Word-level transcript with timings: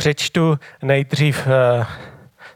Přečtu 0.00 0.58
nejdřív 0.82 1.46
eh, 1.46 1.86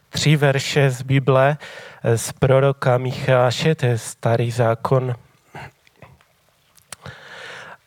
tři 0.09 0.37
verše 0.37 0.91
z 0.91 1.03
Bible 1.03 1.57
eh, 2.05 2.19
z 2.19 2.33
proroka 2.33 2.99
Micháše, 2.99 3.75
to 3.75 3.87
je 3.87 3.99
starý 3.99 4.51
zákon, 4.51 5.15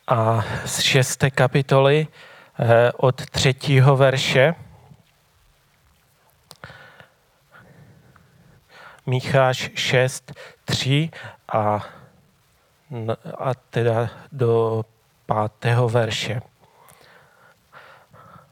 a 0.08 0.44
z 0.64 0.80
šesté 0.80 1.30
kapitoly 1.30 2.06
eh, 2.58 2.92
od 2.92 3.30
třetího 3.30 3.96
verše. 3.96 4.54
Micháš 9.06 9.70
6, 9.74 10.32
3 10.64 11.10
a, 11.52 11.86
a 13.38 13.54
teda 13.70 14.10
do 14.32 14.84
pátého 15.26 15.88
verše. 15.88 16.40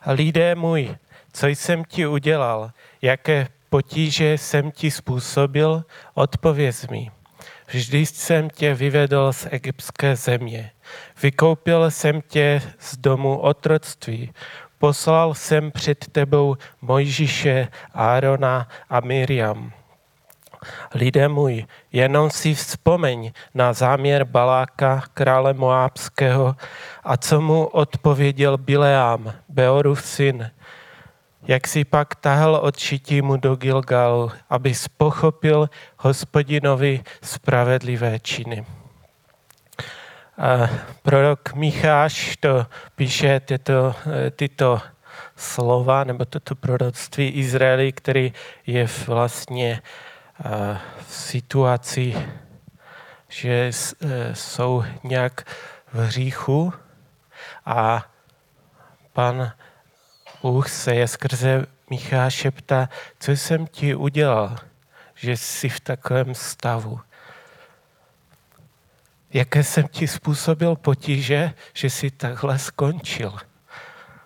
Lidé 0.06 0.54
můj, 0.54 0.96
co 1.32 1.46
jsem 1.46 1.84
ti 1.84 2.06
udělal, 2.06 2.70
jaké 3.02 3.48
potíže 3.70 4.38
jsem 4.38 4.70
ti 4.70 4.90
způsobil, 4.90 5.84
odpověz 6.14 6.88
mi. 6.88 7.10
Vždy 7.68 8.06
jsem 8.06 8.50
tě 8.50 8.74
vyvedl 8.74 9.32
z 9.32 9.46
egyptské 9.50 10.16
země. 10.16 10.70
Vykoupil 11.22 11.90
jsem 11.90 12.22
tě 12.22 12.62
z 12.78 12.96
domu 12.96 13.38
otroctví. 13.38 14.32
Poslal 14.78 15.34
jsem 15.34 15.70
před 15.70 16.06
tebou 16.12 16.56
Mojžíše, 16.82 17.68
Árona 17.92 18.68
a 18.90 19.00
Miriam. 19.00 19.72
Lidé 20.94 21.28
můj, 21.28 21.66
jenom 21.92 22.30
si 22.30 22.54
vzpomeň 22.54 23.32
na 23.54 23.72
záměr 23.72 24.24
Baláka, 24.24 25.02
krále 25.14 25.54
Moábského, 25.54 26.56
a 27.04 27.16
co 27.16 27.40
mu 27.40 27.66
odpověděl 27.66 28.58
Bileám, 28.58 29.32
Beorův 29.48 30.02
syn, 30.02 30.50
jak 31.48 31.66
si 31.66 31.84
pak 31.84 32.14
tahal 32.14 32.54
od 32.56 32.76
Šitímu 32.76 33.36
do 33.36 33.56
Gilgalu, 33.56 34.30
aby 34.50 34.74
pochopil 34.96 35.70
hospodinovi 35.98 37.04
spravedlivé 37.22 38.18
činy. 38.18 38.66
A 40.38 40.68
prorok 41.02 41.54
Micháš 41.54 42.36
to 42.36 42.66
píše 42.96 43.40
tyto, 43.40 43.94
tyto 44.36 44.80
slova 45.36 46.04
nebo 46.04 46.24
toto 46.24 46.54
proroctví 46.54 47.28
Izraeli, 47.28 47.92
který 47.92 48.32
je 48.66 48.88
vlastně 49.06 49.82
v 51.06 51.14
situaci, 51.14 52.26
že 53.28 53.50
e, 53.50 54.34
jsou 54.34 54.84
nějak 55.04 55.46
v 55.92 55.98
hříchu 55.98 56.72
a 57.66 58.06
pan 59.12 59.52
Bůh 60.42 60.68
se 60.68 60.94
je 60.94 61.08
skrze 61.08 61.66
Micháše 61.90 62.50
ptá, 62.50 62.88
co 63.18 63.32
jsem 63.32 63.66
ti 63.66 63.94
udělal, 63.94 64.56
že 65.14 65.36
jsi 65.36 65.68
v 65.68 65.80
takovém 65.80 66.34
stavu. 66.34 67.00
Jaké 69.32 69.64
jsem 69.64 69.88
ti 69.88 70.08
způsobil 70.08 70.76
potíže, 70.76 71.54
že 71.74 71.90
jsi 71.90 72.10
takhle 72.10 72.58
skončil. 72.58 73.36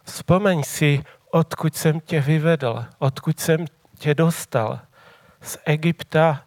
Vzpomeň 0.05 0.62
si, 0.62 1.05
odkud 1.30 1.77
jsem 1.77 2.00
tě 2.00 2.20
vyvedl, 2.20 2.84
odkud 2.98 3.41
jsem 3.41 3.64
tě 3.98 4.14
dostal. 4.14 4.80
Z 5.42 5.58
Egypta 5.64 6.42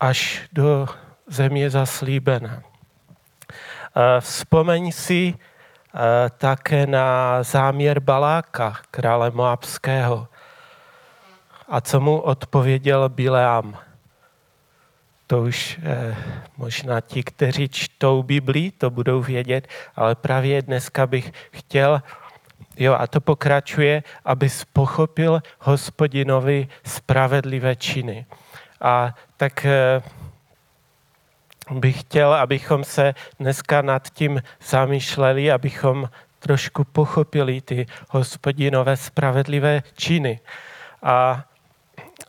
až 0.00 0.48
do 0.52 0.86
země 1.26 1.70
zaslíbená. 1.70 2.62
Vzpomeň 4.20 4.92
si, 4.92 5.34
také 6.38 6.86
na 6.86 7.42
záměr 7.42 8.00
Baláka, 8.00 8.76
krále 8.90 9.30
Moabského. 9.30 10.28
A 11.68 11.80
co 11.80 12.00
mu 12.00 12.20
odpověděl 12.20 13.08
Bileam? 13.08 13.78
To 15.26 15.42
už 15.42 15.80
eh, 15.82 16.16
možná 16.56 17.00
ti, 17.00 17.22
kteří 17.22 17.68
čtou 17.68 18.22
Biblii, 18.22 18.70
to 18.70 18.90
budou 18.90 19.22
vědět, 19.22 19.68
ale 19.96 20.14
právě 20.14 20.62
dneska 20.62 21.06
bych 21.06 21.32
chtěl, 21.50 22.02
jo, 22.76 22.94
a 22.98 23.06
to 23.06 23.20
pokračuje, 23.20 24.02
aby 24.24 24.48
pochopil 24.72 25.42
hospodinovi 25.60 26.68
spravedlivé 26.84 27.76
činy. 27.76 28.26
A 28.80 29.14
tak 29.36 29.64
eh, 29.64 30.02
bych 31.70 32.00
chtěl, 32.00 32.34
abychom 32.34 32.84
se 32.84 33.14
dneska 33.40 33.82
nad 33.82 34.10
tím 34.10 34.42
zamýšleli, 34.68 35.52
abychom 35.52 36.08
trošku 36.38 36.84
pochopili 36.84 37.60
ty 37.60 37.86
hospodinové 38.08 38.96
spravedlivé 38.96 39.82
činy. 39.94 40.40
A 41.02 41.44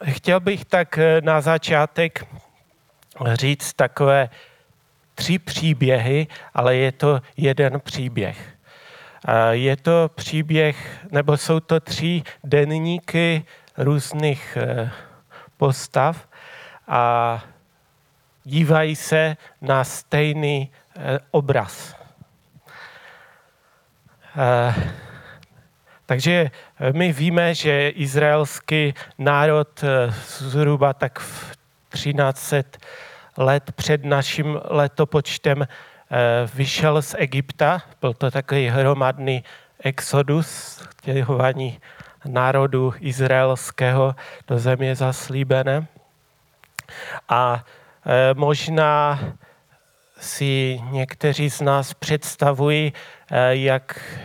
chtěl 0.04 0.40
bych 0.40 0.66
tak 0.66 0.98
eh, 0.98 1.22
na 1.22 1.42
začátek 1.42 2.28
říct 3.34 3.74
takové 3.74 4.30
tři 5.16 5.40
příběhy, 5.40 6.28
ale 6.54 6.76
je 6.76 6.92
to 6.92 7.22
jeden 7.38 7.80
příběh. 7.80 8.57
Je 9.52 9.78
to 9.78 10.12
příběh, 10.16 11.06
nebo 11.12 11.38
jsou 11.38 11.60
to 11.60 11.80
tři 11.80 12.24
denníky 12.44 13.46
různých 13.78 14.58
eh, 14.62 14.92
postav 15.58 16.28
a 16.88 17.44
dívají 18.44 18.96
se 18.96 19.38
na 19.62 19.84
stejný 19.84 20.72
eh, 20.96 21.20
obraz. 21.32 21.96
Eh, 24.38 24.76
takže 26.06 26.52
my 26.92 27.14
víme, 27.14 27.56
že 27.56 27.90
izraelský 27.90 28.94
národ 29.18 29.84
zhruba 30.38 30.94
tak 30.94 31.20
v 31.20 31.58
1300 31.90 32.80
let 33.38 33.72
před 33.76 34.06
naším 34.06 34.60
letopočtem 34.64 35.68
vyšel 36.54 37.02
z 37.02 37.16
Egypta. 37.18 37.82
Byl 38.02 38.14
to 38.14 38.32
takový 38.32 38.68
hromadný 38.68 39.44
exodus, 39.84 40.82
těhování 41.02 41.80
národu 42.26 42.94
izraelského 43.00 44.16
do 44.48 44.60
země 44.60 44.96
zaslíbené. 44.96 45.88
A 47.30 47.64
Eh, 48.10 48.34
možná 48.34 49.20
si 50.20 50.82
někteří 50.92 51.50
z 51.50 51.62
nás 51.62 51.94
představují, 51.94 52.94
eh, 53.32 53.56
jak 53.56 54.16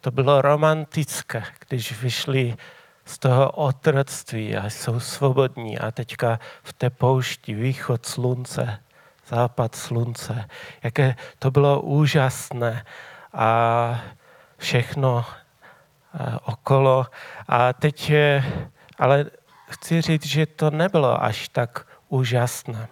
to 0.00 0.10
bylo 0.10 0.42
romantické, 0.42 1.42
když 1.68 2.02
vyšli 2.02 2.56
z 3.04 3.18
toho 3.18 3.50
otroctví 3.50 4.56
a 4.56 4.70
jsou 4.70 5.00
svobodní 5.00 5.78
a 5.78 5.90
teďka 5.90 6.40
v 6.62 6.72
té 6.72 6.90
poušti 6.90 7.54
východ 7.54 8.06
slunce, 8.06 8.78
západ 9.30 9.74
slunce, 9.74 10.48
jaké 10.82 11.14
to 11.38 11.50
bylo 11.50 11.80
úžasné 11.80 12.84
a 13.32 14.00
všechno 14.56 15.24
eh, 15.24 16.36
okolo. 16.44 17.06
A 17.48 17.72
teď, 17.72 18.12
ale 18.98 19.26
chci 19.70 20.00
říct, 20.00 20.26
že 20.26 20.46
to 20.46 20.70
nebylo 20.70 21.22
až 21.22 21.48
tak 21.48 21.86
úžasné. 22.08 22.88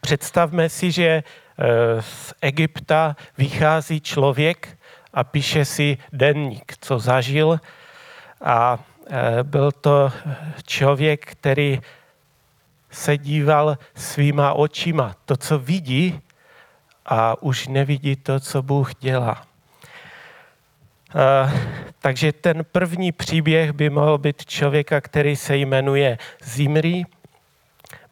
Představme 0.00 0.68
si, 0.68 0.92
že 0.92 1.08
eh, 1.08 2.02
z 2.02 2.34
Egypta 2.40 3.16
vychází 3.38 4.00
člověk 4.00 4.78
a 5.14 5.24
píše 5.24 5.64
si 5.64 5.98
denník, 6.12 6.74
co 6.80 6.98
zažil. 6.98 7.60
A 8.44 8.78
eh, 9.10 9.42
byl 9.42 9.72
to 9.72 10.12
člověk, 10.66 11.26
který 11.26 11.80
se 12.92 13.18
díval 13.18 13.78
svýma 13.94 14.52
očima, 14.52 15.16
to, 15.24 15.36
co 15.36 15.58
vidí, 15.58 16.20
a 17.06 17.42
už 17.42 17.68
nevidí 17.68 18.16
to, 18.16 18.40
co 18.40 18.62
Bůh 18.62 18.94
dělá. 18.94 19.42
Uh, 21.14 21.50
takže 21.98 22.32
ten 22.32 22.64
první 22.72 23.12
příběh 23.12 23.72
by 23.72 23.90
mohl 23.90 24.18
být 24.18 24.46
člověka, 24.46 25.00
který 25.00 25.36
se 25.36 25.56
jmenuje 25.56 26.18
Zimri, 26.44 27.04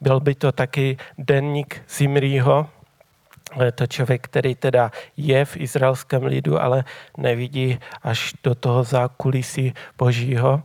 byl 0.00 0.20
by 0.20 0.34
to 0.34 0.52
taky 0.52 0.96
denník 1.18 1.82
Zimrího, 1.88 2.68
to 3.74 3.86
člověk, 3.86 4.22
který 4.22 4.54
teda 4.54 4.90
je 5.16 5.44
v 5.44 5.56
izraelském 5.56 6.22
lidu, 6.22 6.62
ale 6.62 6.84
nevidí 7.16 7.78
až 8.02 8.34
do 8.42 8.54
toho 8.54 8.84
zákulisí 8.84 9.74
božího. 9.98 10.62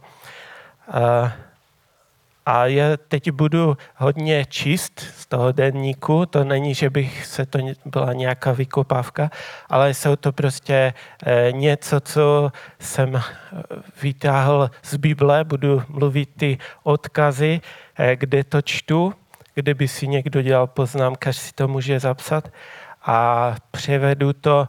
A 2.45 2.65
já 2.65 2.85
teď 3.07 3.31
budu 3.31 3.77
hodně 3.95 4.45
číst 4.45 4.99
z 4.99 5.25
toho 5.25 5.51
denníku, 5.51 6.25
to 6.25 6.43
není, 6.43 6.73
že 6.73 6.89
bych 6.89 7.25
se 7.25 7.45
to 7.45 7.59
byla 7.85 8.13
nějaká 8.13 8.51
vykopávka, 8.51 9.29
ale 9.69 9.93
jsou 9.93 10.15
to 10.15 10.31
prostě 10.31 10.93
e, 11.25 11.51
něco, 11.51 11.99
co 11.99 12.51
jsem 12.79 13.21
vytáhl 14.01 14.71
z 14.83 14.95
Bible, 14.95 15.43
budu 15.43 15.83
mluvit 15.87 16.29
ty 16.37 16.57
odkazy, 16.83 17.61
e, 17.97 18.15
kde 18.15 18.43
to 18.43 18.61
čtu 18.61 19.13
kdyby 19.55 19.87
si 19.87 20.07
někdo 20.07 20.41
dělal 20.41 20.67
poznámka, 20.67 21.33
si 21.33 21.53
to 21.53 21.67
může 21.67 21.99
zapsat. 21.99 22.51
A 23.05 23.55
převedu 23.71 24.33
to, 24.33 24.67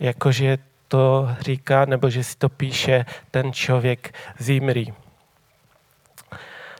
jakože 0.00 0.58
to 0.88 1.28
říká, 1.40 1.84
nebo 1.84 2.10
že 2.10 2.24
si 2.24 2.36
to 2.36 2.48
píše 2.48 3.04
ten 3.30 3.52
člověk 3.52 4.14
Zimri. 4.38 4.92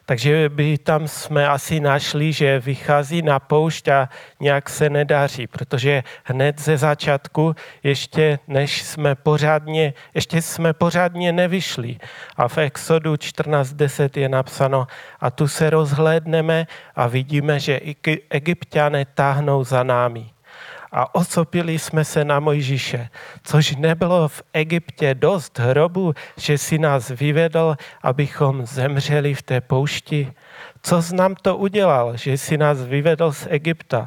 Takže 0.08 0.48
by 0.48 0.78
tam 0.78 1.08
jsme 1.08 1.48
asi 1.48 1.80
našli, 1.80 2.32
že 2.32 2.60
vychází 2.60 3.22
na 3.22 3.38
poušť 3.38 3.88
a 3.88 4.08
nějak 4.40 4.68
se 4.68 4.90
nedaří, 4.90 5.46
protože 5.46 6.02
hned 6.24 6.60
ze 6.60 6.76
začátku, 6.76 7.54
ještě 7.82 8.38
než 8.48 8.82
jsme 8.82 9.14
pořádně, 9.14 9.94
ještě 10.14 10.42
jsme 10.42 10.72
pořádně 10.72 11.32
nevyšli. 11.32 11.96
A 12.36 12.48
v 12.48 12.58
Exodu 12.58 13.14
14.10 13.14 14.20
je 14.20 14.28
napsáno, 14.28 14.86
a 15.20 15.30
tu 15.30 15.48
se 15.48 15.70
rozhlédneme 15.70 16.66
a 16.96 17.06
vidíme, 17.06 17.60
že 17.60 17.80
egyptiané 18.30 19.04
táhnou 19.04 19.64
za 19.64 19.82
námi 19.82 20.30
a 20.92 21.14
osopili 21.14 21.78
jsme 21.78 22.04
se 22.04 22.24
na 22.24 22.40
Mojžíše, 22.40 23.08
což 23.42 23.76
nebylo 23.76 24.28
v 24.28 24.42
Egyptě 24.52 25.14
dost 25.14 25.58
hrobu, 25.58 26.14
že 26.36 26.58
si 26.58 26.78
nás 26.78 27.10
vyvedl, 27.10 27.76
abychom 28.02 28.66
zemřeli 28.66 29.34
v 29.34 29.42
té 29.42 29.60
poušti. 29.60 30.32
Co 30.82 31.02
jsi 31.02 31.16
nám 31.16 31.34
to 31.34 31.56
udělal, 31.56 32.16
že 32.16 32.38
si 32.38 32.56
nás 32.56 32.82
vyvedl 32.82 33.32
z 33.32 33.46
Egypta? 33.50 34.04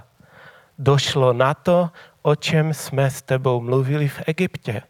Došlo 0.79 1.33
na 1.33 1.53
to, 1.53 1.89
o 2.21 2.35
čem 2.35 2.73
jsme 2.73 3.09
s 3.09 3.21
tebou 3.21 3.61
mluvili 3.61 4.07
v 4.07 4.21
Egyptě. 4.27 4.81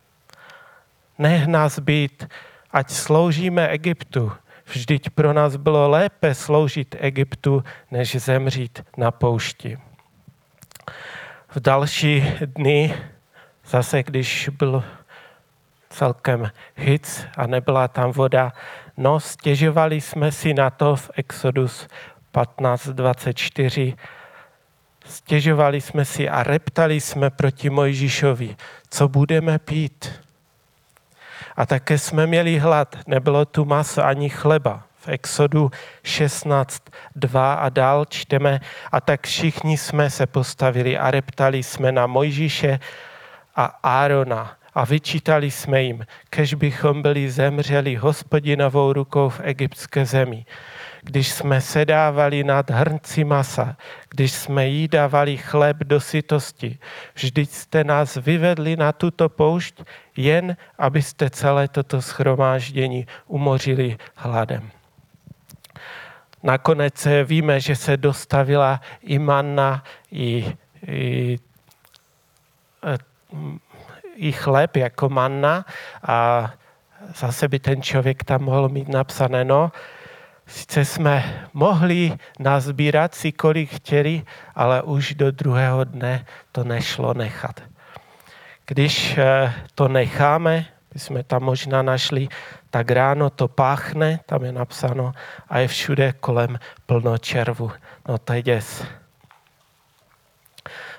Nech 1.20 1.48
nás 1.48 1.80
být, 1.80 2.28
ať 2.72 2.90
sloužíme 2.90 3.68
Egyptu. 3.68 4.32
Vždyť 4.66 5.10
pro 5.10 5.34
nás 5.34 5.56
bylo 5.56 5.90
lépe 5.90 6.36
sloužit 6.36 6.96
Egyptu, 7.00 7.64
než 7.92 8.16
zemřít 8.16 8.84
na 8.98 9.12
poušti 9.12 9.78
v 11.56 11.60
další 11.60 12.34
dny, 12.46 12.96
zase 13.66 14.04
když 14.04 14.50
byl 14.50 14.84
celkem 15.90 16.52
hic 16.76 17.26
a 17.38 17.48
nebyla 17.48 17.88
tam 17.88 18.12
voda, 18.12 18.52
no 18.98 19.20
stěžovali 19.20 20.02
jsme 20.02 20.32
si 20.32 20.54
na 20.54 20.70
to 20.70 20.96
v 20.96 21.12
Exodus 21.16 21.88
15.24, 22.34 23.98
stěžovali 25.06 25.82
jsme 25.82 26.06
si 26.06 26.30
a 26.30 26.44
reptali 26.44 27.02
jsme 27.02 27.30
proti 27.30 27.70
Mojžíšovi, 27.70 28.56
co 28.90 29.08
budeme 29.08 29.60
pít. 29.60 30.22
A 31.56 31.66
také 31.66 31.98
jsme 31.98 32.28
měli 32.28 32.60
hlad, 32.60 32.96
nebylo 33.08 33.46
tu 33.46 33.66
maso 33.66 34.06
ani 34.06 34.30
chleba 34.30 34.84
v 35.02 35.08
Exodu 35.08 35.72
16, 36.04 36.84
2 37.16 37.54
a 37.54 37.70
dál 37.70 38.06
čteme, 38.06 38.60
a 38.92 39.02
tak 39.02 39.28
všichni 39.28 39.78
jsme 39.78 40.10
se 40.10 40.26
postavili 40.28 40.98
a 40.98 41.12
reptali 41.12 41.64
jsme 41.64 41.92
na 41.92 42.08
Mojžíše 42.08 42.80
a 43.56 43.66
Árona 43.84 44.58
a 44.74 44.86
vyčítali 44.86 45.52
jsme 45.52 45.84
jim, 45.84 46.06
kež 46.30 46.54
bychom 46.54 47.02
byli 47.02 47.32
zemřeli 47.32 47.96
hospodinovou 47.96 48.94
rukou 48.94 49.30
v 49.30 49.42
egyptské 49.44 50.06
zemi 50.06 50.46
když 51.04 51.32
jsme 51.32 51.62
sedávali 51.62 52.44
nad 52.44 52.70
hrnci 52.70 53.24
masa, 53.24 53.78
když 54.10 54.32
jsme 54.32 54.68
jí 54.68 54.88
dávali 54.88 55.38
chleb 55.38 55.78
do 55.78 56.00
sytosti. 56.00 56.78
Vždyť 57.14 57.50
jste 57.50 57.84
nás 57.84 58.16
vyvedli 58.16 58.76
na 58.76 58.92
tuto 58.92 59.30
poušť, 59.30 59.82
jen 60.18 60.58
abyste 60.78 61.30
celé 61.30 61.68
toto 61.68 62.02
schromáždění 62.02 63.08
umořili 63.28 63.98
hladem. 64.16 64.81
Nakonec 66.44 67.08
víme, 67.24 67.60
že 67.60 67.76
se 67.76 67.98
dostavila 67.98 68.82
i 69.02 69.20
manna, 69.20 69.84
i, 70.12 70.58
i, 70.88 71.38
i 74.16 74.32
chleb 74.32 74.76
jako 74.76 75.10
manna 75.10 75.66
a 76.08 76.52
zase 77.16 77.48
by 77.48 77.60
ten 77.60 77.82
člověk 77.82 78.24
tam 78.24 78.42
mohl 78.42 78.70
mít 78.70 78.90
napsané, 78.90 79.46
no, 79.46 79.72
sice 80.48 80.86
jsme 80.86 81.48
mohli 81.54 82.14
nazbírat 82.40 83.16
si, 83.16 83.32
kolik 83.32 83.76
chtěli, 83.76 84.24
ale 84.56 84.82
už 84.82 85.14
do 85.14 85.32
druhého 85.32 85.84
dne 85.84 86.26
to 86.52 86.64
nešlo 86.64 87.14
nechat. 87.14 87.62
Když 88.66 89.18
eh, 89.18 89.54
to 89.76 89.88
necháme, 89.88 90.66
jsme 90.96 91.24
tam 91.24 91.44
možná 91.44 91.82
našli, 91.82 92.28
tak 92.72 92.92
ráno 92.92 93.30
to 93.30 93.48
páchne, 93.48 94.20
tam 94.26 94.44
je 94.44 94.52
napsáno, 94.52 95.12
a 95.50 95.60
je 95.60 95.68
všude 95.68 96.14
kolem 96.14 96.60
plno 96.86 97.18
červu. 97.18 97.72
No 98.08 98.18
to 98.18 98.34
je 98.34 98.42
děs. 98.42 98.84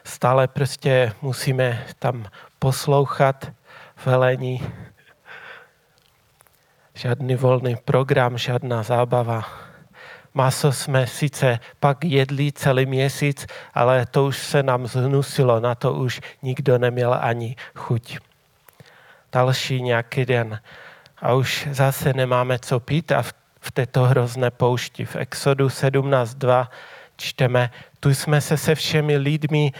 Stále 0.04 0.48
prostě 0.48 1.12
musíme 1.22 1.86
tam 1.98 2.26
poslouchat 2.58 3.52
velení. 4.04 4.62
Žádný 6.94 7.34
volný 7.34 7.76
program, 7.76 8.38
žádná 8.38 8.82
zábava. 8.82 9.44
Maso 10.34 10.72
jsme 10.72 11.06
sice 11.06 11.58
pak 11.80 12.04
jedli 12.04 12.52
celý 12.52 12.86
měsíc, 12.86 13.46
ale 13.74 14.06
to 14.06 14.24
už 14.24 14.38
se 14.38 14.62
nám 14.62 14.86
zhnusilo, 14.86 15.60
na 15.60 15.74
to 15.74 15.92
už 15.92 16.20
nikdo 16.42 16.78
neměl 16.78 17.18
ani 17.20 17.56
chuť 17.74 18.18
další 19.32 19.82
nějaký 19.82 20.24
den. 20.24 20.60
A 21.22 21.34
už 21.34 21.68
zase 21.70 22.12
nemáme 22.12 22.58
co 22.58 22.80
pít 22.80 23.12
a 23.12 23.22
v, 23.22 23.70
této 23.72 24.02
hrozné 24.02 24.50
poušti. 24.50 25.04
V 25.04 25.16
Exodu 25.16 25.66
17.2 25.66 26.68
čteme, 27.16 27.70
tu 28.00 28.10
jsme 28.10 28.40
se 28.40 28.56
se 28.56 28.74
všemi 28.74 29.16
lidmi 29.16 29.72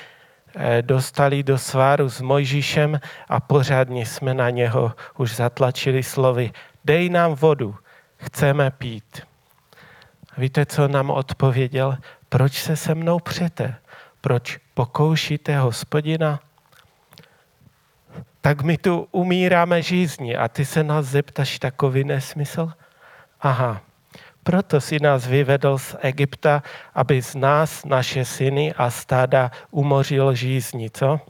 eh, 0.57 0.83
dostali 0.83 1.43
do 1.43 1.59
sváru 1.59 2.09
s 2.09 2.21
Mojžíšem 2.21 3.01
a 3.29 3.41
pořádně 3.41 4.07
jsme 4.07 4.35
na 4.35 4.51
něho 4.51 4.93
už 5.19 5.37
zatlačili 5.37 6.03
slovy. 6.03 6.53
Dej 6.85 7.09
nám 7.09 7.35
vodu, 7.35 7.77
chceme 8.17 8.71
pít. 8.71 9.23
Víte, 10.39 10.67
co 10.67 10.89
nám 10.89 11.11
odpověděl? 11.11 11.97
Proč 12.29 12.63
se 12.63 12.77
se 12.77 12.95
mnou 12.95 13.19
přete? 13.19 13.75
Proč 14.21 14.59
pokoušíte 14.75 15.59
hospodina? 15.59 16.41
Tak 18.43 18.63
my 18.63 18.79
tu 18.79 19.09
umíráme 19.11 19.83
žízni 19.83 20.37
a 20.37 20.49
ty 20.49 20.65
se 20.65 20.85
nás 20.85 21.07
zeptaš 21.07 21.59
takový 21.59 22.05
nesmysl? 22.05 22.73
Aha, 23.41 23.81
proto 24.43 24.81
si 24.81 24.99
nás 24.99 25.27
vyvedl 25.27 25.79
z 25.79 25.97
Egypta, 26.01 26.63
aby 26.95 27.23
z 27.23 27.35
nás 27.35 27.85
naše 27.85 28.25
syny 28.25 28.75
a 28.75 28.91
stáda 28.91 29.51
umořil 29.71 30.35
žízni, 30.35 30.91
co? 30.91 31.21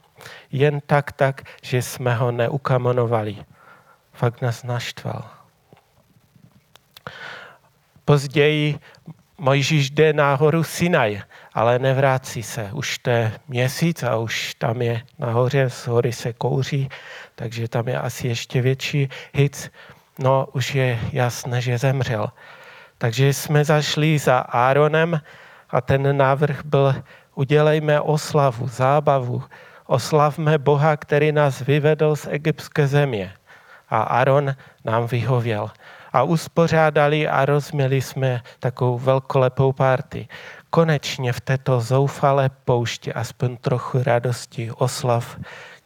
Jen 0.53 0.81
tak, 0.81 1.13
tak, 1.13 1.43
že 1.63 1.83
jsme 1.83 2.15
ho 2.15 2.33
neukamenovali. 2.33 3.45
Fakt 4.13 4.43
nás 4.43 4.63
naštval. 4.63 5.31
Později 8.05 8.79
Mojžíš 9.43 9.91
jde 9.91 10.13
na 10.13 10.35
horu 10.35 10.65
Sinaj 10.65 11.23
ale 11.55 11.79
nevrácí 11.79 12.43
se. 12.43 12.71
Už 12.73 12.99
to 12.99 13.11
je 13.11 13.33
měsíc 13.49 14.03
a 14.03 14.17
už 14.17 14.55
tam 14.55 14.83
je 14.83 15.03
nahoře, 15.19 15.71
z 15.71 15.87
hory 15.87 16.13
se 16.13 16.33
kouří, 16.33 16.89
takže 17.35 17.69
tam 17.69 17.89
je 17.89 17.99
asi 17.99 18.29
ještě 18.29 18.63
větší 18.63 19.09
hic. 19.35 19.71
No, 20.19 20.47
už 20.53 20.75
je 20.75 20.99
jasné, 21.13 21.61
že 21.61 21.79
zemřel. 21.79 22.29
Takže 22.99 23.33
jsme 23.33 23.65
zašli 23.65 24.19
za 24.19 24.39
Áronem 24.39 25.21
a 25.71 25.81
ten 25.81 26.17
návrh 26.17 26.65
byl 26.65 26.95
udělejme 27.35 28.01
oslavu, 28.01 28.69
zábavu, 28.69 29.43
oslavme 29.87 30.59
Boha, 30.59 30.97
který 30.97 31.33
nás 31.33 31.61
vyvedl 31.61 32.17
z 32.17 32.27
egyptské 32.31 32.87
země. 32.87 33.33
A 33.89 34.03
Aaron 34.03 34.55
nám 34.85 35.07
vyhověl. 35.07 35.71
A 36.13 36.23
uspořádali 36.23 37.29
a 37.29 37.45
rozměli 37.45 38.03
jsme 38.03 38.43
takovou 38.61 38.99
velkolepou 38.99 39.73
party 39.73 40.29
konečně 40.73 41.33
v 41.33 41.41
této 41.41 41.81
zoufalé 41.81 42.49
poušti 42.49 43.13
aspoň 43.13 43.57
trochu 43.57 44.03
radosti, 44.03 44.71
oslav, 44.71 45.39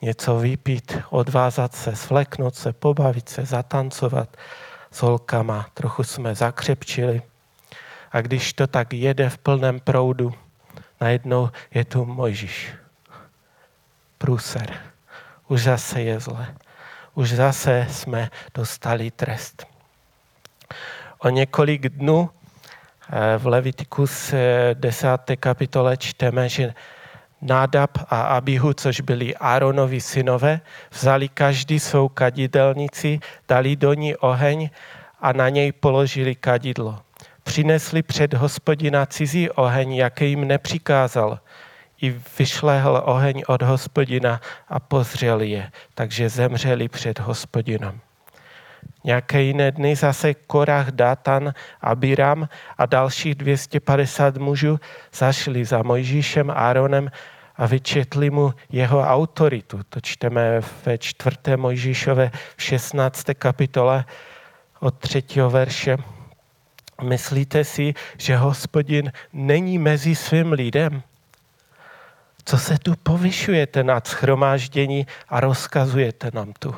něco 0.02 0.38
vypít, 0.38 0.98
odvázat 1.10 1.74
se, 1.74 1.96
svleknout 1.96 2.54
se, 2.54 2.72
pobavit 2.72 3.28
se, 3.28 3.44
zatancovat 3.44 4.36
s 4.90 5.02
holkama. 5.02 5.66
Trochu 5.74 6.04
jsme 6.04 6.34
zakřepčili. 6.34 7.22
A 8.12 8.20
když 8.20 8.52
to 8.52 8.66
tak 8.66 8.92
jede 8.92 9.30
v 9.30 9.38
plném 9.38 9.80
proudu, 9.80 10.34
najednou 11.00 11.50
je 11.74 11.84
tu 11.84 12.04
Mojžíš. 12.04 12.74
Průser. 14.18 14.80
Už 15.48 15.62
zase 15.62 16.02
je 16.02 16.20
zle. 16.20 16.54
Už 17.14 17.32
zase 17.32 17.86
jsme 17.90 18.30
dostali 18.54 19.10
trest. 19.10 19.75
O 21.18 21.28
několik 21.28 21.88
dnů 21.88 22.30
Eh, 23.10 23.38
v 23.38 23.46
Levitikus 23.46 24.34
10. 24.74 25.30
Eh, 25.30 25.36
kapitole 25.36 25.96
čteme, 25.96 26.48
že 26.48 26.74
Nádab 27.42 27.90
a 28.10 28.22
Abihu, 28.22 28.72
což 28.72 29.00
byli 29.00 29.36
Áronovi 29.36 30.00
synové, 30.00 30.60
vzali 30.90 31.28
každý 31.28 31.80
svou 31.80 32.08
kadidelnici, 32.08 33.20
dali 33.48 33.76
do 33.76 33.94
ní 33.94 34.16
oheň 34.16 34.70
a 35.20 35.32
na 35.32 35.48
něj 35.48 35.72
položili 35.72 36.34
kadidlo. 36.34 36.98
Přinesli 37.42 38.02
před 38.02 38.34
hospodina 38.34 39.06
cizí 39.06 39.50
oheň, 39.50 39.94
jaký 39.94 40.28
jim 40.28 40.48
nepřikázal. 40.48 41.38
i 42.02 42.20
vyšlehl 42.38 43.02
oheň 43.04 43.42
od 43.46 43.62
hospodina 43.62 44.40
a 44.68 44.80
pozřel 44.80 45.40
je, 45.40 45.70
takže 45.94 46.28
zemřeli 46.28 46.88
před 46.88 47.18
hospodinem. 47.18 48.00
Nějaké 49.04 49.42
jiné 49.42 49.70
dny 49.70 49.96
zase 49.96 50.34
Korach, 50.34 50.90
Datan, 50.90 51.54
Abiram 51.80 52.48
a 52.78 52.86
dalších 52.86 53.34
250 53.34 54.36
mužů 54.36 54.80
zašli 55.14 55.64
za 55.64 55.82
Mojžíšem, 55.82 56.50
Áronem 56.50 57.10
a 57.56 57.66
vyčetli 57.66 58.30
mu 58.30 58.54
jeho 58.70 59.00
autoritu. 59.00 59.80
To 59.88 60.00
čteme 60.00 60.60
ve 60.86 60.98
čtvrté 60.98 61.56
Mojžíšové 61.56 62.30
v 62.56 62.62
16. 62.62 63.24
kapitole 63.38 64.04
od 64.80 64.98
třetího 64.98 65.50
verše. 65.50 65.96
Myslíte 67.02 67.64
si, 67.64 67.94
že 68.18 68.36
hospodin 68.36 69.12
není 69.32 69.78
mezi 69.78 70.14
svým 70.14 70.52
lidem? 70.52 71.02
Co 72.44 72.58
se 72.58 72.78
tu 72.78 72.94
povyšujete 73.02 73.84
nad 73.84 74.06
schromáždění 74.06 75.06
a 75.28 75.40
rozkazujete 75.40 76.30
nám 76.34 76.52
tu? 76.58 76.74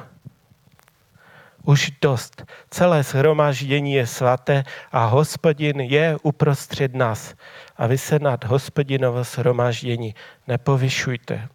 Už 1.68 1.92
dost. 2.00 2.44
Celé 2.70 3.02
shromáždění 3.02 3.92
je 3.92 4.06
svaté 4.06 4.64
a 4.92 5.04
hospodin 5.04 5.80
je 5.80 6.16
uprostřed 6.22 6.94
nás. 6.94 7.34
A 7.76 7.86
vy 7.86 7.98
se 7.98 8.18
nad 8.18 8.44
hospodinovo 8.44 9.24
shromáždění 9.24 10.14
nepovyšujte. 10.46 11.48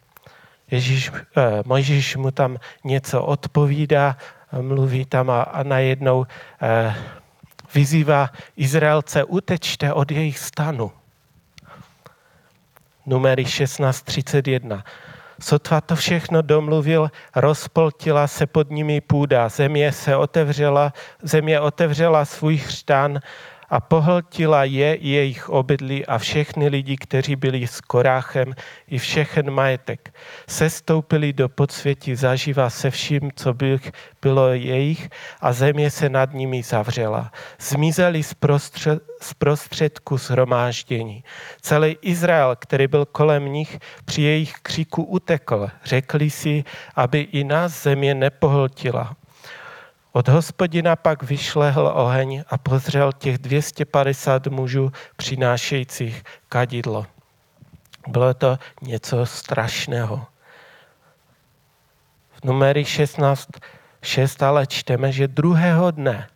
Ježíš, 0.71 1.11
eh, 1.37 1.63
Mojžíš 1.65 2.15
mu 2.15 2.31
tam 2.31 2.57
něco 2.83 3.23
odpovídá, 3.23 4.17
mluví 4.61 5.05
tam 5.05 5.29
a, 5.29 5.41
a 5.41 5.63
najednou 5.63 6.25
eh, 6.61 6.95
vyzývá 7.73 8.29
Izraelce, 8.57 9.23
utečte 9.23 9.93
od 9.93 10.11
jejich 10.11 10.39
stanu. 10.39 10.91
Numery 13.05 13.43
16.31. 13.43 14.83
Sotva 15.43 15.81
to 15.81 15.95
všechno 15.95 16.41
domluvil, 16.41 17.11
rozpoltila 17.35 18.27
se 18.27 18.47
pod 18.47 18.69
nimi 18.71 19.01
půda, 19.01 19.49
země 19.49 19.91
se 19.91 20.15
otevřela, 20.15 20.93
země 21.23 21.59
otevřela 21.59 22.25
svůj 22.25 22.57
chřtán 22.57 23.19
a 23.73 23.79
pohltila 23.79 24.63
je 24.63 24.97
jejich 25.01 25.49
obydlí 25.49 26.05
a 26.05 26.17
všechny 26.17 26.67
lidi, 26.67 26.97
kteří 26.97 27.35
byli 27.35 27.67
s 27.67 27.81
koráchem 27.81 28.53
i 28.87 28.97
všechen 28.97 29.51
majetek. 29.51 30.13
Sestoupili 30.47 31.33
do 31.33 31.49
podsvětí 31.49 32.15
zaživa 32.15 32.69
se 32.69 32.91
vším, 32.91 33.31
co 33.35 33.53
bylo 34.21 34.47
jejich 34.47 35.09
a 35.41 35.53
země 35.53 35.91
se 35.91 36.09
nad 36.09 36.33
nimi 36.33 36.63
zavřela. 36.63 37.31
Zmizeli 37.59 38.23
z, 38.23 38.33
prostřed, 38.33 39.03
z 39.21 39.33
prostředku 39.33 40.17
zhromáždění. 40.17 41.23
Celý 41.61 41.97
Izrael, 42.01 42.55
který 42.55 42.87
byl 42.87 43.05
kolem 43.05 43.45
nich, 43.45 43.79
při 44.05 44.21
jejich 44.21 44.53
křiku 44.61 45.03
utekl. 45.03 45.69
Řekli 45.83 46.29
si, 46.29 46.63
aby 46.95 47.19
i 47.21 47.43
nás 47.43 47.83
země 47.83 48.15
nepohltila. 48.15 49.15
Od 50.15 50.27
hospodina 50.27 50.95
pak 50.95 51.23
vyšlehl 51.23 51.91
oheň 51.95 52.43
a 52.47 52.57
pozřel 52.57 53.11
těch 53.11 53.37
250 53.37 54.47
mužů 54.47 54.91
přinášejících 55.15 56.23
kadidlo. 56.49 57.05
Bylo 58.07 58.33
to 58.33 58.59
něco 58.81 59.25
strašného. 59.25 60.25
V 62.31 62.45
numery 62.45 62.85
16, 62.85 63.49
6 64.01 64.43
ale 64.43 64.67
čteme, 64.67 65.11
že 65.11 65.27
druhého 65.27 65.91
dne 65.91 66.27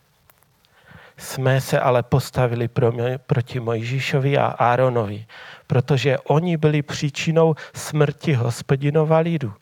jsme 1.17 1.61
se 1.61 1.79
ale 1.79 2.03
postavili 2.03 2.69
proti 3.17 3.59
Mojžíšovi 3.59 4.37
a 4.37 4.45
Áronovi, 4.45 5.25
protože 5.67 6.17
oni 6.17 6.57
byli 6.57 6.81
příčinou 6.81 7.55
smrti 7.73 8.33
hospodinova 8.33 9.17
lidu. 9.17 9.53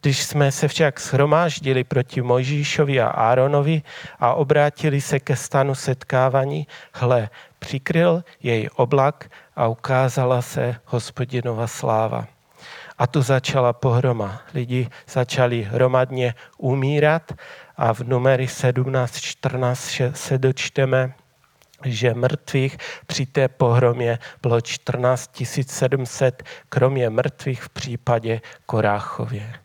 Když 0.00 0.22
jsme 0.22 0.52
se 0.52 0.68
však 0.68 1.00
shromáždili 1.00 1.84
proti 1.84 2.22
Mojžíšovi 2.22 3.00
a 3.00 3.08
Áronovi 3.08 3.82
a 4.20 4.34
obrátili 4.34 5.00
se 5.00 5.20
ke 5.20 5.36
stanu 5.36 5.74
setkávání, 5.74 6.66
hle, 6.92 7.28
přikryl 7.58 8.24
jej 8.42 8.68
oblak 8.76 9.30
a 9.56 9.66
ukázala 9.66 10.42
se 10.42 10.76
hospodinova 10.84 11.66
sláva. 11.66 12.26
A 12.98 13.06
tu 13.06 13.22
začala 13.22 13.72
pohroma. 13.72 14.42
Lidi 14.54 14.88
začali 15.08 15.62
hromadně 15.62 16.34
umírat 16.58 17.32
a 17.76 17.94
v 17.94 18.00
numery 18.00 18.46
17-14 18.46 20.12
se 20.14 20.38
dočteme, 20.38 21.12
že 21.84 22.14
mrtvých 22.14 22.78
při 23.06 23.26
té 23.26 23.48
pohromě 23.48 24.18
bylo 24.42 24.60
14 24.60 25.42
700, 25.66 26.42
kromě 26.68 27.10
mrtvých 27.10 27.62
v 27.62 27.68
případě 27.68 28.40
Koráchově. 28.66 29.61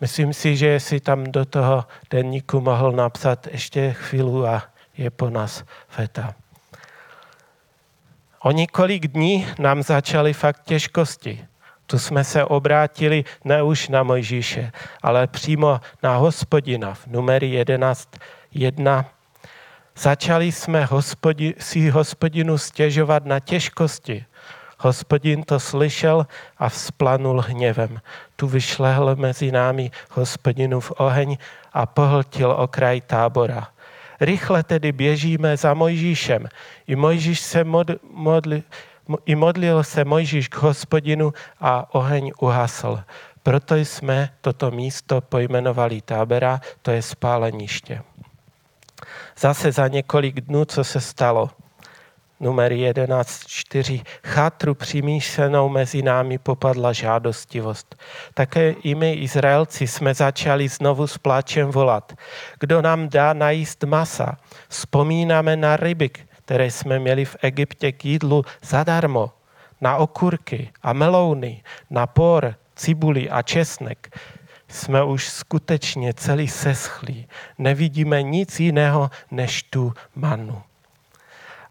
Myslím 0.00 0.32
si, 0.32 0.56
že 0.56 0.80
si 0.80 1.00
tam 1.00 1.24
do 1.24 1.44
toho 1.44 1.84
denníku 2.10 2.60
mohl 2.60 2.92
napsat 2.92 3.46
ještě 3.46 3.92
chvíli 3.92 4.48
a 4.48 4.62
je 4.96 5.10
po 5.10 5.30
nás 5.30 5.64
feta. 5.88 6.34
O 8.42 8.50
několik 8.50 9.06
dní 9.06 9.46
nám 9.58 9.82
začaly 9.82 10.32
fakt 10.32 10.62
těžkosti. 10.64 11.44
Tu 11.86 11.98
jsme 11.98 12.24
se 12.24 12.44
obrátili 12.44 13.24
ne 13.44 13.62
už 13.62 13.88
na 13.88 14.02
Mojžíše, 14.02 14.72
ale 15.02 15.26
přímo 15.26 15.80
na 16.02 16.16
hospodina 16.16 16.94
v 16.94 17.06
numery 17.06 17.64
11.1. 17.64 19.04
Začali 19.96 20.52
jsme 20.52 20.84
hospodi, 20.84 21.54
si 21.58 21.90
hospodinu 21.90 22.58
stěžovat 22.58 23.24
na 23.24 23.40
těžkosti, 23.40 24.24
Hospodin 24.82 25.42
to 25.42 25.60
slyšel 25.60 26.26
a 26.58 26.68
vzplanul 26.68 27.40
hněvem. 27.40 28.00
Tu 28.36 28.46
vyšlehl 28.46 29.16
mezi 29.16 29.52
námi 29.52 29.90
hospodinův 30.10 30.92
oheň 30.96 31.36
a 31.72 31.86
pohltil 31.86 32.50
okraj 32.50 33.00
tábora. 33.00 33.68
Rychle 34.20 34.62
tedy 34.62 34.92
běžíme 34.92 35.56
za 35.56 35.74
Mojžíšem. 35.74 36.48
I 36.86 36.96
Mojžíš 36.96 37.40
se 37.40 37.64
mod, 37.64 37.90
modli, 38.12 38.62
i 39.26 39.34
modlil 39.34 39.84
se 39.84 40.04
Mojžíš 40.04 40.48
k 40.48 40.56
hospodinu 40.56 41.32
a 41.60 41.94
oheň 41.94 42.32
uhasl. 42.40 43.02
Proto 43.42 43.76
jsme 43.76 44.30
toto 44.40 44.70
místo 44.70 45.20
pojmenovali 45.20 46.00
tábora, 46.00 46.60
to 46.82 46.90
je 46.90 47.02
spáleniště. 47.02 48.02
Zase 49.38 49.72
za 49.72 49.88
několik 49.88 50.40
dnů, 50.40 50.64
co 50.64 50.84
se 50.84 51.00
stalo 51.00 51.50
numer 52.40 52.72
11.4. 52.72 54.02
Chatru 54.24 54.74
přimíšenou 54.74 55.68
mezi 55.68 56.02
námi 56.02 56.38
popadla 56.38 56.92
žádostivost. 56.92 57.96
Také 58.34 58.70
i 58.70 58.94
my, 58.94 59.12
Izraelci, 59.12 59.86
jsme 59.86 60.14
začali 60.14 60.68
znovu 60.68 61.06
s 61.06 61.18
pláčem 61.18 61.70
volat. 61.70 62.12
Kdo 62.60 62.82
nám 62.82 63.08
dá 63.08 63.32
najíst 63.32 63.84
masa? 63.84 64.36
Vzpomínáme 64.68 65.56
na 65.56 65.76
ryby, 65.76 66.10
které 66.44 66.70
jsme 66.70 66.98
měli 66.98 67.24
v 67.24 67.36
Egyptě 67.42 67.92
k 67.92 68.04
jídlu 68.04 68.44
zadarmo, 68.62 69.30
na 69.80 69.96
okurky 69.96 70.70
a 70.82 70.92
melouny, 70.92 71.62
na 71.90 72.06
por, 72.06 72.54
cibuli 72.76 73.30
a 73.30 73.42
česnek. 73.42 74.18
Jsme 74.68 75.04
už 75.04 75.28
skutečně 75.28 76.14
celý 76.14 76.48
seschlí. 76.48 77.28
Nevidíme 77.58 78.22
nic 78.22 78.60
jiného 78.60 79.10
než 79.30 79.62
tu 79.62 79.92
manu 80.14 80.62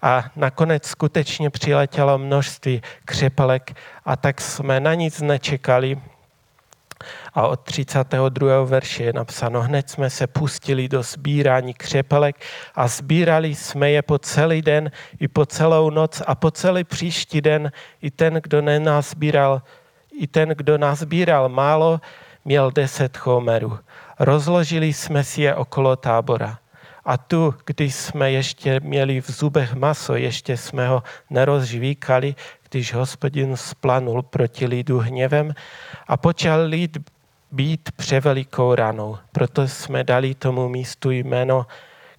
a 0.01 0.25
nakonec 0.36 0.86
skutečně 0.86 1.50
přiletělo 1.50 2.18
množství 2.18 2.82
křepelek 3.06 3.75
a 4.06 4.15
tak 4.15 4.41
jsme 4.41 4.79
na 4.79 4.94
nic 4.94 5.22
nečekali. 5.22 6.01
A 7.34 7.48
od 7.48 7.60
32. 7.60 8.63
verše 8.63 9.03
je 9.03 9.13
napsáno, 9.13 9.62
hned 9.62 9.89
jsme 9.89 10.10
se 10.10 10.27
pustili 10.27 10.88
do 10.88 11.03
sbírání 11.03 11.74
křepelek 11.74 12.36
a 12.75 12.88
sbírali 12.88 13.56
jsme 13.56 13.91
je 13.91 14.01
po 14.01 14.20
celý 14.20 14.62
den 14.62 14.91
i 15.20 15.27
po 15.27 15.46
celou 15.46 15.89
noc 15.89 16.22
a 16.27 16.36
po 16.36 16.51
celý 16.51 16.84
příští 16.84 17.41
den 17.41 17.72
i 18.01 18.12
ten, 18.12 18.34
kdo 18.34 18.62
nenazbíral, 18.62 19.62
i 20.12 20.27
ten, 20.27 20.50
kdo 20.50 20.77
nazbíral 20.77 21.50
málo, 21.50 22.01
měl 22.46 22.72
deset 22.72 23.18
chomerů. 23.18 23.79
Rozložili 24.20 24.94
jsme 24.94 25.24
si 25.24 25.41
je 25.41 25.56
okolo 25.56 25.96
tábora. 25.96 26.60
A 27.10 27.18
tu, 27.18 27.56
když 27.66 27.96
jsme 27.96 28.32
ještě 28.32 28.80
měli 28.80 29.22
v 29.22 29.32
zubech 29.32 29.74
maso, 29.74 30.16
ještě 30.16 30.58
jsme 30.58 30.88
ho 30.88 31.04
nerozžvíkali, 31.30 32.36
když 32.70 32.94
hospodin 32.94 33.58
splanul 33.58 34.22
proti 34.22 34.66
lidu 34.66 35.00
hněvem 35.00 35.54
a 36.08 36.18
počal 36.18 36.66
lid 36.66 36.98
být 37.51 37.89
převelikou 37.96 38.75
ranou. 38.75 39.18
Proto 39.32 39.68
jsme 39.68 40.04
dali 40.04 40.36
tomu 40.36 40.70
místu 40.70 41.12
jméno 41.12 41.66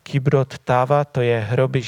Kibrot 0.02 0.58
Tava, 0.58 1.04
to 1.04 1.20
je 1.20 1.40
hroby 1.40 1.82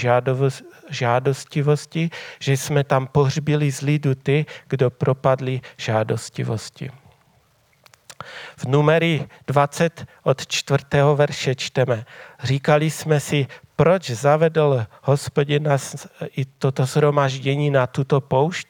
žádostivosti, 0.90 2.10
že 2.38 2.52
jsme 2.52 2.84
tam 2.84 3.06
pohřbili 3.06 3.72
z 3.72 3.80
lidu 3.80 4.14
ty, 4.14 4.46
kdo 4.68 4.90
propadli 4.90 5.60
žádostivosti. 5.76 6.90
V 8.56 8.64
numery 8.64 9.28
20 9.46 10.06
od 10.22 10.46
4. 10.46 10.84
verše 11.14 11.54
čteme. 11.54 12.04
Říkali 12.42 12.90
jsme 12.90 13.20
si, 13.20 13.46
proč 13.76 14.10
zavedl 14.10 14.86
hospodin 15.02 15.62
nás 15.62 16.06
i 16.36 16.44
toto 16.44 16.86
zhromaždění 16.86 17.70
na 17.70 17.86
tuto 17.86 18.20
poušť? 18.20 18.68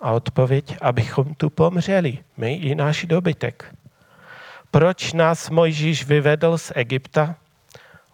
A 0.00 0.12
odpověď, 0.12 0.76
abychom 0.80 1.34
tu 1.34 1.50
pomřeli, 1.50 2.18
my 2.36 2.54
i 2.54 2.74
náš 2.74 3.04
dobytek. 3.04 3.74
Proč 4.70 5.12
nás 5.12 5.50
Mojžíš 5.50 6.04
vyvedl 6.04 6.58
z 6.58 6.72
Egypta? 6.74 7.36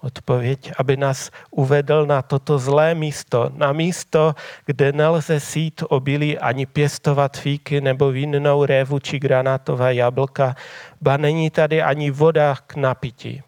Odpověď, 0.04 0.72
aby 0.78 0.96
nás 0.96 1.30
uvedl 1.50 2.06
na 2.06 2.22
toto 2.22 2.58
zlé 2.58 2.94
místo, 2.94 3.50
na 3.56 3.72
místo, 3.72 4.34
kde 4.66 4.92
nelze 4.92 5.40
sít 5.40 5.82
obilí 5.88 6.38
ani 6.38 6.66
pěstovat 6.66 7.36
fíky 7.36 7.80
nebo 7.80 8.12
vinnou 8.12 8.64
révu 8.64 8.98
či 8.98 9.18
granátová 9.18 9.90
jablka, 9.90 10.56
ba 11.00 11.16
není 11.16 11.50
tady 11.50 11.82
ani 11.82 12.10
voda 12.10 12.56
k 12.66 12.76
napití. 12.76 13.42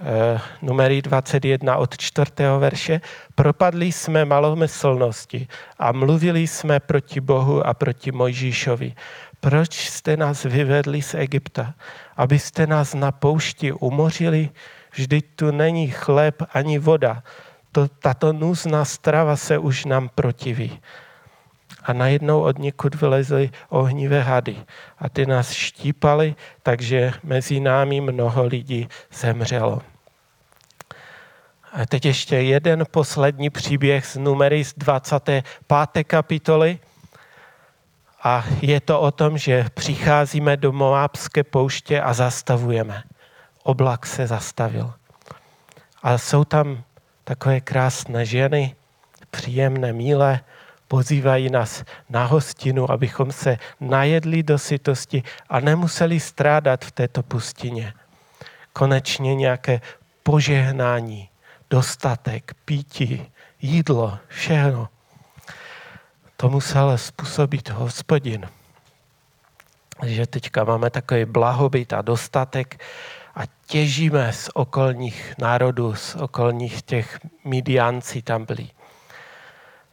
E, 0.00 0.40
numery 0.62 1.02
21 1.02 1.76
od 1.76 1.98
4. 1.98 2.32
verše. 2.58 3.00
Propadli 3.34 3.92
jsme 3.92 4.24
malomyslnosti 4.24 5.48
a 5.78 5.92
mluvili 5.92 6.46
jsme 6.46 6.80
proti 6.80 7.20
Bohu 7.20 7.66
a 7.66 7.74
proti 7.74 8.12
Mojžíšovi. 8.12 8.94
Proč 9.40 9.88
jste 9.88 10.16
nás 10.16 10.42
vyvedli 10.42 11.02
z 11.02 11.14
Egypta? 11.14 11.74
Abyste 12.16 12.66
nás 12.66 12.94
na 12.94 13.12
poušti 13.12 13.72
umořili? 13.72 14.50
Vždyť 14.92 15.26
tu 15.36 15.50
není 15.50 15.88
chléb 15.88 16.42
ani 16.54 16.78
voda. 16.78 17.22
To, 17.72 17.88
tato 17.88 18.32
nůzná 18.32 18.84
strava 18.84 19.36
se 19.36 19.58
už 19.58 19.84
nám 19.84 20.08
protiví. 20.08 20.80
A 21.82 21.92
najednou 21.92 22.42
od 22.42 22.58
někud 22.58 22.94
vylezly 22.94 23.50
ohnivé 23.68 24.20
hady. 24.20 24.56
A 24.98 25.08
ty 25.08 25.26
nás 25.26 25.52
štípali, 25.52 26.34
takže 26.62 27.12
mezi 27.22 27.60
námi 27.60 28.00
mnoho 28.00 28.44
lidí 28.44 28.88
zemřelo. 29.12 29.82
A 31.72 31.86
teď 31.86 32.04
ještě 32.04 32.36
jeden 32.36 32.84
poslední 32.90 33.50
příběh 33.50 34.06
z 34.06 34.16
numery 34.16 34.64
z 34.64 34.74
25. 34.74 36.04
kapitoly. 36.04 36.78
A 38.22 38.44
je 38.62 38.80
to 38.80 39.00
o 39.00 39.10
tom, 39.10 39.38
že 39.38 39.66
přicházíme 39.74 40.56
do 40.56 40.72
Moábské 40.72 41.44
pouště 41.44 42.00
a 42.00 42.12
zastavujeme. 42.12 43.02
Oblak 43.62 44.06
se 44.06 44.26
zastavil. 44.26 44.94
A 46.02 46.18
jsou 46.18 46.44
tam 46.44 46.82
takové 47.24 47.60
krásné 47.60 48.26
ženy, 48.26 48.74
příjemné, 49.30 49.92
míle, 49.92 50.40
pozývají 50.88 51.50
nás 51.50 51.84
na 52.10 52.24
hostinu, 52.24 52.90
abychom 52.90 53.32
se 53.32 53.58
najedli 53.80 54.42
do 54.42 54.58
sytosti 54.58 55.22
a 55.48 55.60
nemuseli 55.60 56.20
strádat 56.20 56.84
v 56.84 56.90
této 56.90 57.22
pustině. 57.22 57.94
Konečně 58.72 59.34
nějaké 59.34 59.80
požehnání, 60.22 61.28
dostatek, 61.70 62.54
pítí, 62.64 63.26
jídlo, 63.60 64.18
všechno. 64.28 64.88
To 66.40 66.50
musel 66.50 66.98
způsobit 66.98 67.68
hospodin. 67.70 68.48
Že 70.06 70.26
teďka 70.26 70.64
máme 70.64 70.90
takový 70.90 71.24
blahobyt 71.24 71.92
a 71.92 72.02
dostatek 72.02 72.84
a 73.34 73.40
těžíme 73.66 74.32
z 74.32 74.50
okolních 74.54 75.34
národů, 75.38 75.94
z 75.94 76.14
okolních 76.14 76.82
těch 76.82 77.18
Midianci 77.44 78.22
tam 78.22 78.44
byli. 78.44 78.68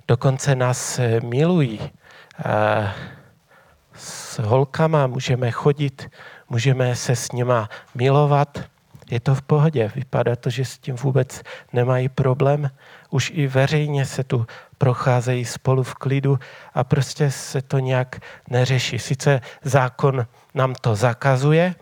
Dokonce 0.07 0.55
nás 0.55 0.99
milují. 1.23 1.91
S 3.93 4.39
holkama 4.39 5.07
můžeme 5.07 5.51
chodit, 5.51 6.09
můžeme 6.49 6.95
se 6.95 7.15
s 7.15 7.31
nima 7.31 7.69
milovat, 7.95 8.59
je 9.11 9.19
to 9.19 9.35
v 9.35 9.41
pohodě. 9.41 9.91
Vypadá 9.95 10.35
to, 10.35 10.49
že 10.49 10.65
s 10.65 10.77
tím 10.77 10.95
vůbec 10.95 11.41
nemají 11.73 12.09
problém. 12.09 12.69
Už 13.15 13.31
i 13.35 13.47
veřejně 13.47 14.05
se 14.05 14.23
tu 14.23 14.47
procházejí 14.77 15.45
spolu 15.45 15.83
v 15.83 15.93
klidu 15.93 16.39
a 16.73 16.83
prostě 16.83 17.31
se 17.31 17.61
to 17.61 17.79
nějak 17.79 18.19
neřeší. 18.49 18.99
Sice 18.99 19.41
zákon 19.63 20.27
nám 20.53 20.75
to 20.75 20.95
zakazuje, 20.95 21.75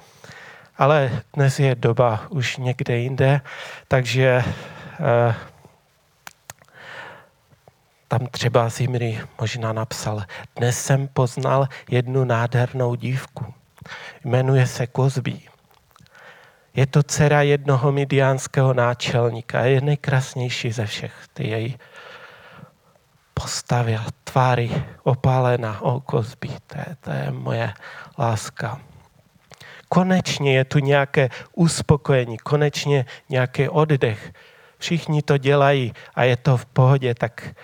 ale 0.77 1.21
dnes 1.33 1.59
je 1.59 1.75
doba 1.75 2.25
už 2.29 2.57
někde 2.57 2.97
jinde, 2.97 3.41
takže 3.87 4.43
eh, 4.45 5.35
tam 8.07 8.27
třeba 8.31 8.69
Zimri 8.69 9.21
možná 9.41 9.73
napsal, 9.73 10.23
dnes 10.55 10.85
jsem 10.85 11.07
poznal 11.07 11.67
jednu 11.89 12.23
nádhernou 12.23 12.95
dívku. 12.95 13.53
Jmenuje 14.23 14.67
se 14.67 14.87
Kozbí. 14.87 15.52
Je 16.75 16.85
to 16.85 17.03
dcera 17.03 17.41
jednoho 17.41 17.91
midiánského 17.91 18.73
náčelníka. 18.73 19.61
Je 19.61 19.81
nejkrásnější 19.81 20.71
ze 20.71 20.85
všech. 20.85 21.13
Ty 21.33 21.47
její 21.47 21.77
postavy 23.33 23.95
a 23.95 24.05
tváry 24.23 24.71
opálená 25.03 25.81
oko 25.81 26.21
zbí. 26.21 26.55
To 26.67 26.77
je, 26.77 26.85
to 27.01 27.11
je 27.11 27.31
moje 27.31 27.73
láska. 28.19 28.81
Konečně 29.89 30.57
je 30.57 30.65
tu 30.65 30.79
nějaké 30.79 31.29
uspokojení, 31.53 32.37
konečně 32.37 33.05
nějaký 33.29 33.69
oddech. 33.69 34.33
Všichni 34.77 35.21
to 35.21 35.37
dělají 35.37 35.93
a 36.15 36.23
je 36.23 36.37
to 36.37 36.57
v 36.57 36.65
pohodě, 36.65 37.15
tak 37.15 37.55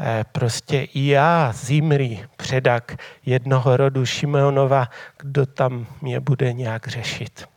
eh, 0.00 0.24
prostě 0.32 0.80
i 0.80 1.06
já, 1.06 1.52
Zimri, 1.52 2.26
předak 2.36 2.96
jednoho 3.26 3.76
rodu 3.76 4.06
Šimeonova, 4.06 4.88
kdo 5.18 5.46
tam 5.46 5.86
mě 6.00 6.20
bude 6.20 6.52
nějak 6.52 6.88
řešit. 6.88 7.53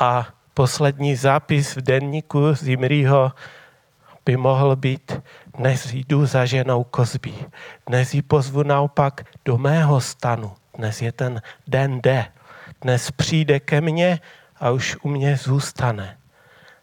A 0.00 0.26
poslední 0.54 1.16
zápis 1.16 1.76
v 1.76 1.80
denníku 1.80 2.54
Zimriho 2.54 3.32
by 4.24 4.36
mohl 4.36 4.76
být, 4.76 5.20
dnes 5.58 5.92
jdu 5.92 6.26
za 6.26 6.44
ženou 6.44 6.84
Kozbí. 6.84 7.34
Dnes 7.86 8.14
ji 8.14 8.22
pozvu 8.22 8.62
naopak 8.62 9.24
do 9.44 9.58
mého 9.58 10.00
stanu. 10.00 10.52
Dnes 10.76 11.02
je 11.02 11.12
ten 11.12 11.42
den 11.66 12.00
D. 12.00 12.26
Dnes 12.80 13.10
přijde 13.10 13.60
ke 13.60 13.80
mně 13.80 14.20
a 14.60 14.70
už 14.70 14.96
u 15.02 15.08
mě 15.08 15.36
zůstane. 15.36 16.18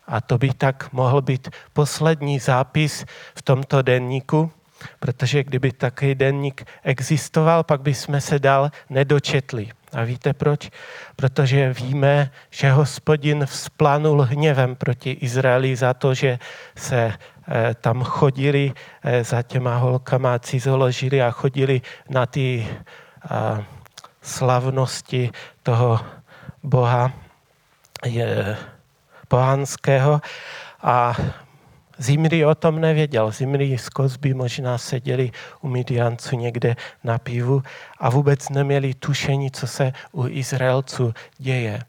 A 0.08 0.22
to 0.22 0.38
by 0.38 0.54
tak 0.54 0.94
mohl 0.94 1.22
být 1.22 1.50
poslední 1.74 2.40
zápis 2.40 3.06
v 3.36 3.42
tomto 3.42 3.82
denníku, 3.82 4.52
protože 5.00 5.44
kdyby 5.44 5.72
takový 5.72 6.16
denník 6.16 6.68
existoval, 6.84 7.64
pak 7.64 7.82
bychom 7.82 8.22
se 8.22 8.40
dál 8.40 8.72
nedočetli. 8.90 9.72
A 9.94 10.04
víte 10.04 10.34
proč? 10.34 10.70
Protože 11.16 11.74
víme, 11.74 12.32
že 12.50 12.72
hospodin 12.72 13.46
vzplanul 13.46 14.22
hněvem 14.22 14.76
proti 14.76 15.12
Izraeli 15.12 15.76
za 15.76 15.94
to, 15.94 16.14
že 16.14 16.40
se 16.76 17.14
eh, 17.48 17.76
tam 17.82 18.04
chodili 18.04 18.74
eh, 19.04 19.24
za 19.24 19.42
těma 19.42 19.78
holkama, 19.78 20.40
cizoložili 20.40 21.22
a 21.22 21.32
chodili 21.32 21.82
na 22.10 22.26
ty 22.26 22.68
eh, 22.68 23.64
slavnosti 24.22 25.30
toho 25.64 26.00
boha 26.64 27.12
pohanského 29.28 30.22
a 30.82 31.16
Zimri 31.98 32.46
o 32.46 32.56
tom 32.56 32.82
nevěděl. 32.82 33.32
Zimri 33.32 33.78
z 33.78 33.90
Kozby 33.90 34.34
možná 34.34 34.78
seděli 34.78 35.32
u 35.62 35.68
Midianců 35.68 36.36
někde 36.36 36.76
na 37.04 37.18
pivu 37.18 37.64
a 38.00 38.10
vůbec 38.10 38.50
neměli 38.50 38.94
tušení, 38.94 39.52
co 39.52 39.68
se 39.68 39.94
u 40.12 40.28
Izraelců 40.28 41.14
děje. 41.38 41.82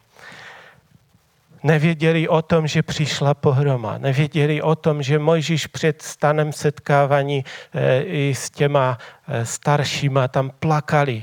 Nevěděli 1.63 2.29
o 2.29 2.43
tom, 2.43 2.67
že 2.67 2.83
přišla 2.83 3.35
pohroma. 3.35 3.99
Nevěděli 3.99 4.63
o 4.63 4.75
tom, 4.75 5.03
že 5.03 5.19
Mojžíš 5.19 5.67
před 5.67 6.03
stanem 6.03 6.53
setkávání 6.53 7.45
eh, 7.75 8.03
i 8.03 8.35
s 8.35 8.51
těma 8.51 8.99
eh, 9.29 9.47
staršíma 9.47 10.29
tam 10.29 10.51
plakali. 10.61 11.23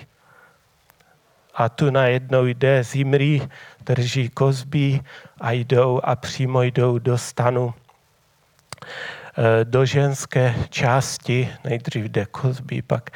A 1.56 1.70
tu 1.70 1.90
najednou 1.90 2.46
jde 2.46 2.84
Zimri, 2.84 3.48
drží 3.86 4.30
kozbí 4.30 5.02
a 5.42 5.52
jdou 5.52 6.00
a 6.04 6.16
přímo 6.16 6.64
jdou 6.64 7.00
do 7.00 7.18
stanu 7.18 7.74
do 9.64 9.86
ženské 9.86 10.56
části, 10.70 11.50
nejdřív 11.64 12.06
jde 12.06 12.26
Kozby, 12.26 12.82
pak 12.82 13.10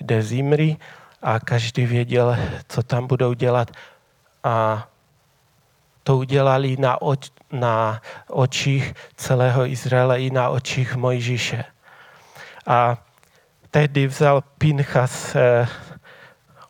jde 0.00 0.22
Zimri 0.22 0.76
a 1.22 1.40
každý 1.40 1.86
věděl, 1.86 2.36
co 2.68 2.82
tam 2.82 3.06
budou 3.06 3.32
dělat. 3.32 3.70
A 4.44 4.88
to 6.02 6.16
udělali 6.16 6.76
na, 6.76 7.02
oč, 7.02 7.30
na 7.52 8.02
očích 8.28 8.94
celého 9.16 9.66
Izraele 9.66 10.20
i 10.20 10.30
na 10.30 10.48
očích 10.48 10.96
Mojžíše. 10.96 11.64
A 12.66 12.96
tehdy 13.70 14.06
vzal 14.06 14.40
Pinchas 14.58 15.36
eh, 15.36 15.68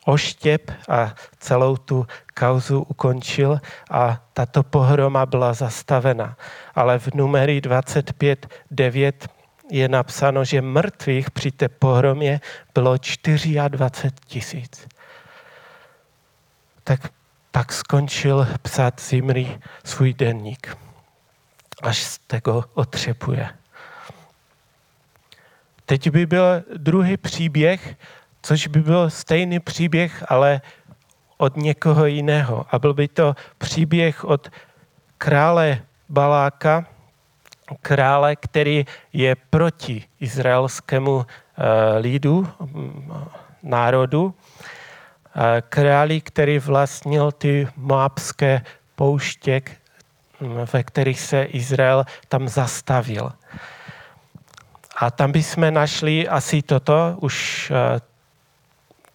oštěp 0.05 0.71
a 0.89 1.15
celou 1.39 1.77
tu 1.77 2.07
kauzu 2.33 2.81
ukončil 2.81 3.59
a 3.91 4.21
tato 4.33 4.63
pohroma 4.63 5.25
byla 5.25 5.53
zastavena. 5.53 6.37
Ale 6.75 6.99
v 6.99 7.13
numery 7.15 7.61
25.9 7.61 9.13
je 9.71 9.89
napsáno, 9.89 10.45
že 10.45 10.61
mrtvých 10.61 11.31
při 11.31 11.51
té 11.51 11.69
pohromě 11.69 12.41
bylo 12.73 12.95
24 13.67 14.11
tisíc. 14.25 14.87
Tak 16.83 16.99
pak 17.51 17.73
skončil 17.73 18.47
psát 18.61 19.01
Zimri 19.01 19.59
svůj 19.83 20.13
denník, 20.13 20.77
až 21.81 22.03
z 22.03 22.19
tego 22.19 22.63
otřepuje. 22.73 23.49
Teď 25.85 26.09
by 26.09 26.25
byl 26.25 26.63
druhý 26.77 27.17
příběh, 27.17 27.95
což 28.43 28.67
by 28.67 28.81
byl 28.81 29.09
stejný 29.09 29.59
příběh, 29.59 30.23
ale 30.27 30.61
od 31.37 31.57
někoho 31.57 32.05
jiného. 32.05 32.65
A 32.71 32.79
byl 32.79 32.93
by 32.93 33.07
to 33.07 33.35
příběh 33.57 34.23
od 34.23 34.49
krále 35.17 35.81
Baláka, 36.09 36.85
krále, 37.81 38.35
který 38.35 38.85
je 39.13 39.35
proti 39.35 40.03
izraelskému 40.19 41.25
eh, 41.25 41.97
lidu, 41.97 42.47
mm, 42.59 43.13
národu, 43.63 44.33
eh, 44.35 45.63
králi, 45.69 46.21
který 46.21 46.59
vlastnil 46.59 47.31
ty 47.31 47.67
moabské 47.75 48.61
pouště, 48.95 49.61
mm, 50.39 50.65
ve 50.73 50.83
kterých 50.83 51.19
se 51.19 51.43
Izrael 51.43 52.05
tam 52.27 52.47
zastavil. 52.47 53.31
A 54.95 55.11
tam 55.11 55.31
bychom 55.31 55.73
našli 55.73 56.27
asi 56.27 56.61
toto, 56.61 57.17
už 57.19 57.71
eh, 57.71 58.12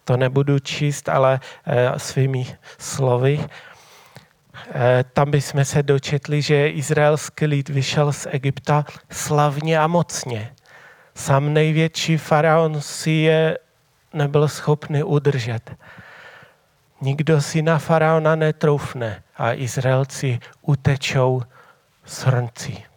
to 0.09 0.17
nebudu 0.17 0.59
číst, 0.59 1.09
ale 1.09 1.39
svými 1.97 2.57
slovy. 2.81 3.37
Eh, 4.73 5.05
tam 5.13 5.31
bychom 5.31 5.65
se 5.65 5.83
dočetli, 5.83 6.41
že 6.41 6.69
izraelský 6.69 7.45
lid 7.45 7.69
vyšel 7.69 8.13
z 8.13 8.27
Egypta 8.29 8.85
slavně 9.09 9.79
a 9.79 9.87
mocně. 9.87 10.53
Sam 11.13 11.53
největší 11.53 12.17
faraon 12.17 12.81
si 12.81 13.11
je 13.29 13.57
nebyl 14.13 14.47
schopný 14.47 15.03
udržet. 15.03 15.77
Nikdo 17.01 17.41
si 17.41 17.61
na 17.61 17.77
faraona 17.77 18.35
netroufne 18.35 19.23
a 19.37 19.53
Izraelci 19.53 20.39
utečou 20.61 21.41
s 22.05 22.25
hrncí. 22.25 22.88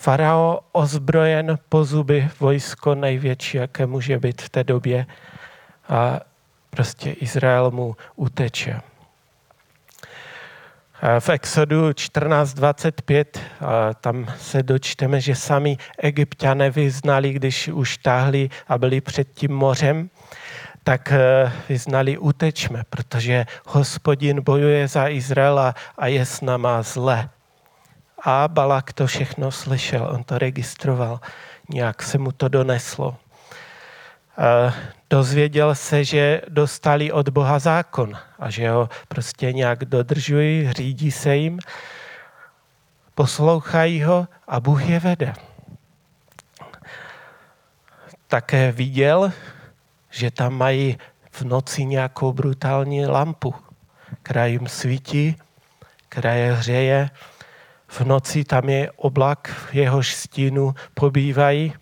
Farao 0.00 0.60
ozbrojen 0.72 1.58
po 1.68 1.84
zuby 1.84 2.28
vojsko 2.40 2.94
největší, 2.94 3.56
jaké 3.56 3.86
může 3.86 4.18
být 4.18 4.42
v 4.42 4.48
té 4.48 4.64
době. 4.64 5.06
A 5.88 6.20
prostě 6.70 7.10
Izrael 7.10 7.70
mu 7.70 7.96
uteče. 8.16 8.80
V 11.18 11.28
Exodu 11.28 11.88
14.25 11.88 13.24
tam 14.00 14.26
se 14.38 14.62
dočteme, 14.62 15.20
že 15.20 15.34
sami 15.34 15.76
egyptiané 15.98 16.70
vyznali, 16.70 17.32
když 17.32 17.68
už 17.68 17.98
táhli 17.98 18.50
a 18.68 18.78
byli 18.78 19.00
před 19.00 19.28
tím 19.34 19.52
mořem, 19.52 20.10
tak 20.84 21.12
e, 21.12 21.52
vyznali 21.68 22.18
utečme, 22.18 22.82
protože 22.90 23.46
hospodin 23.66 24.40
bojuje 24.42 24.88
za 24.88 25.08
Izraela 25.08 25.74
a 25.98 26.06
je 26.06 26.26
s 26.26 26.40
náma 26.40 26.82
zle. 26.82 27.28
A 28.24 28.48
Balak 28.48 28.92
to 28.92 29.06
všechno 29.06 29.50
slyšel, 29.50 30.08
on 30.12 30.24
to 30.24 30.38
registroval, 30.38 31.20
nějak 31.68 32.02
se 32.02 32.18
mu 32.18 32.32
to 32.32 32.48
doneslo. 32.48 33.16
Dozvěděl 35.10 35.74
se, 35.74 36.04
že 36.04 36.42
dostali 36.48 37.12
od 37.12 37.28
Boha 37.28 37.58
zákon 37.58 38.18
a 38.38 38.50
že 38.50 38.70
ho 38.70 38.88
prostě 39.08 39.52
nějak 39.52 39.84
dodržují, 39.84 40.72
řídí 40.72 41.10
se 41.10 41.36
jim, 41.36 41.58
poslouchají 43.14 44.02
ho 44.02 44.28
a 44.48 44.60
Bůh 44.60 44.88
je 44.88 45.00
vede. 45.00 45.32
Také 48.26 48.72
viděl, 48.72 49.32
že 50.10 50.30
tam 50.30 50.54
mají 50.54 50.98
v 51.30 51.42
noci 51.42 51.84
nějakou 51.84 52.32
brutální 52.32 53.06
lampu, 53.06 53.54
která 54.22 54.46
jim 54.46 54.66
svítí, 54.66 55.36
která 56.08 56.32
je 56.32 56.52
hřeje. 56.52 57.10
V 57.90 58.00
noci 58.00 58.44
tam 58.44 58.68
je 58.68 58.90
oblak, 58.96 59.48
v 59.48 59.74
jehož 59.74 60.14
stínu 60.14 60.74
pobývají 60.94 61.72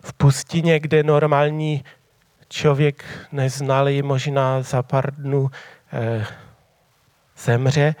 v 0.00 0.12
pustině, 0.12 0.80
kde 0.80 1.02
normální 1.02 1.84
člověk 2.48 3.04
neznalý 3.32 4.02
možná 4.02 4.62
za 4.62 4.82
pár 4.82 5.14
dnů 5.14 5.50
eh, 5.92 6.26
zemře, 7.38 7.94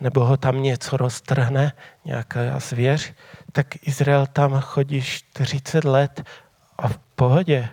nebo 0.00 0.24
ho 0.24 0.36
tam 0.36 0.62
něco 0.62 0.96
roztrhne, 0.96 1.72
nějaká 2.04 2.58
zvěř, 2.58 3.14
tak 3.52 3.66
Izrael 3.88 4.26
tam 4.26 4.60
chodí 4.60 5.02
40 5.02 5.84
let 5.84 6.24
a 6.78 6.88
v 6.88 6.98
pohodě. 6.98 7.68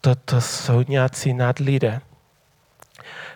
Toto 0.00 0.40
jsou 0.40 0.84
nějací 0.88 1.34
nadlidé. 1.34 2.00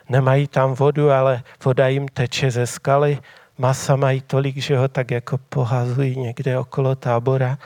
Nemají 0.09 0.47
tam 0.47 0.75
vodu, 0.75 1.11
ale 1.11 1.43
voda 1.65 1.89
jim 1.89 2.09
teče 2.09 2.51
ze 2.51 2.67
skaly. 2.67 3.19
Masa 3.59 3.97
mají 3.97 4.21
tolik, 4.21 4.57
že 4.57 4.79
ho 4.79 4.89
tak 4.89 5.11
jako 5.11 5.39
pohazují 5.39 6.19
někde 6.19 6.59
okolo 6.59 6.95
tábora 6.95 7.59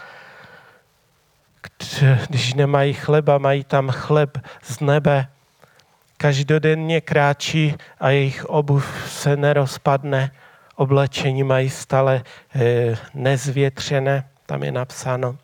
když 2.28 2.54
nemají 2.54 2.94
chleba, 2.94 3.38
mají 3.38 3.64
tam 3.64 3.90
chleb 3.90 4.38
z 4.62 4.80
nebe. 4.80 5.28
Každodenně 6.16 7.00
kráčí 7.00 7.74
a 8.00 8.10
jejich 8.10 8.44
obuv 8.44 8.86
se 9.08 9.36
nerozpadne. 9.36 10.30
Oblečení 10.76 11.42
mají 11.42 11.70
stále 11.70 12.22
eh, 12.54 12.96
nezvětřené, 13.14 14.28
tam 14.46 14.62
je 14.62 14.72
napsáno. 14.72 15.38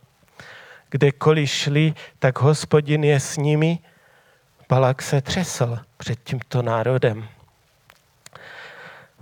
Kdekoliv 0.90 1.50
šli, 1.50 1.94
tak 2.18 2.40
hospodin 2.40 3.04
je 3.04 3.20
s 3.20 3.37
nimi. 3.37 3.78
Balak 4.68 5.02
se 5.02 5.20
třesl 5.20 5.78
před 5.96 6.18
tímto 6.24 6.62
národem. 6.62 7.28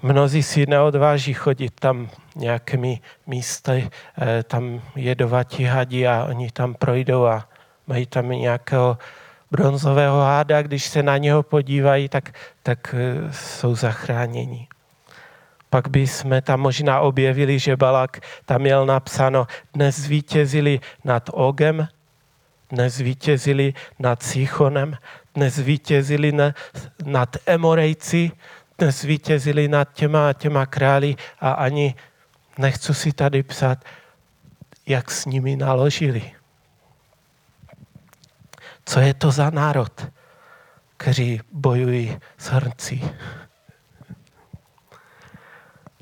Mnozí 0.04 0.42
si 0.42 0.66
neodváží 0.66 1.34
chodit 1.34 1.72
tam 1.80 2.10
nějakými 2.36 3.00
místy, 3.26 3.90
eh, 4.20 4.42
tam 4.42 4.82
jedovatí 4.96 5.64
hadi 5.64 6.08
a 6.08 6.26
oni 6.28 6.50
tam 6.50 6.74
projdou 6.74 7.24
a 7.24 7.48
mají 7.86 8.06
tam 8.06 8.28
nějakého 8.28 8.98
bronzového 9.50 10.20
háda, 10.20 10.62
když 10.62 10.84
se 10.84 11.02
na 11.02 11.16
něho 11.16 11.42
podívají, 11.42 12.08
tak, 12.08 12.34
tak 12.62 12.94
eh, 12.98 13.32
jsou 13.32 13.74
zachráněni. 13.74 14.68
Pak 15.70 15.88
by 15.88 16.06
jsme 16.06 16.42
tam 16.42 16.60
možná 16.60 17.00
objevili, 17.00 17.58
že 17.58 17.76
Balak 17.76 18.20
tam 18.44 18.60
měl 18.60 18.86
napsáno, 18.86 19.46
dnes 19.74 20.00
zvítězili 20.00 20.80
nad 21.04 21.30
Ogem, 21.32 21.88
dnes 22.70 22.94
zvítězili 22.94 23.74
nad 23.98 24.22
Sichonem, 24.22 24.96
dnes 25.34 25.54
zvítězili 25.54 26.32
nad 27.04 27.36
Emorejci, 27.46 28.32
zvítězili 28.78 29.68
nad 29.68 29.92
těma 29.92 30.32
těma 30.32 30.66
králi 30.66 31.16
a 31.40 31.52
ani 31.52 31.94
nechci 32.58 32.94
si 32.94 33.12
tady 33.12 33.42
psát, 33.42 33.84
jak 34.86 35.10
s 35.10 35.26
nimi 35.26 35.56
naložili. 35.56 36.32
Co 38.84 39.00
je 39.00 39.14
to 39.14 39.30
za 39.30 39.50
národ, 39.50 40.08
kteří 40.96 41.40
bojují 41.52 42.18
s 42.38 42.46
hrncí? 42.46 43.10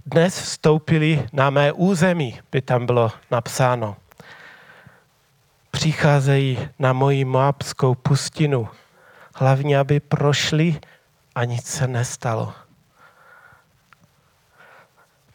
Dnes 0.06 0.40
vstoupili 0.40 1.26
na 1.32 1.50
mé 1.50 1.72
území, 1.72 2.40
by 2.52 2.62
tam 2.62 2.87
bylo 2.87 3.11
napsáno. 3.30 3.96
Přicházejí 5.70 6.68
na 6.78 6.92
moji 6.92 7.24
moabskou 7.24 7.94
pustinu, 7.94 8.68
hlavně 9.35 9.78
aby 9.78 10.00
prošli 10.00 10.80
a 11.34 11.44
nic 11.44 11.66
se 11.66 11.86
nestalo 11.86 12.54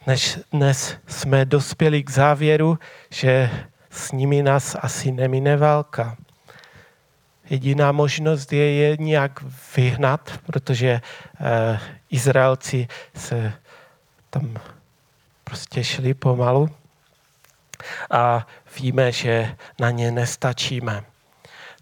než 0.08 0.38
dnes 0.52 0.96
jsme 1.06 1.44
dospěli 1.44 2.02
k 2.02 2.10
závěru, 2.10 2.78
že 3.10 3.50
s 3.90 4.12
nimi 4.12 4.42
nás 4.42 4.76
asi 4.80 5.12
nemine 5.12 5.56
válka. 5.56 6.16
Jediná 7.50 7.92
možnost 7.92 8.52
je 8.52 8.72
je 8.72 8.96
nějak 8.96 9.44
vyhnat, 9.76 10.40
protože 10.46 11.00
eh, 11.40 11.80
Izraelci 12.10 12.88
se 13.14 13.52
tam 14.30 14.56
prostě 15.44 15.84
šli 15.84 16.14
pomalu 16.14 16.70
a 18.10 18.46
víme, 18.80 19.12
že 19.12 19.56
na 19.80 19.90
ně 19.90 20.10
nestačíme. 20.10 21.04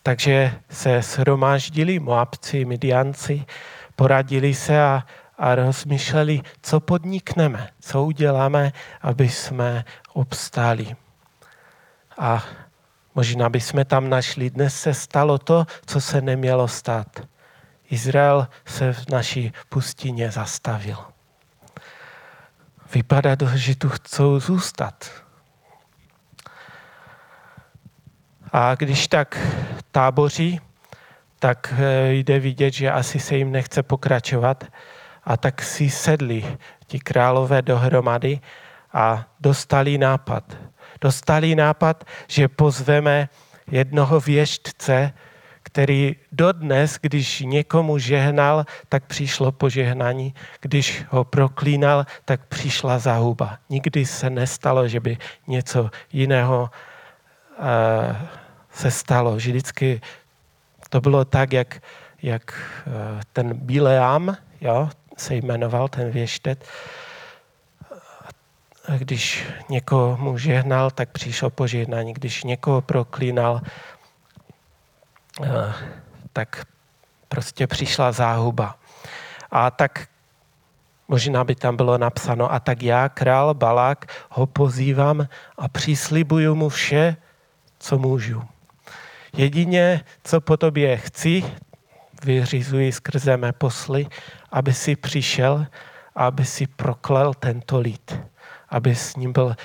Takže 0.03 0.53
se 0.71 1.03
shromáždili 1.03 1.99
Moabci, 1.99 2.65
Midianci, 2.65 3.45
poradili 3.97 4.55
se 4.55 4.83
a 4.83 5.05
a 5.39 5.55
rozmýšleli, 5.55 6.41
co 6.63 6.81
podnikneme, 6.81 7.69
co 7.81 8.05
uděláme, 8.05 8.73
aby 9.03 9.29
jsme 9.29 9.85
obstáli. 10.13 10.97
A 12.19 12.45
možná 13.15 13.49
by 13.49 13.61
jsme 13.61 13.85
tam 13.85 14.09
našli, 14.09 14.51
dnes 14.51 14.81
se 14.81 14.95
stalo 14.95 15.39
to, 15.39 15.67
co 15.87 16.01
se 16.01 16.21
nemělo 16.21 16.69
stát. 16.69 17.21
Izrael 17.91 18.49
se 18.65 18.93
v 18.93 19.09
naší 19.09 19.53
pustině 19.69 20.31
zastavil. 20.31 20.97
Vypadá 22.95 23.37
to, 23.37 23.47
že 23.55 23.77
tu 23.77 23.89
chcou 23.89 24.41
zůstat. 24.41 25.11
A 28.53 28.75
když 28.75 29.09
tak 29.09 29.39
táboří, 29.91 30.61
tak 31.39 31.75
eh, 31.77 32.13
jde 32.13 32.39
vidět, 32.39 32.71
že 32.75 32.91
asi 32.91 33.21
se 33.21 33.37
jim 33.37 33.53
nechce 33.53 33.83
pokračovat 33.83 34.65
a 35.25 35.37
tak 35.37 35.63
si 35.63 35.91
sedli 35.91 36.57
ti 36.87 36.99
králové 36.99 37.63
dohromady 37.63 38.41
a 38.93 39.27
dostali 39.41 39.99
nápad. 39.99 40.57
Dostali 41.01 41.55
nápad, 41.55 42.05
že 42.29 42.49
pozveme 42.49 43.29
jednoho 43.71 44.21
věštce, 44.21 45.13
který 45.63 46.17
dodnes, 46.33 46.99
když 47.03 47.41
někomu 47.41 47.99
žehnal, 47.99 48.65
tak 48.89 49.05
přišlo 49.07 49.53
požehnání. 49.53 50.35
Když 50.61 51.05
ho 51.09 51.25
proklínal, 51.25 52.07
tak 52.25 52.47
přišla 52.47 52.99
zahuba. 52.99 53.59
Nikdy 53.71 54.07
se 54.07 54.31
nestalo, 54.31 54.89
že 54.89 55.01
by 55.01 55.19
něco 55.47 55.91
jiného 56.13 56.71
uh, 57.59 58.17
se 58.71 58.91
stalo. 58.91 59.37
Vždycky 59.37 60.01
to 60.89 61.01
bylo 61.01 61.25
tak, 61.25 61.53
jak, 61.53 61.83
jak 62.23 62.63
uh, 62.87 62.93
ten 63.33 63.55
Bileam, 63.55 64.37
jo, 64.61 64.89
se 65.17 65.35
jmenoval 65.35 65.89
ten 65.89 66.11
věštec, 66.11 66.59
když 68.99 69.45
někoho 69.69 70.39
žehnal, 70.39 70.91
tak 70.91 71.11
přišlo 71.11 71.51
požehnání. 71.51 72.15
Když 72.15 72.45
někoho 72.45 72.81
proklínal, 72.81 73.61
Eh, 75.43 75.75
tak 76.33 76.67
prostě 77.29 77.67
přišla 77.67 78.13
záhuba. 78.13 78.77
A 79.51 79.71
tak 79.71 80.09
možná 81.09 81.45
by 81.45 81.55
tam 81.55 81.77
bylo 81.77 81.99
napsáno, 81.99 82.53
a 82.53 82.61
tak 82.61 82.83
já, 82.83 83.09
král 83.09 83.55
Balák, 83.55 84.07
ho 84.31 84.47
pozývám 84.47 85.29
a 85.59 85.69
přislibuju 85.69 86.55
mu 86.55 86.69
vše, 86.69 87.17
co 87.79 87.99
můžu. 87.99 88.43
Jedině, 89.37 90.01
co 90.25 90.41
po 90.41 90.57
tobě 90.57 90.97
chci, 90.97 91.45
vyřizuji 92.25 92.93
skrze 92.93 93.37
mé 93.37 93.53
posly, 93.53 94.07
aby 94.53 94.73
si 94.73 94.97
přišel 94.97 95.67
a 96.15 96.27
aby 96.27 96.45
si 96.45 96.67
proklel 96.67 97.35
tento 97.35 97.81
lid, 97.81 98.21
aby 98.69 98.95
s 98.95 99.17
ním 99.17 99.33
byl 99.33 99.57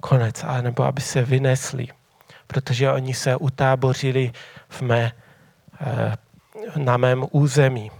konec, 0.00 0.44
anebo 0.44 0.84
aby 0.84 1.00
se 1.00 1.22
vynesli 1.22 1.88
protože 2.46 2.92
oni 2.92 3.14
se 3.14 3.36
utábořili 3.36 4.32
v 4.68 4.82
mé, 4.82 5.12
eh, 5.80 6.16
na 6.76 6.96
mém 6.96 7.26
území. 7.30 7.90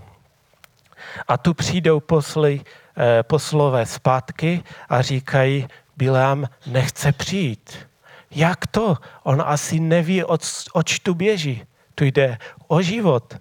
A 1.29 1.37
tu 1.37 1.55
přijdou 1.55 2.01
posly, 2.01 2.61
eh, 2.97 3.23
poslové 3.23 3.87
zpátky 3.87 4.63
a 4.89 5.03
říkají, 5.03 5.69
Bilám 5.97 6.49
nechce 6.67 7.13
přijít. 7.13 7.89
Jak 8.35 8.67
to? 8.67 8.97
On 9.23 9.43
asi 9.47 9.81
neví, 9.81 10.25
oč 10.73 10.99
tu 11.03 11.15
běží. 11.15 11.63
Tu 11.95 12.05
jde 12.05 12.39
o 12.69 12.83
život. 12.83 13.37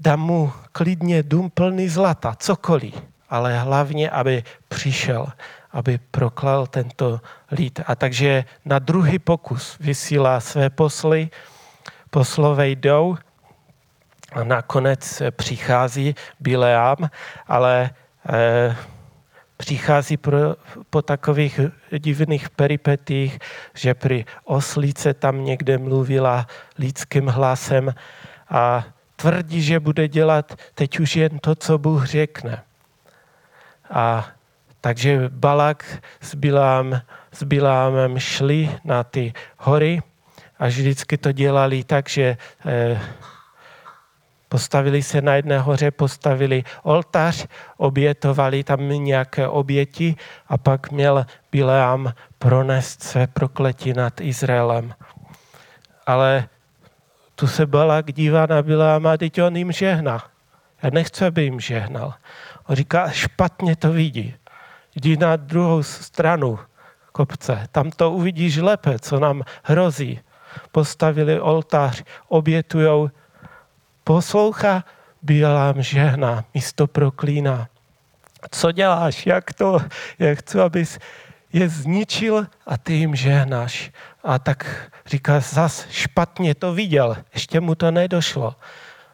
Dám 0.00 0.20
mu 0.20 0.52
klidně 0.72 1.22
dům 1.22 1.50
plný 1.50 1.88
zlata, 1.88 2.34
cokoliv, 2.38 2.94
ale 3.30 3.58
hlavně, 3.58 4.10
aby 4.10 4.42
přišel 4.68 5.26
aby 5.74 5.98
proklal 5.98 6.66
tento 6.66 7.20
lid. 7.50 7.80
A 7.86 7.94
takže 7.94 8.44
na 8.64 8.78
druhý 8.78 9.18
pokus 9.18 9.76
vysílá 9.80 10.40
své 10.40 10.70
posly, 10.70 11.30
poslové 12.10 12.68
jdou 12.68 13.16
a 14.32 14.44
nakonec 14.44 15.22
přichází 15.30 16.14
Bileám, 16.40 17.10
ale 17.46 17.90
eh, 18.28 18.76
přichází 19.56 20.16
pro, 20.16 20.38
po 20.90 21.02
takových 21.02 21.60
divných 21.98 22.50
peripetích, 22.50 23.38
že 23.74 23.94
při 23.94 24.24
oslíce 24.44 25.14
tam 25.14 25.44
někde 25.44 25.78
mluvila 25.78 26.46
lidským 26.78 27.26
hlasem 27.26 27.94
a 28.50 28.84
tvrdí, 29.16 29.62
že 29.62 29.80
bude 29.80 30.08
dělat 30.08 30.54
teď 30.74 31.00
už 31.00 31.16
jen 31.16 31.38
to, 31.38 31.54
co 31.54 31.78
Bůh 31.78 32.06
řekne. 32.06 32.62
A 33.90 34.28
takže 34.80 35.28
Balak 35.28 36.02
s, 36.20 36.34
Bilám, 36.34 37.00
s 37.32 37.42
Bilámem 37.42 38.18
šli 38.18 38.70
na 38.84 39.04
ty 39.04 39.32
hory 39.58 40.02
a 40.58 40.66
vždycky 40.66 41.16
to 41.16 41.32
dělali 41.32 41.84
tak, 41.84 42.08
že 42.08 42.36
eh, 42.66 43.00
postavili 44.54 45.02
se 45.02 45.22
na 45.22 45.34
jedné 45.34 45.58
hoře, 45.58 45.90
postavili 45.90 46.64
oltář, 46.82 47.46
obětovali 47.76 48.64
tam 48.64 48.88
nějaké 48.88 49.48
oběti 49.48 50.16
a 50.46 50.58
pak 50.58 50.90
měl 50.90 51.26
Bileám 51.52 52.12
pronést 52.38 53.02
své 53.02 53.26
prokletí 53.26 53.92
nad 53.92 54.20
Izraelem. 54.20 54.94
Ale 56.06 56.48
tu 57.34 57.46
se 57.46 57.66
Balak 57.66 58.12
dívá 58.12 58.46
na 58.46 58.62
Bileáma, 58.62 59.16
teď 59.16 59.42
on 59.42 59.56
jim 59.56 59.72
žehná. 59.72 60.24
Já 60.82 60.90
nechci, 60.90 61.24
aby 61.24 61.42
jim 61.42 61.60
žehnal. 61.60 62.14
On 62.66 62.76
říká, 62.76 63.10
špatně 63.10 63.76
to 63.76 63.92
vidí 63.92 64.34
jdi 64.94 65.16
na 65.16 65.36
druhou 65.36 65.82
stranu 65.82 66.58
kopce, 67.12 67.66
tam 67.72 67.90
to 67.90 68.10
uvidíš 68.10 68.56
lépe, 68.56 68.98
co 68.98 69.20
nám 69.20 69.42
hrozí. 69.62 70.20
Postavili 70.72 71.40
oltář, 71.40 72.04
obětujou, 72.28 73.10
poslouchá, 74.04 74.84
Bílám 75.22 75.82
žehna, 75.82 76.44
místo 76.54 76.86
proklíná. 76.86 77.68
Co 78.50 78.72
děláš? 78.72 79.26
Jak 79.26 79.52
to? 79.54 79.78
Jak 80.18 80.38
chci, 80.38 80.60
abys 80.60 80.98
je 81.52 81.68
zničil 81.68 82.46
a 82.66 82.78
ty 82.78 82.92
jim 82.92 83.16
žehnáš. 83.16 83.90
A 84.24 84.38
tak 84.38 84.90
říká, 85.06 85.40
zas 85.40 85.86
špatně 85.90 86.54
to 86.54 86.74
viděl, 86.74 87.16
ještě 87.34 87.60
mu 87.60 87.74
to 87.74 87.90
nedošlo. 87.90 88.54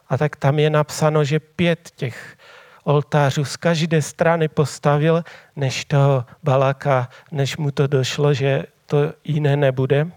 A 0.09 0.19
tak 0.19 0.37
tam 0.37 0.59
je 0.59 0.71
napsáno, 0.71 1.25
že 1.25 1.41
pět 1.41 1.91
těch 1.97 2.37
oltářů 2.85 3.45
z 3.45 3.57
každé 3.57 4.03
strany 4.03 4.49
postavil, 4.49 5.25
než 5.57 5.85
toho 5.85 6.25
Balaka, 6.43 7.09
než 7.33 7.57
mu 7.57 7.71
to 7.71 7.87
došlo, 7.87 8.35
že 8.35 8.65
to 8.87 9.13
jiné 9.25 9.57
nebude. 9.57 10.11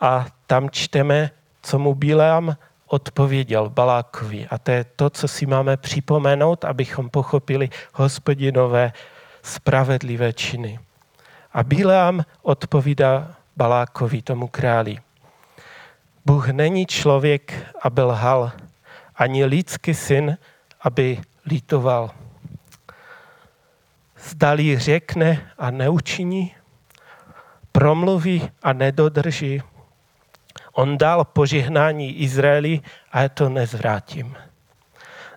A 0.00 0.26
tam 0.46 0.70
čteme, 0.70 1.30
co 1.62 1.78
mu 1.78 1.94
Bileam 1.94 2.56
odpověděl 2.90 3.70
Balákovi. 3.70 4.46
A 4.50 4.58
to 4.58 4.70
je 4.70 4.84
to, 4.84 5.10
co 5.10 5.28
si 5.28 5.46
máme 5.46 5.76
připomenout, 5.76 6.64
abychom 6.64 7.10
pochopili 7.10 7.70
hospodinové 7.94 8.92
spravedlivé 9.42 10.32
činy. 10.32 10.78
A 11.52 11.62
Bileam 11.62 12.24
odpovídá 12.42 13.34
Balákovi, 13.56 14.22
tomu 14.22 14.48
králi. 14.48 14.98
Bůh 16.26 16.48
není 16.48 16.86
člověk, 16.86 17.54
aby 17.82 18.02
lhal, 18.02 18.52
ani 19.16 19.44
lidský 19.44 19.94
syn, 19.94 20.38
aby 20.80 21.20
lítoval. 21.46 22.10
Zdali 24.18 24.78
řekne 24.78 25.50
a 25.58 25.70
neučiní, 25.70 26.54
promluví 27.72 28.50
a 28.62 28.72
nedodrží. 28.72 29.62
On 30.80 30.98
dal 30.98 31.24
požehnání 31.24 32.16
Izraeli 32.16 32.80
a 33.12 33.20
já 33.20 33.28
to 33.28 33.48
nezvrátím. 33.48 34.36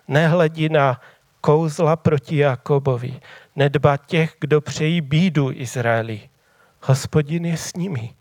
Nehledí 0.08 0.68
na 0.68 1.00
kouzla 1.40 1.96
proti 1.96 2.36
Jakobovi, 2.36 3.20
nedba 3.56 3.96
těch, 3.96 4.36
kdo 4.40 4.60
přejí 4.60 5.00
bídu 5.00 5.50
Izraeli. 5.52 6.20
Hospodin 6.82 7.46
je 7.46 7.56
s 7.56 7.74
nimi. 7.74 8.14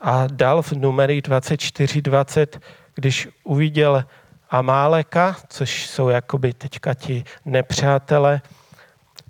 A 0.00 0.26
dal 0.26 0.62
v 0.62 0.72
numery 0.72 1.20
24.20, 1.20 2.60
když 2.94 3.28
uviděl 3.44 4.04
Amáleka, 4.50 5.36
což 5.48 5.86
jsou 5.86 6.08
jakoby 6.08 6.52
teďka 6.52 6.94
ti 6.94 7.24
nepřátelé, 7.44 8.42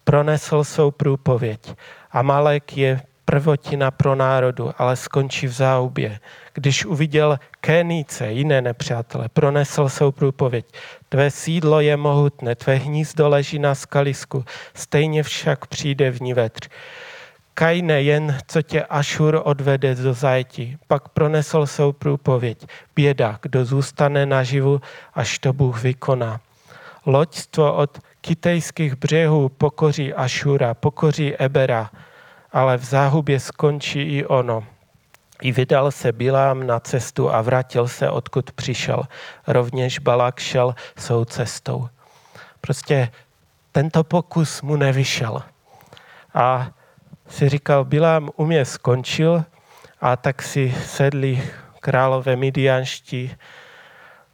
pronesl 0.04 0.64
svou 0.64 0.90
průpověď. 0.90 1.74
Amálek 2.10 2.76
je 2.76 3.00
prvotina 3.32 3.90
pro 3.90 4.14
národu, 4.14 4.72
ale 4.78 4.96
skončí 4.96 5.46
v 5.46 5.52
záubě. 5.52 6.18
Když 6.54 6.84
uviděl 6.84 7.38
Kénice, 7.60 8.32
jiné 8.32 8.60
nepřátele, 8.62 9.28
pronesl 9.28 9.88
svou 9.88 10.12
průpověď. 10.12 10.66
Tvé 11.08 11.30
sídlo 11.30 11.80
je 11.80 11.96
mohutné, 11.96 12.54
tvé 12.54 12.74
hnízdo 12.74 13.28
leží 13.28 13.58
na 13.58 13.74
skalisku, 13.74 14.44
stejně 14.74 15.22
však 15.22 15.66
přijde 15.66 16.10
v 16.10 16.20
ní 16.20 16.34
vetř. 16.34 16.68
Kajne 17.54 18.02
jen, 18.02 18.38
co 18.46 18.62
tě 18.62 18.82
Ašur 18.82 19.40
odvede 19.44 19.94
do 19.94 20.14
zajetí. 20.14 20.76
Pak 20.86 21.08
pronesl 21.08 21.66
svou 21.66 21.92
průpověď. 21.92 22.66
Běda, 22.96 23.38
kdo 23.42 23.64
zůstane 23.64 24.26
naživu, 24.26 24.80
až 25.14 25.38
to 25.38 25.52
Bůh 25.52 25.82
vykoná. 25.82 26.40
Loďstvo 27.06 27.74
od 27.74 27.98
kitejských 28.20 28.94
břehů 28.94 29.48
pokoří 29.48 30.14
Ašura, 30.14 30.74
pokoří 30.74 31.36
Ebera, 31.36 31.90
ale 32.52 32.78
v 32.78 32.84
záhubě 32.84 33.40
skončí 33.40 34.02
i 34.02 34.26
ono. 34.26 34.64
I 35.42 35.52
vydal 35.52 35.90
se 35.90 36.12
Bilám 36.12 36.66
na 36.66 36.80
cestu 36.80 37.30
a 37.30 37.42
vrátil 37.42 37.88
se, 37.88 38.10
odkud 38.10 38.52
přišel. 38.52 39.02
Rovněž 39.46 39.98
Balak 39.98 40.38
šel 40.40 40.74
svou 40.96 41.24
cestou. 41.24 41.88
Prostě 42.60 43.08
tento 43.72 44.04
pokus 44.04 44.62
mu 44.62 44.76
nevyšel. 44.76 45.42
A 46.34 46.70
si 47.28 47.48
říkal, 47.48 47.84
Bilám 47.84 48.30
u 48.36 48.46
mě 48.46 48.64
skončil 48.64 49.44
a 50.00 50.16
tak 50.16 50.42
si 50.42 50.74
sedli 50.84 51.42
králové 51.80 52.36
midianští 52.36 53.36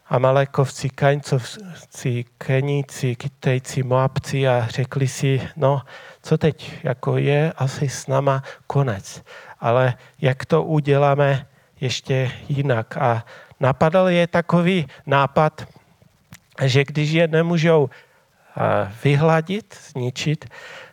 Amalekovci, 0.09 0.89
Kaňcovci, 0.89 2.25
Keníci, 2.39 3.17
Kytejci, 3.17 3.83
Moabci 3.83 4.49
a 4.49 4.67
řekli 4.71 5.09
si, 5.09 5.41
no, 5.57 5.83
co 6.23 6.39
teď, 6.39 6.73
jako 6.83 7.17
je 7.17 7.53
asi 7.57 7.89
s 7.89 8.07
náma 8.07 8.43
konec. 8.67 9.23
Ale 9.61 9.95
jak 10.21 10.45
to 10.45 10.63
uděláme 10.63 11.47
ještě 11.81 12.31
jinak? 12.49 12.97
A 12.97 13.25
napadl 13.61 14.09
je 14.09 14.27
takový 14.27 14.87
nápad, 15.07 15.67
že 16.63 16.85
když 16.85 17.11
je 17.11 17.29
nemůžou 17.29 17.91
vyhladit, 19.05 19.79
zničit, 19.91 20.45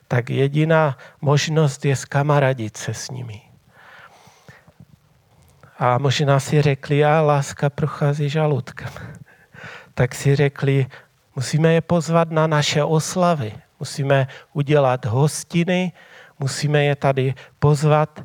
tak 0.07 0.29
jediná 0.29 0.97
možnost 1.21 1.85
je 1.85 1.95
skamaradit 1.95 2.77
se 2.77 2.93
s 2.93 3.09
nimi. 3.09 3.44
A 5.79 5.97
možná 5.97 6.39
si 6.39 6.61
řekli, 6.61 7.05
a 7.05 7.21
láska 7.21 7.69
prochází 7.69 8.29
žaludkem. 8.29 8.89
Tak 9.93 10.15
si 10.15 10.35
řekli, 10.35 10.87
musíme 11.35 11.73
je 11.73 11.81
pozvat 11.81 12.31
na 12.31 12.47
naše 12.47 12.83
oslavy. 12.83 13.53
Musíme 13.79 14.27
udělat 14.53 15.05
hostiny, 15.05 15.91
musíme 16.39 16.83
je 16.83 16.95
tady 16.95 17.33
pozvat, 17.59 18.23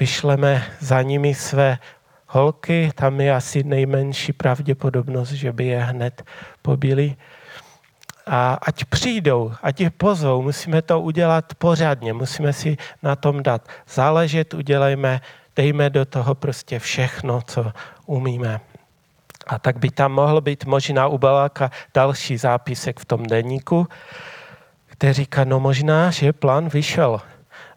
vyšleme 0.00 0.62
za 0.80 1.02
nimi 1.02 1.34
své 1.34 1.78
holky, 2.26 2.90
tam 2.94 3.20
je 3.20 3.34
asi 3.34 3.62
nejmenší 3.62 4.32
pravděpodobnost, 4.32 5.30
že 5.30 5.52
by 5.52 5.66
je 5.66 5.84
hned 5.84 6.22
pobili. 6.62 7.16
A 8.26 8.58
ať 8.62 8.84
přijdou, 8.84 9.52
ať 9.62 9.80
je 9.80 9.90
pozvou, 9.90 10.42
musíme 10.42 10.82
to 10.82 11.00
udělat 11.00 11.54
pořádně, 11.54 12.12
musíme 12.12 12.52
si 12.52 12.76
na 13.02 13.16
tom 13.16 13.42
dát 13.42 13.68
záležet, 13.88 14.54
udělejme, 14.54 15.20
dejme 15.60 15.90
do 15.90 16.04
toho 16.04 16.34
prostě 16.34 16.78
všechno, 16.78 17.42
co 17.42 17.72
umíme. 18.06 18.60
A 19.46 19.58
tak 19.58 19.76
by 19.76 19.90
tam 19.90 20.12
mohl 20.12 20.40
být 20.40 20.64
možná 20.64 21.06
u 21.06 21.18
Baláka 21.18 21.70
další 21.94 22.36
zápisek 22.36 23.00
v 23.00 23.04
tom 23.04 23.22
denníku, 23.22 23.88
který 24.86 25.12
říká, 25.12 25.44
no 25.44 25.60
možná, 25.60 26.10
že 26.10 26.32
plán 26.32 26.68
vyšel. 26.68 27.20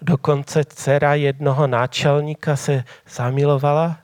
Dokonce 0.02 0.64
dcera 0.64 1.14
jednoho 1.14 1.68
náčelníka 1.68 2.56
se 2.56 2.84
zamilovala 3.10 3.98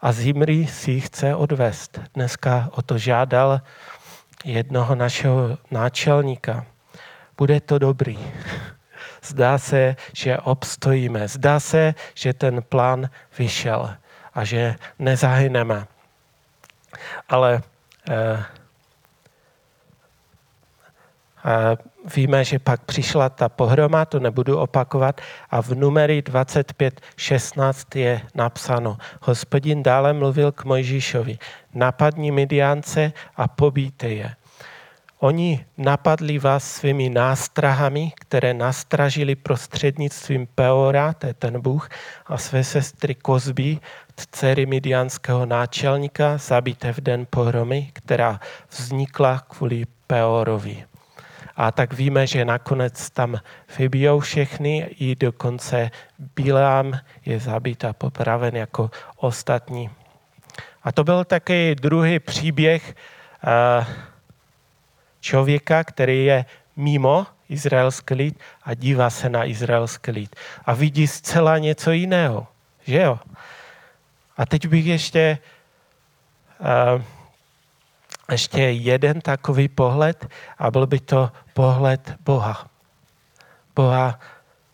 a 0.00 0.12
Zimri 0.12 0.66
si 0.66 0.90
ji 0.90 1.00
chce 1.00 1.34
odvést. 1.34 2.00
Dneska 2.14 2.68
o 2.72 2.82
to 2.82 2.98
žádal 2.98 3.60
jednoho 4.44 4.94
našeho 4.94 5.58
náčelníka. 5.70 6.66
Bude 7.36 7.60
to 7.60 7.78
dobrý. 7.78 8.18
Zdá 9.26 9.58
se, 9.58 9.96
že 10.12 10.38
obstojíme. 10.38 11.28
Zdá 11.28 11.60
se, 11.60 11.94
že 12.14 12.32
ten 12.32 12.62
plán 12.62 13.10
vyšel 13.38 13.94
a 14.34 14.44
že 14.44 14.76
nezahyneme. 14.98 15.86
Ale 17.28 17.62
eh, 18.10 18.44
Víme, 22.14 22.44
že 22.44 22.58
pak 22.58 22.84
přišla 22.84 23.28
ta 23.28 23.48
pohroma, 23.48 24.04
to 24.04 24.20
nebudu 24.20 24.58
opakovat, 24.58 25.20
a 25.50 25.62
v 25.62 25.70
numery 25.70 26.22
25.16 26.22 27.98
je 27.98 28.20
napsáno. 28.34 28.96
Hospodin 29.22 29.82
dále 29.82 30.12
mluvil 30.12 30.52
k 30.52 30.64
Mojžíšovi, 30.64 31.38
napadni 31.74 32.30
Midiance 32.30 33.12
a 33.36 33.48
pobíte 33.48 34.08
je. 34.08 34.34
Oni 35.18 35.64
napadli 35.78 36.38
vás 36.38 36.72
svými 36.72 37.10
nástrahami, 37.10 38.12
které 38.20 38.54
nastražili 38.54 39.34
prostřednictvím 39.34 40.46
Peora, 40.54 41.12
to 41.12 41.26
je 41.26 41.34
ten 41.34 41.60
Bůh, 41.60 41.88
a 42.26 42.38
své 42.38 42.64
sestry 42.64 43.14
Kozby, 43.14 43.78
dcery 44.16 44.66
midianského 44.66 45.46
náčelníka, 45.46 46.36
zabité 46.36 46.92
v 46.92 47.00
den 47.00 47.26
pohromy, 47.30 47.90
která 47.92 48.40
vznikla 48.70 49.38
kvůli 49.38 49.84
Peorovi. 50.06 50.84
A 51.56 51.72
tak 51.72 51.92
víme, 51.92 52.26
že 52.26 52.44
nakonec 52.44 53.10
tam 53.10 53.40
vybijou 53.78 54.20
všechny, 54.20 54.78
i 54.98 55.16
dokonce 55.16 55.90
Bílám 56.36 56.98
je 57.24 57.40
zabit 57.40 57.84
a 57.84 57.92
popraven 57.92 58.56
jako 58.56 58.90
ostatní. 59.16 59.90
A 60.82 60.92
to 60.92 61.04
byl 61.04 61.24
taky 61.24 61.74
druhý 61.74 62.18
příběh 62.18 62.94
eh, 63.44 63.86
člověka, 65.26 65.84
který 65.84 66.24
je 66.24 66.44
mimo 66.76 67.26
izraelský 67.48 68.14
lid 68.14 68.34
a 68.62 68.74
dívá 68.74 69.10
se 69.10 69.28
na 69.28 69.44
izraelský 69.44 70.10
lid. 70.10 70.30
A 70.64 70.74
vidí 70.74 71.06
zcela 71.06 71.58
něco 71.58 71.90
jiného. 71.90 72.46
Že 72.86 73.02
jo? 73.02 73.18
A 74.36 74.46
teď 74.46 74.68
bych 74.68 74.86
ještě 74.86 75.38
uh, 76.62 77.02
ještě 78.30 78.62
jeden 78.62 79.20
takový 79.20 79.68
pohled 79.68 80.26
a 80.58 80.70
byl 80.70 80.86
by 80.86 81.00
to 81.00 81.30
pohled 81.54 82.14
Boha. 82.24 82.70
Boha 83.74 84.18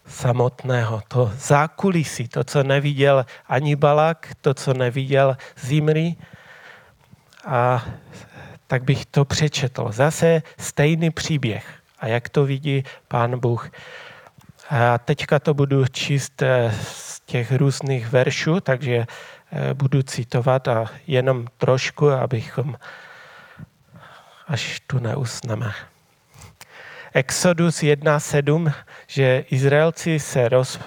samotného, 0.06 1.02
to 1.08 1.32
zákulisí, 1.36 2.28
to, 2.28 2.44
co 2.44 2.62
neviděl 2.62 3.24
ani 3.48 3.76
Balak, 3.76 4.28
to, 4.40 4.54
co 4.54 4.74
neviděl 4.74 5.36
Zimri. 5.56 6.16
A 7.46 7.84
tak 8.72 8.84
bych 8.84 9.06
to 9.06 9.24
přečetl. 9.24 9.92
Zase 9.92 10.42
stejný 10.58 11.10
příběh. 11.10 11.74
A 11.98 12.06
jak 12.06 12.28
to 12.28 12.44
vidí 12.44 12.84
pán 13.08 13.38
Bůh. 13.38 13.70
A 14.70 14.98
teďka 14.98 15.38
to 15.38 15.54
budu 15.54 15.86
číst 15.86 16.42
eh, 16.42 16.74
z 16.82 17.20
těch 17.20 17.52
různých 17.52 18.08
veršů, 18.08 18.60
takže 18.60 18.96
eh, 18.96 19.74
budu 19.74 20.02
citovat 20.02 20.68
a 20.68 20.86
jenom 21.06 21.46
trošku, 21.56 22.10
abychom 22.10 22.76
až 24.48 24.80
tu 24.86 24.98
neusneme. 24.98 25.72
Exodus 27.12 27.82
1.7, 27.82 28.72
že 29.06 29.44
Izraelci 29.50 30.20
se 30.20 30.48
roz, 30.48 30.80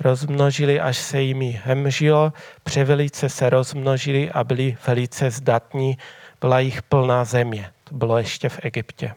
rozmnožili, 0.00 0.80
až 0.80 0.96
se 0.98 1.20
jimi 1.20 1.60
hemžilo, 1.64 2.32
převelice 2.62 3.28
se 3.28 3.50
rozmnožili 3.50 4.30
a 4.30 4.44
byli 4.44 4.76
velice 4.86 5.30
zdatní, 5.30 5.98
byla 6.42 6.60
jich 6.60 6.82
plná 6.82 7.24
země. 7.24 7.70
To 7.84 7.94
bylo 7.94 8.18
ještě 8.18 8.48
v 8.48 8.58
Egyptě. 8.62 9.14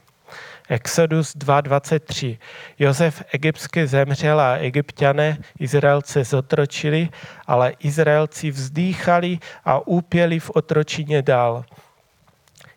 Exodus 0.70 1.36
2.23. 1.36 2.38
Josef 2.80 3.24
egyptsky 3.32 3.88
zemřel 3.88 4.40
a 4.40 4.54
egyptiané 4.54 5.38
Izraelce 5.60 6.24
zotročili, 6.24 7.10
ale 7.48 7.74
Izraelci 7.80 8.52
vzdýchali 8.52 9.40
a 9.66 9.88
úpěli 9.88 10.40
v 10.40 10.50
otročině 10.50 11.22
dál. 11.22 11.66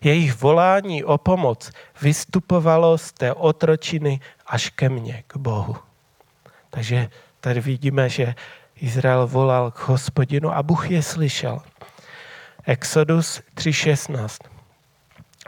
Jejich 0.00 0.40
volání 0.40 1.04
o 1.04 1.18
pomoc 1.18 1.70
vystupovalo 2.02 2.98
z 2.98 3.12
té 3.12 3.32
otročiny 3.32 4.20
až 4.46 4.70
ke 4.70 4.88
mně, 4.88 5.24
k 5.26 5.36
Bohu. 5.36 5.76
Takže 6.70 7.08
tady 7.40 7.60
vidíme, 7.60 8.08
že 8.08 8.34
Izrael 8.76 9.26
volal 9.26 9.70
k 9.70 9.78
hospodinu 9.78 10.56
a 10.56 10.62
Bůh 10.62 10.90
je 10.90 11.02
slyšel. 11.02 11.60
Exodus 12.68 13.42
3.16. 13.54 14.28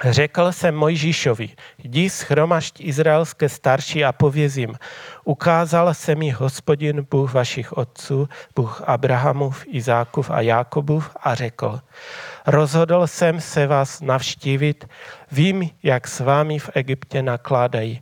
Řekl 0.05 0.53
jsem 0.53 0.75
Mojžíšovi, 0.75 1.49
jdi 1.79 2.11
schromašť 2.11 2.81
izraelské 2.81 3.49
starší 3.49 4.05
a 4.05 4.13
povězím. 4.13 4.75
Ukázal 5.25 5.95
se 5.95 6.15
mi 6.15 6.31
hospodin 6.31 7.07
Bůh 7.11 7.33
vašich 7.33 7.73
otců, 7.73 8.29
Bůh 8.57 8.83
Abrahamův, 8.87 9.65
Izákův 9.69 10.31
a 10.31 10.41
Jákobův 10.41 11.11
a 11.23 11.35
řekl, 11.35 11.81
rozhodl 12.47 13.07
jsem 13.07 13.41
se 13.41 13.67
vás 13.67 14.01
navštívit, 14.01 14.89
vím, 15.33 15.71
jak 15.83 16.09
s 16.09 16.21
vámi 16.21 16.59
v 16.59 16.71
Egyptě 16.75 17.23
nakládají. 17.23 18.01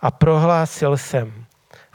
A 0.00 0.10
prohlásil 0.10 0.96
jsem, 0.96 1.39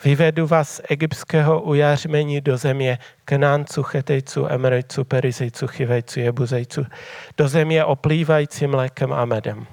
Vyvedu 0.06 0.48
vás 0.48 0.70
z 0.76 0.82
egyptského 0.90 1.62
ujařmení 1.62 2.42
do 2.42 2.58
země 2.58 3.00
Knánců, 3.26 3.84
Chetejců, 3.84 4.48
Emerejců, 4.48 5.04
Perizejců, 5.04 5.68
Chivejců, 5.68 6.20
Jebuzejců, 6.20 6.86
do 7.38 7.48
země 7.48 7.86
oplývající 7.86 8.68
mlékem 8.68 9.14
a 9.14 9.26
medem. 9.26 9.68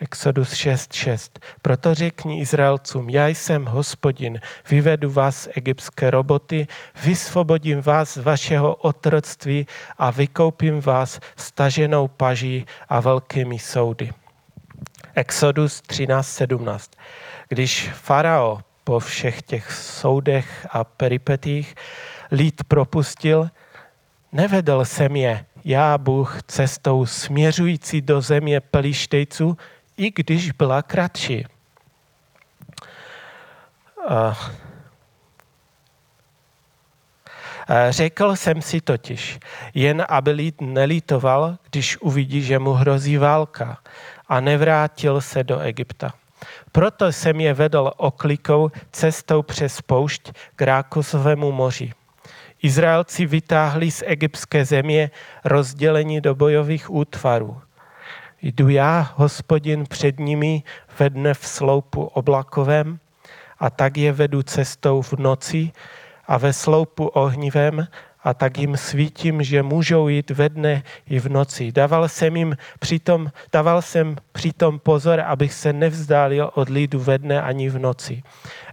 Exodus 0.00 0.52
6.6. 0.52 1.30
Proto 1.62 1.94
řekni 1.94 2.40
Izraelcům, 2.40 3.10
já 3.10 3.26
jsem 3.26 3.64
hospodin, 3.64 4.40
vyvedu 4.70 5.10
vás 5.10 5.42
z 5.42 5.48
egyptské 5.54 6.10
roboty, 6.10 6.66
vysvobodím 7.04 7.80
vás 7.80 8.14
z 8.14 8.18
vašeho 8.18 8.74
otroctví 8.74 9.66
a 9.98 10.10
vykoupím 10.10 10.80
vás 10.80 11.20
staženou 11.36 12.08
paží 12.08 12.66
a 12.88 13.00
velkými 13.00 13.58
soudy. 13.58 14.10
Exodus 15.14 15.82
13.17. 15.82 16.78
Když 17.48 17.90
farao 17.92 18.60
po 18.84 18.98
všech 18.98 19.42
těch 19.42 19.72
soudech 19.72 20.66
a 20.70 20.84
peripetích 20.84 21.74
lid 22.30 22.64
propustil, 22.64 23.50
nevedl 24.32 24.84
jsem 24.84 25.16
je, 25.16 25.44
já 25.64 25.98
Bůh, 25.98 26.42
cestou 26.42 27.06
směřující 27.06 28.00
do 28.00 28.20
země 28.20 28.60
Pelištejců, 28.60 29.56
i 29.96 30.10
když 30.10 30.50
byla 30.50 30.82
kratší. 30.82 31.46
Řekl 37.90 38.36
jsem 38.36 38.62
si 38.62 38.80
totiž, 38.80 39.38
jen 39.74 40.04
aby 40.08 40.30
lid 40.30 40.60
nelitoval, 40.60 41.58
když 41.70 41.96
uvidí, 41.96 42.42
že 42.42 42.58
mu 42.58 42.72
hrozí 42.72 43.16
válka 43.16 43.78
a 44.28 44.40
nevrátil 44.40 45.20
se 45.20 45.44
do 45.44 45.60
Egypta. 45.60 46.12
Proto 46.72 47.12
jsem 47.12 47.40
je 47.40 47.54
vedl 47.54 47.90
oklikou 47.96 48.70
cestou 48.92 49.42
přes 49.42 49.80
poušť 49.80 50.32
k 50.56 50.62
Rákosovému 50.62 51.52
moři. 51.52 51.92
Izraelci 52.62 53.26
vytáhli 53.26 53.90
z 53.90 54.02
egyptské 54.06 54.64
země 54.64 55.10
rozdělení 55.44 56.20
do 56.20 56.34
bojových 56.34 56.90
útvarů. 56.90 57.60
Jdu 58.42 58.68
já, 58.68 59.12
hospodin, 59.16 59.84
před 59.86 60.18
nimi 60.18 60.62
ve 60.98 61.10
dne 61.10 61.34
v 61.34 61.46
sloupu 61.46 62.04
oblakovém 62.04 62.98
a 63.58 63.70
tak 63.70 63.96
je 63.96 64.12
vedu 64.12 64.42
cestou 64.42 65.02
v 65.02 65.12
noci 65.12 65.72
a 66.26 66.38
ve 66.38 66.52
sloupu 66.52 67.06
ohnivém 67.06 67.86
a 68.24 68.34
tak 68.34 68.58
jim 68.58 68.76
svítím, 68.76 69.42
že 69.42 69.62
můžou 69.62 70.08
jít 70.08 70.30
ve 70.30 70.48
dne 70.48 70.82
i 71.06 71.18
v 71.18 71.28
noci. 71.28 71.72
Dával 71.72 72.08
jsem 72.08 72.36
jim 72.36 72.56
přitom, 72.78 73.32
dával 73.52 73.82
jsem 73.82 74.16
přitom 74.32 74.78
pozor, 74.78 75.20
abych 75.20 75.52
se 75.52 75.72
nevzdálil 75.72 76.50
od 76.54 76.68
lidu 76.68 77.00
ve 77.00 77.18
dne 77.18 77.42
ani 77.42 77.68
v 77.68 77.78
noci. 77.78 78.22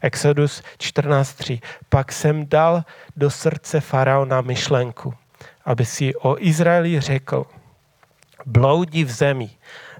Exodus 0.02 0.64
14.3. 0.80 1.62
Pak 1.90 2.12
jsem 2.12 2.48
dal 2.48 2.84
do 3.16 3.30
srdce 3.30 3.80
faraona 3.80 4.42
myšlenku, 4.42 5.14
aby 5.66 5.86
si 5.86 6.16
o 6.16 6.36
Izraeli 6.40 7.00
řekl, 7.00 7.46
bloudí 8.46 9.04
v 9.04 9.12
zemi, 9.12 9.50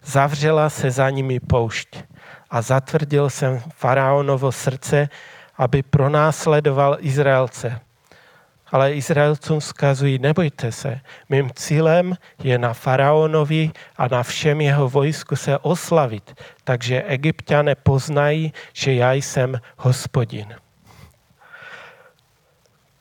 zavřela 0.04 0.70
se 0.70 0.92
za 0.92 1.10
nimi 1.10 1.40
poušť 1.40 2.04
a 2.50 2.62
zatvrdil 2.62 3.30
jsem 3.30 3.62
faraonovo 3.76 4.52
srdce, 4.52 5.10
aby 5.58 5.84
pronásledoval 5.84 6.98
Izraelce 7.00 7.87
ale 8.72 8.94
Izraelcům 8.94 9.60
vzkazují, 9.60 10.20
nebojte 10.20 10.72
se, 10.72 11.00
mým 11.30 11.50
cílem 11.56 12.16
je 12.44 12.58
na 12.58 12.74
faraonovi 12.74 13.72
a 13.98 14.08
na 14.08 14.24
všem 14.24 14.62
jeho 14.62 14.90
vojsku 14.90 15.36
se 15.36 15.58
oslavit, 15.58 16.42
takže 16.64 17.04
egyptiané 17.04 17.76
poznají, 17.76 18.54
že 18.74 18.94
já 18.94 19.14
jsem 19.14 19.62
hospodin. 19.78 20.56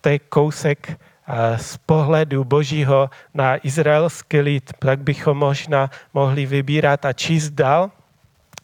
To 0.01 0.09
je 0.09 0.19
kousek 0.19 0.91
eh, 0.91 1.59
z 1.59 1.77
pohledu 1.77 2.45
Božího 2.45 3.11
na 3.35 3.67
izraelský 3.67 4.41
lid, 4.41 4.73
tak 4.79 5.01
bychom 5.01 5.39
možná 5.39 5.91
mohli 6.15 6.47
vybírat 6.47 7.05
a 7.05 7.13
číst 7.13 7.51
dál, 7.51 7.91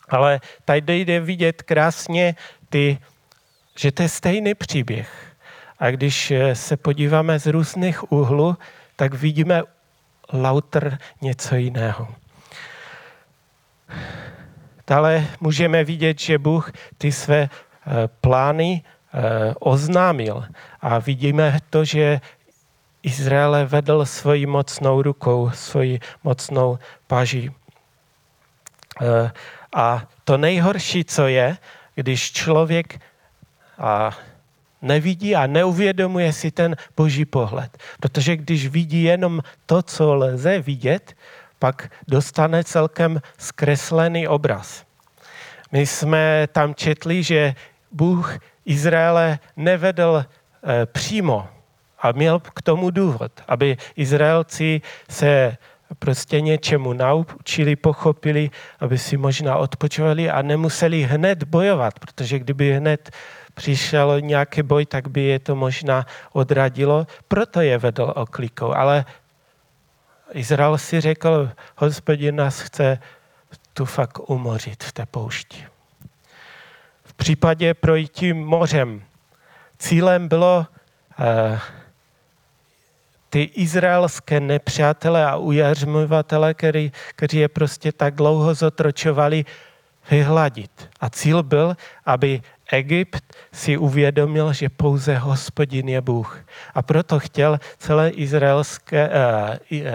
ale 0.09 0.41
tady 0.65 1.01
jde 1.01 1.21
vidět 1.21 1.63
krásně 1.63 2.35
ty, 2.69 2.99
že 3.79 3.93
to 3.93 4.03
je 4.03 4.09
stejný 4.09 4.55
příběh 4.55 5.32
a 5.83 5.91
když 5.91 6.31
eh, 6.31 6.55
se 6.55 6.77
podíváme 6.77 7.39
z 7.39 7.47
různých 7.47 8.13
úhlů, 8.13 8.57
tak 8.97 9.15
vidíme 9.15 9.63
lauter 10.33 10.99
něco 11.21 11.55
jiného. 11.55 12.09
Dále 14.87 15.27
můžeme 15.41 15.85
vidět, 15.85 16.19
že 16.19 16.39
Bůh 16.39 16.73
ty 16.99 17.13
své 17.13 17.39
eh, 17.39 17.51
plány 18.21 18.83
eh, 18.83 19.55
oznámil. 19.59 20.45
A 20.81 20.99
vidíme 20.99 21.59
to, 21.71 21.85
že 21.85 22.21
Izraele 23.03 23.65
vedl 23.65 24.07
svoji 24.07 24.47
mocnou 24.47 25.03
rukou, 25.03 25.51
svoji 25.51 26.01
mocnou 26.25 26.79
paží. 27.07 27.51
A 29.75 30.03
to 30.25 30.37
nejhorší, 30.37 31.05
co 31.05 31.27
je, 31.27 31.57
když 31.95 32.33
člověk 32.33 33.01
a 33.79 34.11
nevidí 34.83 35.37
a 35.37 35.47
neuvědomuje 35.47 36.33
si 36.33 36.51
ten 36.51 36.77
boží 36.97 37.25
pohled. 37.25 37.79
Protože 38.01 38.37
když 38.37 38.67
vidí 38.67 39.03
jenom 39.03 39.41
to, 39.67 39.83
co 39.83 40.15
lze 40.15 40.59
vidět, 40.59 41.15
pak 41.59 41.91
dostane 42.09 42.65
celkem 42.65 43.23
zkreslený 43.39 44.29
obraz. 44.29 44.85
My 45.73 45.87
jsme 45.87 46.49
tam 46.53 46.75
četli, 46.75 47.23
že 47.23 47.55
Bůh 47.93 48.39
Izraele 48.65 49.39
nevedl 49.57 50.25
e, 50.25 50.87
přímo 50.87 51.49
a 51.99 52.13
měl 52.13 52.41
k 52.41 52.63
tomu 52.63 52.91
důvod, 52.91 53.33
aby 53.49 53.77
Izraelci 53.97 54.81
se 55.09 55.57
prostě 55.99 56.41
něčemu 56.41 56.93
naučili, 56.93 57.77
pochopili, 57.77 58.51
aby 58.81 58.99
si 58.99 59.17
možná 59.17 59.57
odpočovali 59.57 60.31
a 60.31 60.43
nemuseli 60.43 61.03
hned 61.03 61.45
bojovat, 61.45 61.99
protože 61.99 62.39
kdyby 62.39 62.73
hned 62.73 63.11
přišel 63.55 64.21
nějaký 64.21 64.63
boj, 64.63 64.87
tak 64.87 65.09
by 65.09 65.23
je 65.23 65.39
to 65.39 65.57
možná 65.57 66.07
odradilo, 66.33 67.07
proto 67.29 67.61
je 67.61 67.79
vedl 67.79 68.13
oklikou. 68.17 68.75
Ale 68.75 69.05
Izrael 70.33 70.79
si 70.79 71.01
řekl, 71.01 71.51
hospodin 71.77 72.37
nás 72.37 72.61
chce 72.61 72.99
tu 73.73 73.85
fakt 73.85 74.31
umořit 74.31 74.85
v 74.85 74.93
té 74.93 75.07
poušti. 75.07 75.67
V 77.05 77.15
případě 77.15 77.75
projítí 77.75 78.33
mořem 78.33 79.03
cílem 79.79 80.29
bylo 80.29 80.67
uh, 81.19 81.59
ty 83.31 83.43
izraelské 83.43 84.41
nepřátelé 84.41 85.27
a 85.27 85.37
ujařmovatele, 85.37 86.55
který, 86.55 86.93
kteří 87.17 87.39
je 87.39 87.49
prostě 87.49 87.93
tak 87.93 88.15
dlouho 88.15 88.55
zotročovali, 88.55 89.45
vyhladit. 90.11 90.91
A 91.01 91.11
cíl 91.11 91.43
byl, 91.43 91.77
aby 92.05 92.43
Egypt 92.73 93.37
si 93.53 93.77
uvědomil, 93.77 94.53
že 94.53 94.69
pouze 94.69 95.17
hospodin 95.17 95.89
je 95.89 96.01
Bůh. 96.01 96.45
A 96.75 96.83
proto 96.83 97.21
chtěl 97.21 97.61
celé 97.79 98.11
izraelské 98.11 99.09
uh, 99.09 99.81
uh, 99.81 99.87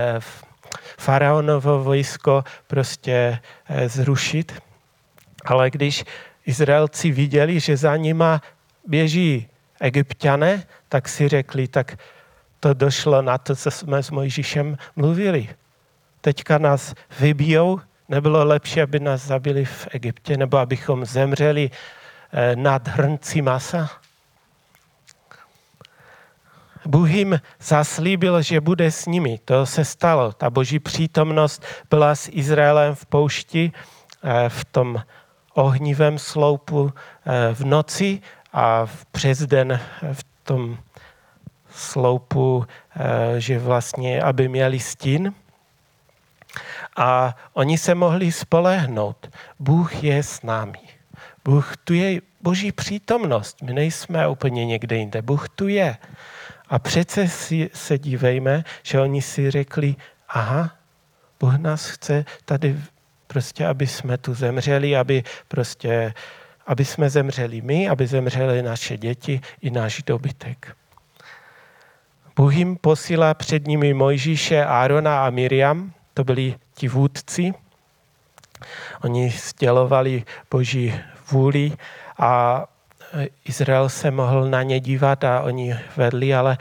faraonovo 0.97 1.83
vojsko 1.83 2.43
prostě 2.67 3.39
uh, 3.69 3.87
zrušit. 3.87 4.61
Ale 5.45 5.69
když 5.69 6.03
Izraelci 6.45 7.11
viděli, 7.11 7.59
že 7.59 7.77
za 7.77 7.95
nima 7.95 8.41
běží 8.85 9.47
egyptiané, 9.81 10.63
tak 10.89 11.09
si 11.09 11.27
řekli, 11.27 11.67
tak 11.67 11.97
to 12.59 12.73
došlo 12.73 13.21
na 13.21 13.37
to, 13.37 13.55
co 13.55 13.71
jsme 13.71 14.03
s 14.03 14.11
Mojžíšem 14.11 14.77
mluvili. 14.95 15.49
Teďka 16.21 16.57
nás 16.57 16.93
vybijou, 17.19 17.79
nebylo 18.09 18.45
lepší, 18.45 18.81
aby 18.81 18.99
nás 18.99 19.25
zabili 19.25 19.65
v 19.65 19.87
Egyptě, 19.91 20.37
nebo 20.37 20.57
abychom 20.57 21.05
zemřeli 21.05 21.69
Eh, 21.69 21.96
nad 22.55 22.87
hrnci 22.87 23.41
masa? 23.41 23.89
Bůh 26.87 27.09
jim 27.09 27.41
zaslíbil, 27.59 28.41
že 28.41 28.61
bude 28.61 28.91
s 28.91 29.05
nimi. 29.05 29.39
To 29.45 29.65
se 29.65 29.85
stalo. 29.85 30.31
Ta 30.31 30.49
boží 30.49 30.79
přítomnost 30.79 31.65
byla 31.89 32.15
s 32.15 32.29
Izraelem 32.31 32.95
v 32.95 33.05
poušti, 33.05 33.71
eh, 34.23 34.49
v 34.49 34.65
tom 34.65 35.03
ohnivém 35.53 36.19
sloupu 36.19 36.93
eh, 36.93 37.53
v 37.53 37.65
noci 37.65 38.21
a 38.53 38.87
přes 39.11 39.39
den 39.39 39.79
v 40.13 40.23
tom 40.43 40.77
sloupu, 41.69 42.65
že 43.37 43.59
vlastně, 43.59 44.21
aby 44.21 44.47
měli 44.47 44.79
stín. 44.79 45.33
A 46.95 47.35
oni 47.53 47.77
se 47.77 47.95
mohli 47.95 48.31
spolehnout. 48.31 49.29
Bůh 49.59 50.03
je 50.03 50.23
s 50.23 50.41
námi. 50.41 50.96
Bůh 51.47 51.77
tu 51.77 51.93
je 51.93 52.21
boží 52.41 52.71
přítomnost. 52.71 53.61
My 53.61 53.73
nejsme 53.73 54.27
úplně 54.27 54.65
někde 54.65 54.95
jinde. 54.95 55.21
Bůh 55.21 55.49
tu 55.49 55.67
je. 55.67 55.97
A 56.69 56.79
přece 56.79 57.27
si, 57.27 57.69
se 57.73 57.97
dívejme, 57.97 58.63
že 58.83 59.01
oni 59.01 59.21
si 59.21 59.51
řekli, 59.51 59.95
aha, 60.29 60.75
Bůh 61.39 61.55
nás 61.55 61.89
chce 61.89 62.25
tady 62.45 62.75
prostě, 63.27 63.67
aby 63.67 63.87
jsme 63.87 64.17
tu 64.17 64.33
zemřeli, 64.33 64.97
aby 64.97 65.23
prostě, 65.47 66.13
aby 66.67 66.85
jsme 66.85 67.09
zemřeli 67.09 67.61
my, 67.61 67.89
aby 67.89 68.07
zemřeli 68.07 68.61
naše 68.63 68.97
děti 68.97 69.41
i 69.61 69.69
náš 69.69 70.03
dobytek. 70.03 70.77
Bůh 72.35 72.55
jim 72.55 72.75
posílá 72.75 73.33
před 73.33 73.67
nimi 73.67 73.93
Mojžíše, 73.93 74.65
Árona 74.65 75.25
a 75.25 75.29
Miriam, 75.29 75.93
to 76.13 76.23
byli 76.23 76.55
ti 76.73 76.87
vůdci. 76.87 77.53
Oni 79.03 79.29
sdělovali 79.29 80.23
boží 80.51 80.93
vůli 81.31 81.71
a 82.19 82.63
Izrael 83.45 83.89
se 83.89 84.11
mohl 84.11 84.49
na 84.49 84.63
ně 84.63 84.79
dívat 84.79 85.23
a 85.23 85.41
oni 85.41 85.75
vedli, 85.97 86.35
ale 86.35 86.57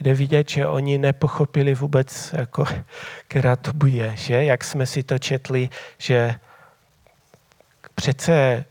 jde 0.00 0.14
vidět, 0.14 0.48
že 0.48 0.66
oni 0.66 0.98
nepochopili 0.98 1.74
vůbec, 1.74 2.32
jako, 2.32 2.64
která 3.28 3.56
to 3.56 3.72
bude, 3.72 4.16
že? 4.16 4.44
Jak 4.44 4.64
jsme 4.64 4.86
si 4.86 5.02
to 5.02 5.18
četli, 5.18 5.68
že 5.98 6.34
přece 7.94 8.64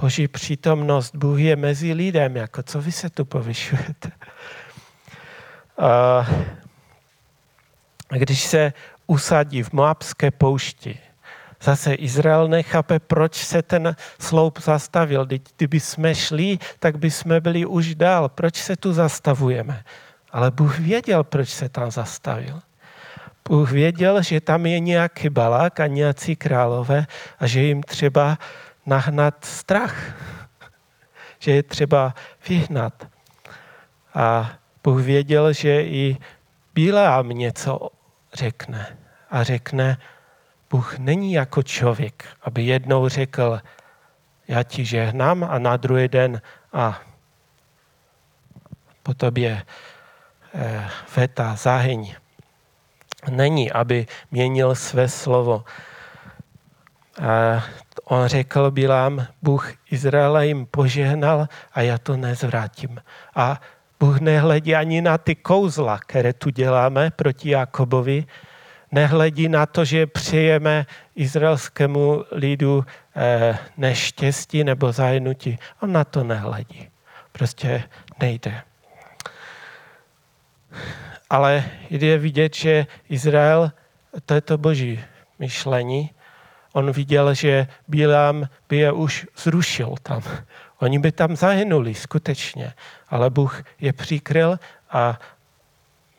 Boží 0.00 0.28
přítomnost, 0.28 1.14
Bůh 1.14 1.40
je 1.40 1.56
mezi 1.56 1.92
lidem, 1.92 2.36
jako 2.36 2.62
co 2.62 2.80
vy 2.80 2.92
se 2.92 3.10
tu 3.10 3.24
povyšujete? 3.24 4.10
A 5.78 6.26
když 8.18 8.44
se 8.44 8.72
usadí 9.06 9.62
v 9.62 9.72
Moabské 9.72 10.30
poušti, 10.30 10.98
Zase 11.62 11.94
Izrael 11.94 12.48
nechápe, 12.48 12.98
proč 12.98 13.44
se 13.44 13.62
ten 13.62 13.96
sloup 14.18 14.60
zastavil. 14.60 15.26
Kdyby 15.56 15.80
jsme 15.80 16.14
šli, 16.14 16.58
tak 16.78 16.98
by 16.98 17.10
jsme 17.10 17.40
byli 17.40 17.66
už 17.66 17.94
dál. 17.94 18.28
Proč 18.28 18.56
se 18.56 18.76
tu 18.76 18.92
zastavujeme? 18.92 19.84
Ale 20.32 20.50
Bůh 20.50 20.78
věděl, 20.78 21.24
proč 21.24 21.48
se 21.48 21.68
tam 21.68 21.90
zastavil. 21.90 22.60
Bůh 23.48 23.70
věděl, 23.70 24.22
že 24.22 24.40
tam 24.40 24.66
je 24.66 24.80
nějaký 24.80 25.28
balák 25.28 25.80
a 25.80 25.86
nějací 25.86 26.36
králové 26.36 27.06
a 27.38 27.46
že 27.46 27.60
jim 27.60 27.82
třeba 27.82 28.38
nahnat 28.86 29.44
strach. 29.44 29.96
Že 31.42 31.52
je 31.52 31.62
třeba 31.62 32.14
vyhnat. 32.48 33.08
A 34.14 34.52
Bůh 34.84 35.02
věděl, 35.02 35.52
že 35.52 35.82
i 35.82 36.16
Bíleám 36.74 37.28
něco 37.28 37.88
řekne. 38.34 38.96
A 39.30 39.42
řekne, 39.42 39.96
Bůh 40.70 40.98
není 40.98 41.32
jako 41.32 41.62
člověk, 41.62 42.24
aby 42.42 42.62
jednou 42.62 43.08
řekl, 43.08 43.60
já 44.48 44.62
ti 44.62 44.84
žehnám 44.84 45.44
a 45.44 45.58
na 45.58 45.76
druhý 45.76 46.08
den 46.08 46.40
a 46.72 47.00
po 49.02 49.14
tobě 49.14 49.62
eh, 50.54 50.90
veta, 51.16 51.54
zahyň. 51.54 52.14
Není, 53.30 53.72
aby 53.72 54.06
měnil 54.30 54.74
své 54.74 55.08
slovo. 55.08 55.64
On 58.04 58.26
řekl 58.26 58.70
Bilám, 58.70 59.26
Bůh 59.42 59.72
Izraela 59.90 60.42
jim 60.42 60.66
požehnal 60.66 61.48
a 61.72 61.80
já 61.80 61.98
to 61.98 62.16
nezvrátím. 62.16 63.02
A 63.34 63.60
Bůh 64.00 64.20
nehledí 64.20 64.74
ani 64.74 65.00
na 65.00 65.18
ty 65.18 65.34
kouzla, 65.34 65.98
které 65.98 66.32
tu 66.32 66.50
děláme 66.50 67.10
proti 67.10 67.50
Jakobovi, 67.50 68.24
nehledí 68.92 69.48
na 69.48 69.66
to, 69.66 69.84
že 69.84 70.06
přejeme 70.06 70.86
izraelskému 71.14 72.24
lidu 72.30 72.84
eh, 73.16 73.58
neštěstí 73.76 74.64
nebo 74.64 74.92
zajnutí. 74.92 75.58
On 75.80 75.92
na 75.92 76.04
to 76.04 76.24
nehledí. 76.24 76.88
Prostě 77.32 77.82
nejde. 78.20 78.62
Ale 81.30 81.64
je 81.90 82.18
vidět, 82.18 82.54
že 82.54 82.86
Izrael, 83.08 83.72
to 84.26 84.34
je 84.34 84.40
to 84.40 84.58
boží 84.58 85.00
myšlení, 85.38 86.10
on 86.72 86.92
viděl, 86.92 87.34
že 87.34 87.66
Bílám 87.88 88.48
by 88.68 88.76
je 88.76 88.92
už 88.92 89.26
zrušil 89.36 89.94
tam. 90.02 90.22
Oni 90.78 90.98
by 90.98 91.12
tam 91.12 91.36
zahynuli 91.36 91.94
skutečně, 91.94 92.72
ale 93.08 93.30
Bůh 93.30 93.62
je 93.80 93.92
přikryl 93.92 94.58
a 94.90 95.18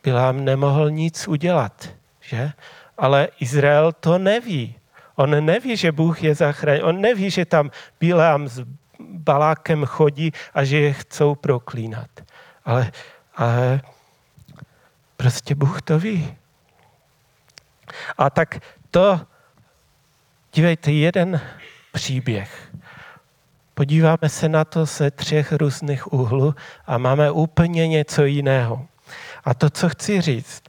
Bílám 0.04 0.46
nemohl 0.46 0.92
nic 0.92 1.28
udělat. 1.28 1.90
Že? 2.32 2.52
Ale 2.98 3.28
Izrael 3.40 3.92
to 3.92 4.18
neví. 4.18 4.76
On 5.16 5.46
neví, 5.46 5.78
že 5.78 5.92
Bůh 5.92 6.24
je 6.24 6.36
zachránil. 6.36 6.88
On 6.88 7.02
neví, 7.02 7.30
že 7.30 7.46
tam 7.46 7.72
Bílám 8.00 8.48
s 8.48 8.64
Balákem 9.00 9.86
chodí 9.86 10.32
a 10.54 10.64
že 10.64 10.80
je 10.80 10.94
chcou 10.94 11.36
proklínat. 11.36 12.10
Ale, 12.66 12.92
ale 13.36 13.82
prostě 15.18 15.56
Bůh 15.56 15.82
to 15.82 16.00
ví. 16.00 16.36
A 18.18 18.30
tak 18.30 18.60
to, 18.92 19.22
dívejte, 20.54 20.92
jeden 20.92 21.42
příběh. 21.92 22.72
Podíváme 23.74 24.30
se 24.30 24.50
na 24.50 24.66
to 24.66 24.86
ze 24.86 25.12
třech 25.12 25.52
různých 25.52 26.14
úhlů 26.14 26.56
a 26.88 26.98
máme 26.98 27.32
úplně 27.32 27.88
něco 27.88 28.24
jiného. 28.24 28.88
A 29.44 29.54
to, 29.54 29.70
co 29.70 29.90
chci 29.90 30.22
říct, 30.22 30.64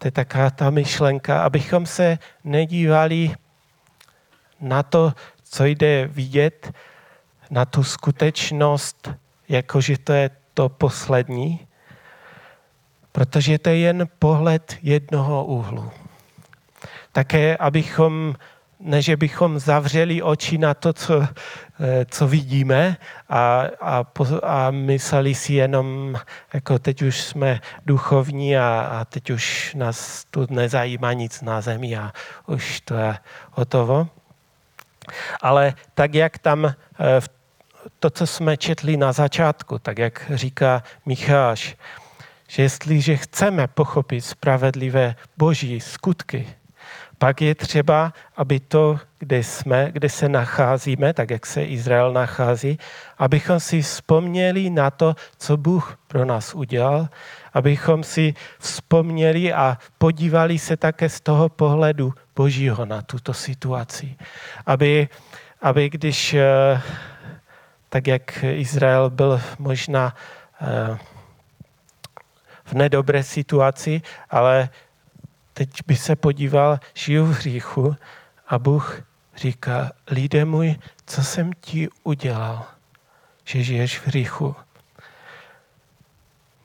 to 0.00 0.06
je 0.08 0.10
taková 0.10 0.50
ta 0.50 0.70
myšlenka, 0.70 1.42
abychom 1.42 1.86
se 1.86 2.18
nedívali 2.44 3.34
na 4.60 4.82
to, 4.82 5.12
co 5.42 5.64
jde 5.64 6.06
vidět, 6.06 6.72
na 7.50 7.64
tu 7.64 7.84
skutečnost, 7.84 9.10
jakože 9.48 9.98
to 9.98 10.12
je 10.12 10.30
to 10.54 10.68
poslední, 10.68 11.66
protože 13.12 13.58
to 13.58 13.68
je 13.68 13.78
jen 13.78 14.08
pohled 14.18 14.78
jednoho 14.82 15.44
úhlu. 15.44 15.90
Také, 17.12 17.56
abychom 17.56 18.34
ne, 18.80 19.02
že 19.02 19.16
bychom 19.16 19.58
zavřeli 19.58 20.22
oči 20.22 20.58
na 20.58 20.74
to, 20.74 20.92
co, 20.92 21.28
co 22.10 22.28
vidíme 22.28 22.96
a, 23.28 23.64
a, 23.80 24.04
a 24.42 24.70
mysleli 24.70 25.34
si 25.34 25.52
jenom, 25.54 26.14
jako 26.54 26.78
teď 26.78 27.02
už 27.02 27.20
jsme 27.20 27.60
duchovní 27.86 28.56
a, 28.56 28.80
a 28.92 29.04
teď 29.04 29.30
už 29.30 29.74
nás 29.74 30.24
tu 30.30 30.46
nezajímá 30.50 31.12
nic 31.12 31.42
na 31.42 31.60
zemi 31.60 31.96
a 31.96 32.12
už 32.46 32.80
to 32.80 32.94
je 32.94 33.16
hotovo. 33.52 34.08
Ale 35.40 35.74
tak, 35.94 36.14
jak 36.14 36.38
tam 36.38 36.66
eh, 36.66 36.74
to, 37.98 38.10
co 38.10 38.26
jsme 38.26 38.56
četli 38.56 38.96
na 38.96 39.12
začátku, 39.12 39.78
tak 39.78 39.98
jak 39.98 40.30
říká 40.34 40.82
Micháš, 41.06 41.76
že 42.48 42.62
jestliže 42.62 43.16
chceme 43.16 43.66
pochopit 43.66 44.20
spravedlivé 44.20 45.14
boží 45.36 45.80
skutky, 45.80 46.48
pak 47.20 47.42
je 47.42 47.54
třeba, 47.54 48.12
aby 48.36 48.60
to, 48.60 48.98
kde 49.18 49.44
jsme, 49.44 49.92
kde 49.92 50.08
se 50.08 50.28
nacházíme, 50.28 51.12
tak 51.12 51.30
jak 51.30 51.46
se 51.46 51.64
Izrael 51.64 52.12
nachází, 52.12 52.78
abychom 53.18 53.60
si 53.60 53.82
vzpomněli 53.82 54.70
na 54.70 54.90
to, 54.90 55.14
co 55.36 55.56
Bůh 55.56 55.98
pro 56.08 56.24
nás 56.24 56.54
udělal, 56.54 57.08
abychom 57.52 58.04
si 58.04 58.34
vzpomněli 58.58 59.52
a 59.52 59.78
podívali 59.98 60.58
se 60.58 60.76
také 60.76 61.08
z 61.08 61.20
toho 61.20 61.48
pohledu 61.48 62.14
Božího 62.36 62.86
na 62.86 63.02
tuto 63.02 63.34
situaci. 63.34 64.16
Aby, 64.66 65.08
aby 65.60 65.90
když, 65.90 66.34
eh, 66.34 66.80
tak 67.88 68.06
jak 68.06 68.44
Izrael 68.44 69.10
byl 69.10 69.40
možná 69.58 70.16
eh, 70.60 70.98
v 72.64 72.72
nedobré 72.72 73.22
situaci, 73.22 74.02
ale 74.30 74.68
teď 75.60 75.70
by 75.86 75.96
se 75.96 76.16
podíval, 76.16 76.80
žiju 76.94 77.24
v 77.24 77.30
hříchu 77.30 77.96
a 78.48 78.58
Bůh 78.58 79.02
říká, 79.36 79.92
lidé 80.10 80.44
můj, 80.44 80.76
co 81.06 81.24
jsem 81.24 81.52
ti 81.60 81.88
udělal, 82.02 82.64
že 83.44 83.62
žiješ 83.62 83.98
v 83.98 84.06
hříchu. 84.06 84.56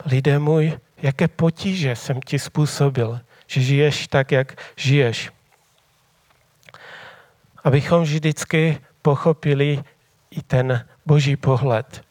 Lidé 0.04 0.38
můj, 0.38 0.78
jaké 1.02 1.28
potíže 1.28 1.96
jsem 1.96 2.20
ti 2.20 2.38
způsobil, 2.38 3.20
že 3.46 3.60
žiješ 3.60 4.08
tak, 4.08 4.32
jak 4.32 4.62
žiješ. 4.76 5.30
Abychom 7.64 8.02
vždycky 8.02 8.80
pochopili 9.02 9.84
i 10.30 10.42
ten 10.42 10.86
boží 11.06 11.36
pohled. 11.36 12.04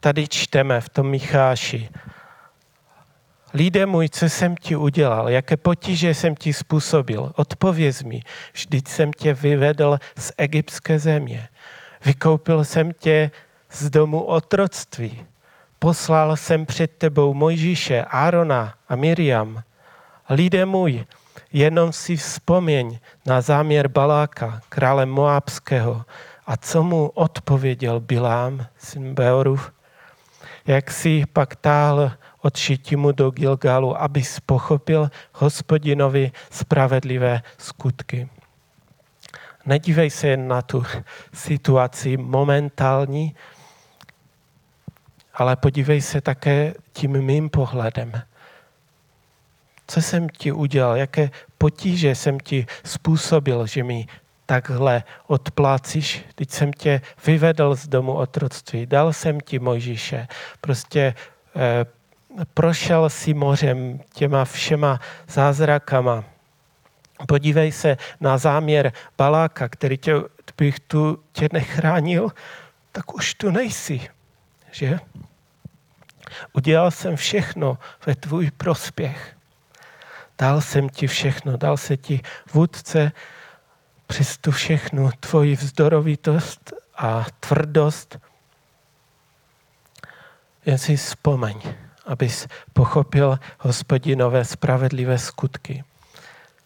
Tady 0.00 0.28
čteme 0.28 0.80
v 0.80 0.88
tom 0.88 1.10
Micháši, 1.10 1.88
Lidé 3.54 3.86
můj, 3.86 4.08
co 4.08 4.28
jsem 4.28 4.56
ti 4.56 4.76
udělal, 4.76 5.28
jaké 5.28 5.56
potíže 5.56 6.14
jsem 6.14 6.36
ti 6.36 6.52
způsobil, 6.52 7.32
odpověz 7.36 8.02
mi, 8.02 8.22
vždyť 8.52 8.88
jsem 8.88 9.12
tě 9.12 9.34
vyvedl 9.34 9.98
z 10.18 10.32
egyptské 10.38 10.98
země. 10.98 11.48
Vykoupil 12.04 12.64
jsem 12.64 12.92
tě 12.92 13.30
z 13.72 13.90
domu 13.90 14.22
otroctví. 14.22 15.26
Poslal 15.78 16.36
jsem 16.36 16.66
před 16.66 16.90
tebou 16.98 17.34
Mojžíše, 17.34 18.04
Árona 18.04 18.74
a 18.88 18.96
Miriam. 18.96 19.62
Lidé 20.30 20.64
můj, 20.64 21.04
jenom 21.52 21.92
si 21.92 22.16
vzpomeň 22.16 22.98
na 23.26 23.40
záměr 23.40 23.88
Baláka, 23.88 24.60
krále 24.68 25.06
Moabského, 25.06 26.04
a 26.46 26.56
co 26.56 26.82
mu 26.82 27.08
odpověděl 27.08 28.00
Bilám, 28.00 28.66
syn 28.78 29.14
Beorův, 29.14 29.72
jak 30.66 30.90
si 30.90 31.24
pak 31.32 31.56
táhl 31.56 32.12
od 32.44 32.56
Šitimu 32.56 33.12
do 33.12 33.30
Gilgalu, 33.30 33.96
aby 34.02 34.22
pochopil 34.46 35.10
hospodinovi 35.32 36.32
spravedlivé 36.50 37.42
skutky. 37.58 38.28
Nedívej 39.66 40.10
se 40.10 40.28
jen 40.28 40.48
na 40.48 40.62
tu 40.62 40.84
situaci 41.32 42.16
momentální, 42.16 43.34
ale 45.34 45.56
podívej 45.56 46.00
se 46.00 46.20
také 46.20 46.74
tím 46.92 47.22
mým 47.22 47.50
pohledem. 47.50 48.12
Co 49.86 50.02
jsem 50.02 50.28
ti 50.28 50.52
udělal, 50.52 50.96
jaké 50.96 51.30
potíže 51.58 52.14
jsem 52.14 52.40
ti 52.40 52.66
způsobil, 52.84 53.66
že 53.66 53.84
mi 53.84 54.06
takhle 54.46 55.02
odplácíš. 55.26 56.24
Teď 56.34 56.50
jsem 56.50 56.72
tě 56.72 57.00
vyvedl 57.26 57.74
z 57.74 57.88
domu 57.88 58.12
otroctví, 58.12 58.86
dal 58.86 59.12
jsem 59.12 59.40
ti 59.40 59.58
Mojžíše, 59.58 60.28
prostě 60.60 61.14
eh, 61.56 61.84
prošel 62.54 63.10
si 63.10 63.34
mořem 63.34 64.00
těma 64.12 64.44
všema 64.44 65.00
zázrakama. 65.28 66.24
Podívej 67.28 67.72
se 67.72 67.96
na 68.20 68.38
záměr 68.38 68.92
Baláka, 69.18 69.68
který 69.68 69.98
tě, 69.98 70.14
bych 70.58 70.80
tu 70.80 71.22
tě 71.32 71.48
nechránil, 71.52 72.28
tak 72.92 73.14
už 73.14 73.34
tu 73.34 73.50
nejsi, 73.50 74.08
že? 74.70 74.98
Udělal 76.52 76.90
jsem 76.90 77.16
všechno 77.16 77.78
ve 78.06 78.14
tvůj 78.14 78.50
prospěch. 78.50 79.36
Dal 80.38 80.60
jsem 80.60 80.88
ti 80.88 81.06
všechno, 81.06 81.56
dal 81.56 81.76
se 81.76 81.96
ti 81.96 82.20
vůdce 82.52 83.12
přes 84.06 84.38
tu 84.38 84.50
všechnu 84.50 85.10
tvoji 85.20 85.56
vzdorovitost 85.56 86.72
a 86.96 87.26
tvrdost. 87.40 88.18
Jen 90.66 90.78
si 90.78 90.96
vzpomeň 90.96 91.62
abys 92.06 92.48
pochopil 92.72 93.38
hospodinové 93.58 94.44
spravedlivé 94.44 95.18
skutky. 95.18 95.84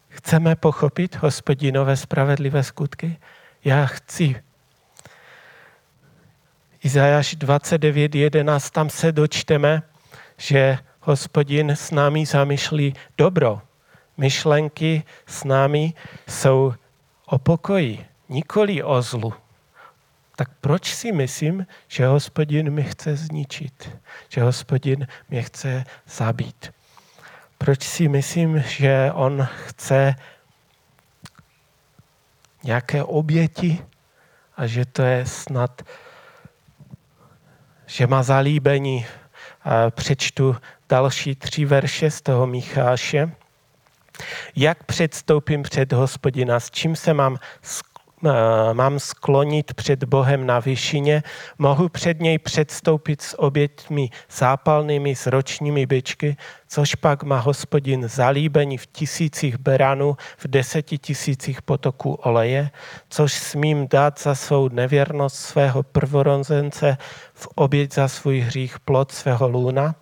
Chceme 0.09 0.57
pochopit 0.57 1.16
hospodinové 1.16 1.97
spravedlivé 1.97 2.62
skutky? 2.62 3.16
Já 3.64 3.86
chci. 3.86 4.43
Izajáš 6.82 7.36
29.11, 7.36 8.70
tam 8.70 8.91
se 8.91 9.12
dočteme, 9.12 9.82
že 10.36 10.78
hospodin 11.01 11.70
s 11.70 11.91
námi 11.91 12.26
zamýšlí 12.26 12.95
dobro. 13.18 13.62
Myšlenky 14.16 15.03
s 15.26 15.45
námi 15.45 15.95
jsou 16.28 16.74
o 17.26 17.39
pokoji, 17.39 18.05
nikoli 18.28 18.82
o 18.82 19.03
zlu. 19.03 19.34
Tak 20.39 20.49
proč 20.61 20.95
si 20.95 21.12
myslím, 21.12 21.66
že 21.89 22.07
hospodin 22.07 22.70
mi 22.70 22.84
chce 22.84 23.16
zničit? 23.16 23.91
Že 24.28 24.43
hospodin 24.43 25.07
mě 25.28 25.43
chce 25.43 25.84
zabít? 26.07 26.74
Proč 27.59 27.82
si 27.82 28.09
myslím, 28.09 28.62
že 28.66 29.11
on 29.14 29.49
chce 29.66 30.14
nějaké 32.64 33.05
oběti 33.05 33.84
a 34.57 34.66
že 34.66 34.84
to 34.84 35.03
je 35.03 35.26
snad, 35.26 35.82
že 37.86 38.07
má 38.07 38.22
zalíbení. 38.22 39.07
Přečtu 39.91 40.57
další 40.89 41.34
tři 41.34 41.64
verše 41.64 42.11
z 42.11 42.22
toho 42.22 42.47
Micháše. 42.47 43.32
Jak 44.57 44.84
předstoupím 44.84 45.62
před 45.62 45.93
hospodina, 45.93 46.61
s 46.61 46.70
čím 46.70 46.97
se 46.97 47.14
mám 47.14 47.39
mám 48.73 48.99
sklonit 48.99 49.75
před 49.75 50.05
Bohem 50.05 50.47
na 50.47 50.61
vyšině, 50.61 51.23
mohu 51.59 51.89
před 51.89 52.21
něj 52.21 52.39
předstoupit 52.39 53.23
s 53.23 53.41
oběťmi 53.41 54.11
zápalnými, 54.31 55.16
s 55.16 55.27
ročními 55.27 55.87
byčky, 55.87 56.37
což 56.69 56.95
pak 56.95 57.23
má 57.23 57.39
hospodin 57.39 58.09
zalíbení 58.09 58.79
v 58.79 58.87
tisících 58.87 59.59
beranů, 59.59 60.16
v 60.37 60.49
deseti 60.49 60.99
tisících 60.99 61.62
potoků 61.62 62.14
oleje, 62.14 62.71
což 63.09 63.33
smím 63.33 63.89
dát 63.89 64.21
za 64.21 64.35
svou 64.35 64.69
nevěrnost 64.69 65.37
svého 65.37 65.83
prvorozence 65.83 66.97
v 67.35 67.49
oběť 67.55 67.95
za 67.95 68.09
svůj 68.09 68.41
hřích 68.41 68.81
plod 68.81 69.12
svého 69.12 69.49
lůna. 69.49 69.95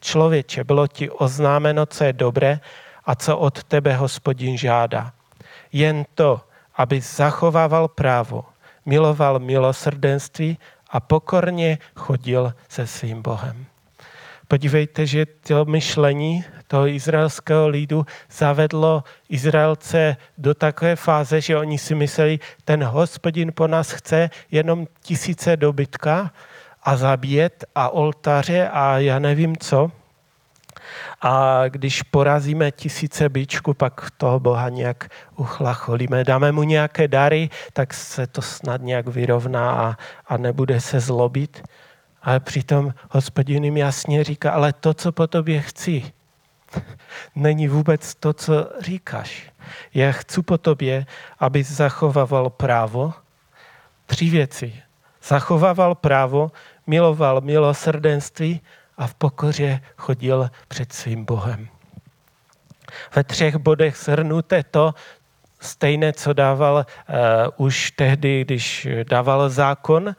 Člověče, 0.00 0.64
bylo 0.64 0.86
ti 0.86 1.10
oznámeno, 1.10 1.86
co 1.86 2.04
je 2.04 2.12
dobré 2.12 2.60
a 3.04 3.14
co 3.14 3.38
od 3.38 3.64
tebe 3.64 3.96
hospodin 3.96 4.58
žádá. 4.58 5.12
Jen 5.72 6.04
to, 6.14 6.40
aby 6.74 7.00
zachovával 7.00 7.88
právo, 7.88 8.44
miloval 8.86 9.38
milosrdenství 9.38 10.58
a 10.90 11.00
pokorně 11.00 11.78
chodil 11.96 12.54
se 12.68 12.86
svým 12.86 13.22
Bohem. 13.22 13.66
Podívejte, 14.48 15.06
že 15.06 15.26
to 15.26 15.64
myšlení 15.64 16.44
toho 16.66 16.88
izraelského 16.88 17.68
lidu 17.68 18.06
zavedlo 18.30 19.04
Izraelce 19.28 20.16
do 20.38 20.54
takové 20.54 20.96
fáze, 20.96 21.40
že 21.40 21.56
oni 21.56 21.78
si 21.78 21.94
mysleli, 21.94 22.38
ten 22.64 22.84
hospodin 22.84 23.52
po 23.52 23.66
nás 23.66 23.92
chce 23.92 24.30
jenom 24.50 24.86
tisíce 25.00 25.56
dobytka 25.56 26.32
a 26.82 26.96
zabíjet 26.96 27.64
a 27.74 27.88
oltáře 27.88 28.68
a 28.68 28.98
já 28.98 29.18
nevím 29.18 29.56
co. 29.56 29.90
A 31.20 31.62
když 31.68 32.02
porazíme 32.02 32.70
tisíce 32.70 33.28
bíčku, 33.28 33.74
pak 33.74 34.10
toho 34.16 34.40
Boha 34.40 34.68
nějak 34.68 35.08
uchlacholíme. 35.36 36.24
Dáme 36.24 36.52
mu 36.52 36.62
nějaké 36.62 37.08
dary, 37.08 37.50
tak 37.72 37.94
se 37.94 38.26
to 38.26 38.42
snad 38.42 38.80
nějak 38.80 39.06
vyrovná 39.06 39.72
a, 39.72 39.96
a 40.26 40.36
nebude 40.36 40.80
se 40.80 41.00
zlobit. 41.00 41.62
Ale 42.22 42.40
přitom 42.40 42.94
hospodin 43.10 43.64
jim 43.64 43.76
jasně 43.76 44.24
říká, 44.24 44.50
ale 44.50 44.72
to, 44.72 44.94
co 44.94 45.12
po 45.12 45.26
tobě 45.26 45.60
chci, 45.60 46.12
není 47.34 47.68
vůbec 47.68 48.14
to, 48.14 48.32
co 48.32 48.70
říkáš. 48.80 49.50
Já 49.94 50.12
chci 50.12 50.42
po 50.42 50.58
tobě, 50.58 51.06
abys 51.38 51.70
zachovával 51.70 52.50
právo. 52.50 53.12
Tři 54.06 54.30
věci. 54.30 54.72
Zachovával 55.22 55.94
právo, 55.94 56.52
miloval 56.86 57.40
milosrdenství 57.40 58.60
a 59.02 59.06
v 59.06 59.14
pokoře 59.14 59.80
chodil 59.96 60.50
před 60.68 60.92
svým 60.92 61.24
Bohem. 61.24 61.68
Ve 63.16 63.24
třech 63.24 63.56
bodech 63.56 63.96
shrnuté 63.96 64.62
to, 64.62 64.94
stejné, 65.60 66.12
co 66.12 66.32
dával 66.32 66.74
uh, 66.76 67.66
už 67.66 67.90
tehdy, 67.90 68.44
když 68.44 68.88
dával 69.08 69.50
zákon 69.50 70.14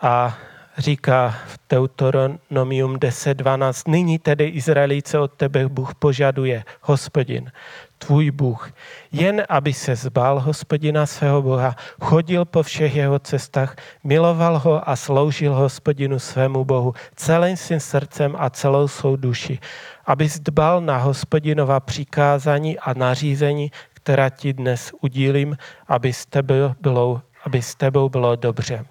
a 0.00 0.38
říká 0.78 1.34
v 1.46 1.58
Deuteronomium 1.70 2.96
10.12. 2.96 3.90
Nyní 3.90 4.18
tedy 4.18 4.44
Izraelice 4.44 5.18
od 5.18 5.32
tebe 5.32 5.68
Bůh 5.68 5.94
požaduje, 5.94 6.64
hospodin, 6.80 7.52
tvůj 8.00 8.30
Bůh, 8.30 8.72
jen 9.12 9.44
aby 9.48 9.72
se 9.72 9.96
zbál 9.96 10.40
hospodina 10.40 11.06
svého 11.06 11.42
Boha, 11.42 11.76
chodil 12.00 12.44
po 12.44 12.62
všech 12.62 12.96
jeho 12.96 13.18
cestách, 13.18 13.76
miloval 14.04 14.58
ho 14.58 14.88
a 14.88 14.96
sloužil 14.96 15.54
hospodinu 15.54 16.18
svému 16.18 16.64
Bohu 16.64 16.94
celým 17.14 17.56
svým 17.56 17.80
srdcem 17.80 18.36
a 18.38 18.50
celou 18.50 18.88
svou 18.88 19.16
duši, 19.16 19.58
aby 20.06 20.28
dbal 20.40 20.80
na 20.80 20.96
hospodinova 20.96 21.80
přikázání 21.80 22.78
a 22.78 22.94
nařízení, 22.94 23.70
která 23.92 24.28
ti 24.28 24.52
dnes 24.52 24.92
udílím, 25.00 25.56
aby 25.88 26.12
s 26.12 26.26
tebou 26.26 26.74
bylo, 26.80 27.22
aby 27.44 27.62
s 27.62 27.74
tebou 27.74 28.08
bylo 28.08 28.36
dobře. 28.36 28.84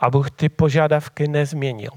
A 0.00 0.10
Bůh 0.10 0.30
ty 0.30 0.48
požadavky 0.48 1.28
nezměnil. 1.28 1.92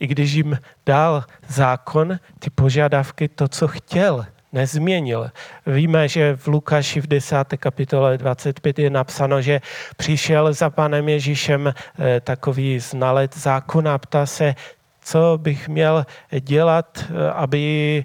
I 0.00 0.06
když 0.06 0.32
jim 0.32 0.58
dal 0.86 1.24
zákon, 1.48 2.18
ty 2.38 2.50
požadavky, 2.50 3.28
to, 3.28 3.48
co 3.48 3.68
chtěl, 3.68 4.26
nezměnil. 4.52 5.30
Víme, 5.66 6.08
že 6.08 6.36
v 6.36 6.46
Lukáši 6.46 7.00
v 7.00 7.06
10. 7.06 7.36
kapitole 7.56 8.18
25 8.18 8.78
je 8.78 8.90
napsáno, 8.90 9.42
že 9.42 9.60
přišel 9.96 10.52
za 10.52 10.70
panem 10.70 11.08
Ježíšem 11.08 11.68
eh, 11.68 12.20
takový 12.20 12.78
znalec 12.78 13.36
zákona 13.36 13.94
a 13.94 13.98
ptá 13.98 14.26
se, 14.26 14.54
co 15.00 15.38
bych 15.42 15.68
měl 15.68 16.06
dělat, 16.40 17.04
eh, 17.04 17.30
aby 17.30 18.04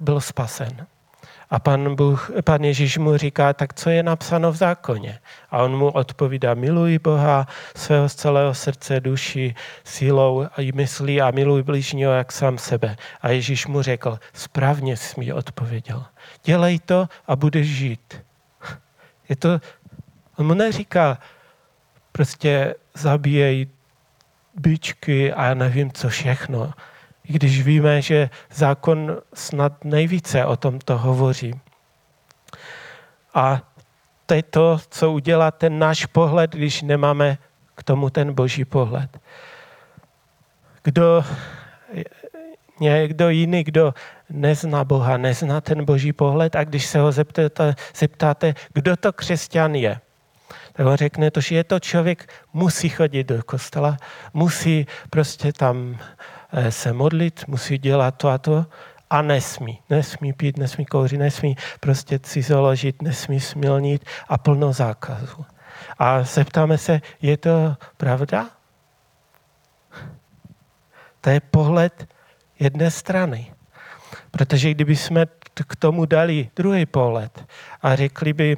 byl 0.00 0.20
spasen. 0.20 0.86
A 1.54 1.58
pan, 1.58 1.94
Bůh, 1.94 2.30
pan 2.44 2.64
Ježíš 2.64 2.98
mu 2.98 3.16
říká, 3.16 3.52
tak 3.52 3.74
co 3.74 3.90
je 3.90 4.02
napsáno 4.02 4.52
v 4.52 4.56
zákoně? 4.56 5.18
A 5.50 5.62
on 5.62 5.76
mu 5.76 5.90
odpovídá, 5.90 6.54
miluj 6.54 6.98
Boha 6.98 7.46
svého 7.76 8.08
z 8.08 8.14
celého 8.14 8.54
srdce, 8.54 9.00
duši, 9.00 9.54
sílou 9.84 10.42
a 10.42 10.72
myslí 10.74 11.20
a 11.20 11.30
miluj 11.30 11.62
blížního 11.62 12.12
jak 12.12 12.32
sám 12.32 12.58
sebe. 12.58 12.96
A 13.20 13.28
Ježíš 13.28 13.66
mu 13.66 13.82
řekl, 13.82 14.18
správně 14.32 14.96
jsi 14.96 15.20
mi 15.20 15.32
odpověděl. 15.32 16.04
Dělej 16.44 16.78
to 16.78 17.08
a 17.26 17.36
budeš 17.36 17.66
žít. 17.68 18.22
Je 19.28 19.36
to, 19.36 19.60
on 20.36 20.46
mu 20.46 20.54
neříká, 20.54 21.18
prostě 22.12 22.74
zabíjej 22.94 23.66
byčky 24.54 25.32
a 25.32 25.44
já 25.44 25.54
nevím 25.54 25.92
co 25.92 26.08
všechno 26.08 26.72
i 27.24 27.32
když 27.32 27.62
víme, 27.62 28.02
že 28.02 28.30
zákon 28.52 29.16
snad 29.34 29.84
nejvíce 29.84 30.44
o 30.44 30.56
tomto 30.56 30.98
hovoří. 30.98 31.60
A 33.34 33.62
to 34.26 34.34
je 34.34 34.42
to, 34.42 34.78
co 34.88 35.12
udělá 35.12 35.50
ten 35.50 35.78
náš 35.78 36.06
pohled, 36.06 36.50
když 36.50 36.82
nemáme 36.82 37.38
k 37.74 37.82
tomu 37.82 38.10
ten 38.10 38.34
boží 38.34 38.64
pohled. 38.64 39.18
Kdo, 40.82 41.24
někdo 42.80 43.30
jiný, 43.30 43.64
kdo 43.64 43.94
nezná 44.30 44.84
Boha, 44.84 45.16
nezná 45.16 45.60
ten 45.60 45.84
boží 45.84 46.12
pohled 46.12 46.56
a 46.56 46.64
když 46.64 46.86
se 46.86 46.98
ho 46.98 47.12
zeptáte, 47.12 47.74
zeptáte 47.94 48.54
kdo 48.72 48.96
to 48.96 49.12
křesťan 49.12 49.74
je, 49.74 50.00
tak 50.72 50.86
on 50.86 50.96
řekne 50.96 51.30
to, 51.30 51.40
že 51.40 51.54
je 51.54 51.64
to 51.64 51.80
člověk, 51.80 52.32
musí 52.52 52.88
chodit 52.88 53.24
do 53.24 53.42
kostela, 53.42 53.96
musí 54.34 54.86
prostě 55.10 55.52
tam 55.52 55.98
se 56.68 56.92
modlit, 56.92 57.44
musí 57.46 57.78
dělat 57.78 58.10
to 58.10 58.28
a 58.28 58.38
to 58.38 58.66
a 59.10 59.22
nesmí. 59.22 59.82
Nesmí 59.90 60.32
pít, 60.32 60.58
nesmí 60.58 60.86
kouřit, 60.86 61.18
nesmí 61.18 61.56
prostě 61.80 62.20
si 62.24 62.42
založit, 62.42 63.02
nesmí 63.02 63.40
smilnit 63.40 64.04
a 64.28 64.38
plno 64.38 64.72
zákazů. 64.72 65.46
A 65.98 66.22
zeptáme 66.22 66.78
se, 66.78 67.00
je 67.22 67.36
to 67.36 67.76
pravda? 67.96 68.50
To 71.20 71.30
je 71.30 71.40
pohled 71.40 72.08
jedné 72.58 72.90
strany. 72.90 73.54
Protože 74.30 74.70
kdyby 74.70 74.96
jsme 74.96 75.26
k 75.66 75.76
tomu 75.76 76.04
dali 76.04 76.50
druhý 76.56 76.86
pohled 76.86 77.44
a 77.82 77.96
řekli 77.96 78.32
by, 78.32 78.56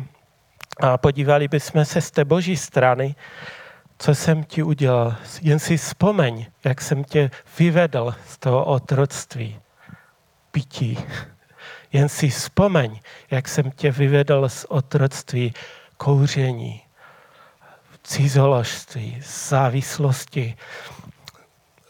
a 0.81 0.99
podívali 0.99 1.49
bychom 1.49 1.85
se 1.85 2.01
z 2.01 2.11
té 2.11 2.25
boží 2.25 2.57
strany, 2.57 3.15
co 3.99 4.15
jsem 4.15 4.45
ti 4.45 4.63
udělal. 4.63 5.17
Jen 5.43 5.59
si 5.59 5.77
vzpomeň, 5.77 6.47
jak 6.65 6.81
jsem 6.81 7.05
tě 7.05 7.31
vyvedl 7.59 8.15
z 8.27 8.39
toho 8.39 8.65
otroctví, 8.65 9.61
pití. 10.51 10.99
Jen 11.93 12.09
si 12.09 12.29
vzpomeň, 12.29 13.01
jak 13.31 13.49
jsem 13.49 13.71
tě 13.71 13.91
vyvedl 13.91 14.49
z 14.49 14.67
otroctví 14.69 15.55
kouření, 15.97 16.83
cizoložství, 18.03 19.23
závislosti, 19.49 20.57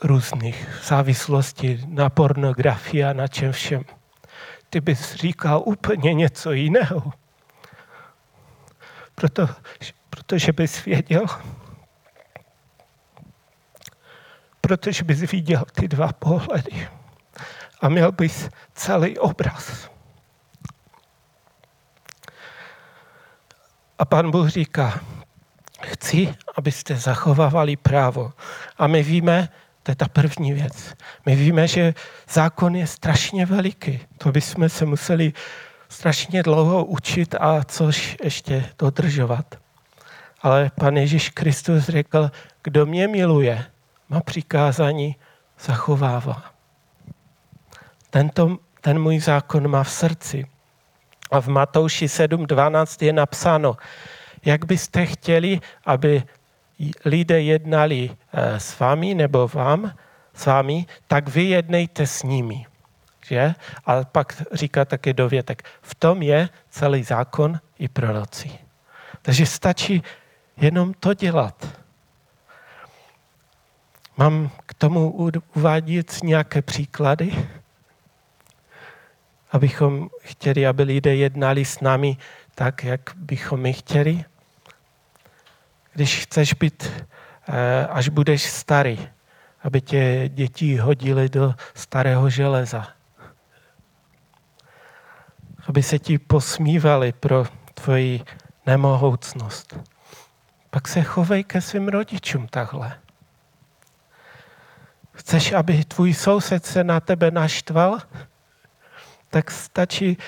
různých 0.02 0.68
závislostí 0.84 1.84
na 1.88 2.10
pornografii 2.10 3.04
a 3.04 3.12
na 3.12 3.28
čem 3.28 3.52
všem. 3.52 3.84
Ty 4.70 4.80
bys 4.80 5.14
říkal 5.14 5.62
úplně 5.64 6.14
něco 6.14 6.52
jiného. 6.52 7.12
Proto, 9.14 9.48
protože 10.10 10.52
bys 10.52 10.84
věděl, 10.84 11.26
protože 14.66 15.04
bys 15.04 15.20
viděl 15.20 15.64
ty 15.72 15.88
dva 15.88 16.12
pohledy 16.12 16.88
a 17.80 17.88
měl 17.88 18.12
bys 18.12 18.48
celý 18.74 19.18
obraz. 19.18 19.90
A 23.98 24.04
pan 24.04 24.30
Bůh 24.30 24.48
říká, 24.48 25.00
chci, 25.82 26.34
abyste 26.56 26.96
zachovávali 26.96 27.76
právo. 27.76 28.32
A 28.78 28.86
my 28.86 29.02
víme, 29.02 29.48
to 29.82 29.90
je 29.90 29.96
ta 29.96 30.08
první 30.08 30.52
věc, 30.52 30.94
my 31.26 31.36
víme, 31.36 31.68
že 31.68 31.94
zákon 32.28 32.76
je 32.76 32.86
strašně 32.86 33.46
veliký. 33.46 34.00
To 34.18 34.32
bychom 34.32 34.68
se 34.68 34.86
museli 34.86 35.32
strašně 35.88 36.42
dlouho 36.42 36.84
učit 36.84 37.34
a 37.40 37.64
což 37.64 38.16
ještě 38.24 38.70
dodržovat. 38.78 39.54
Ale 40.42 40.70
pan 40.74 40.96
Ježíš 40.96 41.30
Kristus 41.30 41.84
řekl, 41.84 42.30
kdo 42.62 42.86
mě 42.86 43.08
miluje, 43.08 43.66
má 44.08 44.20
přikázání 44.20 45.16
zachovává. 45.60 46.44
Tento, 48.10 48.58
ten 48.80 48.98
můj 48.98 49.18
zákon 49.18 49.68
má 49.68 49.82
v 49.82 49.90
srdci. 49.90 50.46
A 51.30 51.40
v 51.40 51.48
Matouši 51.48 52.06
7.12 52.06 53.04
je 53.06 53.12
napsáno, 53.12 53.76
jak 54.44 54.64
byste 54.64 55.06
chtěli, 55.06 55.60
aby 55.84 56.22
lidé 57.04 57.42
jednali 57.42 58.10
eh, 58.32 58.60
s 58.60 58.78
vámi 58.78 59.14
nebo 59.14 59.48
vám, 59.48 59.92
s 60.34 60.46
vámi, 60.46 60.86
tak 61.06 61.28
vy 61.28 61.42
jednejte 61.42 62.06
s 62.06 62.22
nimi. 62.22 62.66
Že? 63.26 63.54
A 63.86 64.04
pak 64.04 64.42
říká 64.52 64.84
také 64.84 65.12
dovětek, 65.12 65.62
v 65.82 65.94
tom 65.94 66.22
je 66.22 66.48
celý 66.70 67.02
zákon 67.02 67.60
i 67.78 67.88
proroci. 67.88 68.50
Takže 69.22 69.46
stačí 69.46 70.02
jenom 70.56 70.94
to 70.94 71.14
dělat. 71.14 71.85
Mám 74.16 74.50
k 74.66 74.74
tomu 74.74 75.10
uvádět 75.54 76.22
nějaké 76.22 76.62
příklady, 76.62 77.48
abychom 79.52 80.08
chtěli, 80.20 80.66
aby 80.66 80.82
lidé 80.82 81.14
jednali 81.16 81.64
s 81.64 81.80
námi 81.80 82.16
tak, 82.54 82.84
jak 82.84 83.00
bychom 83.16 83.60
my 83.60 83.72
chtěli. 83.72 84.24
Když 85.92 86.22
chceš 86.22 86.54
být, 86.54 87.04
eh, 87.48 87.86
až 87.86 88.08
budeš 88.08 88.42
starý, 88.42 89.08
aby 89.62 89.80
tě 89.80 90.28
děti 90.28 90.76
hodili 90.76 91.28
do 91.28 91.54
starého 91.74 92.30
železa. 92.30 92.88
Aby 95.68 95.82
se 95.82 95.98
ti 95.98 96.18
posmívali 96.18 97.12
pro 97.12 97.46
tvoji 97.74 98.20
nemohoucnost. 98.66 99.78
Pak 100.70 100.88
se 100.88 101.02
chovej 101.02 101.44
ke 101.44 101.60
svým 101.60 101.88
rodičům 101.88 102.46
takhle. 102.48 103.05
Chceš, 105.16 105.52
aby 105.52 105.84
tvůj 105.84 106.14
soused 106.14 106.66
se 106.66 106.84
na 106.84 107.00
tebe 107.00 107.30
naštval? 107.30 107.98
Tak 109.30 109.50
stačí 109.50 110.18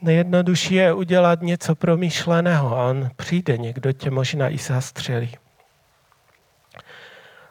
nejjednodušší 0.00 0.74
je 0.74 0.92
udělat 0.92 1.42
něco 1.42 1.74
promyšleného 1.74 2.78
a 2.78 2.86
on 2.90 3.10
přijde, 3.16 3.58
někdo 3.58 3.92
tě 3.92 4.10
možná 4.10 4.48
i 4.48 4.58
zastřelí. 4.58 5.36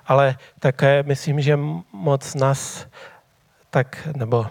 Ale 0.06 0.36
také 0.60 1.04
myslím, 1.04 1.42
že 1.42 1.60
moc 1.92 2.36
nás 2.36 2.88
tak, 3.70 4.08
nebo 4.16 4.46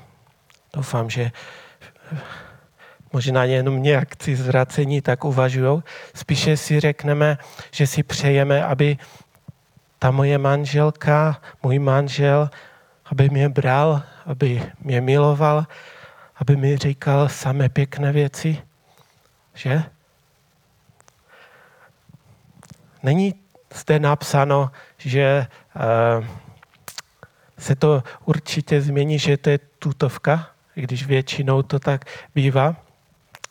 doufám, 0.74 1.10
že 1.10 1.30
možná 3.12 3.44
jenom 3.44 3.82
nějakci 3.82 4.36
zvracení 4.36 5.02
tak 5.02 5.24
uvažují. 5.24 5.82
Spíše 6.14 6.56
si 6.56 6.80
řekneme, 6.80 7.38
že 7.70 7.86
si 7.86 8.02
přejeme, 8.02 8.64
aby 8.64 8.98
ta 10.00 10.10
moje 10.10 10.38
manželka, 10.38 11.40
můj 11.62 11.78
manžel, 11.78 12.50
aby 13.04 13.28
mě 13.28 13.48
bral, 13.48 14.02
aby 14.26 14.62
mě 14.80 15.00
miloval, 15.00 15.66
aby 16.36 16.56
mi 16.56 16.76
říkal 16.76 17.28
samé 17.28 17.68
pěkné 17.68 18.12
věci, 18.12 18.62
že? 19.54 19.82
Není 23.02 23.34
zde 23.74 23.98
napsáno, 23.98 24.70
že 24.98 25.46
uh, 25.76 26.26
se 27.58 27.76
to 27.76 28.02
určitě 28.24 28.80
změní, 28.80 29.18
že 29.18 29.36
to 29.36 29.50
je 29.50 29.58
tutovka, 29.58 30.50
když 30.74 31.06
většinou 31.06 31.62
to 31.62 31.78
tak 31.78 32.04
bývá, 32.34 32.76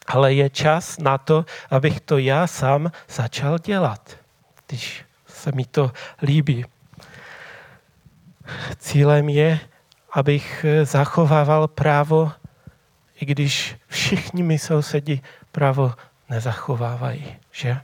ale 0.08 0.34
je 0.34 0.50
čas 0.50 0.98
na 0.98 1.18
to, 1.18 1.46
abych 1.70 2.02
to 2.02 2.18
já 2.18 2.48
sám 2.48 2.92
začal 3.10 3.60
dělat, 3.60 4.18
když 4.68 5.09
se 5.40 5.52
mi 5.52 5.66
to 5.66 5.92
líbí. 6.22 6.66
Cílem 8.78 9.30
je, 9.30 9.60
abych 10.14 10.66
zachovával 10.84 11.68
právo 11.68 12.32
i 13.20 13.26
když 13.26 13.76
všichni 13.88 14.44
mi 14.44 14.60
sousedi 14.60 15.22
právo 15.52 15.94
nezachovávají, 16.30 17.36
že? 17.52 17.78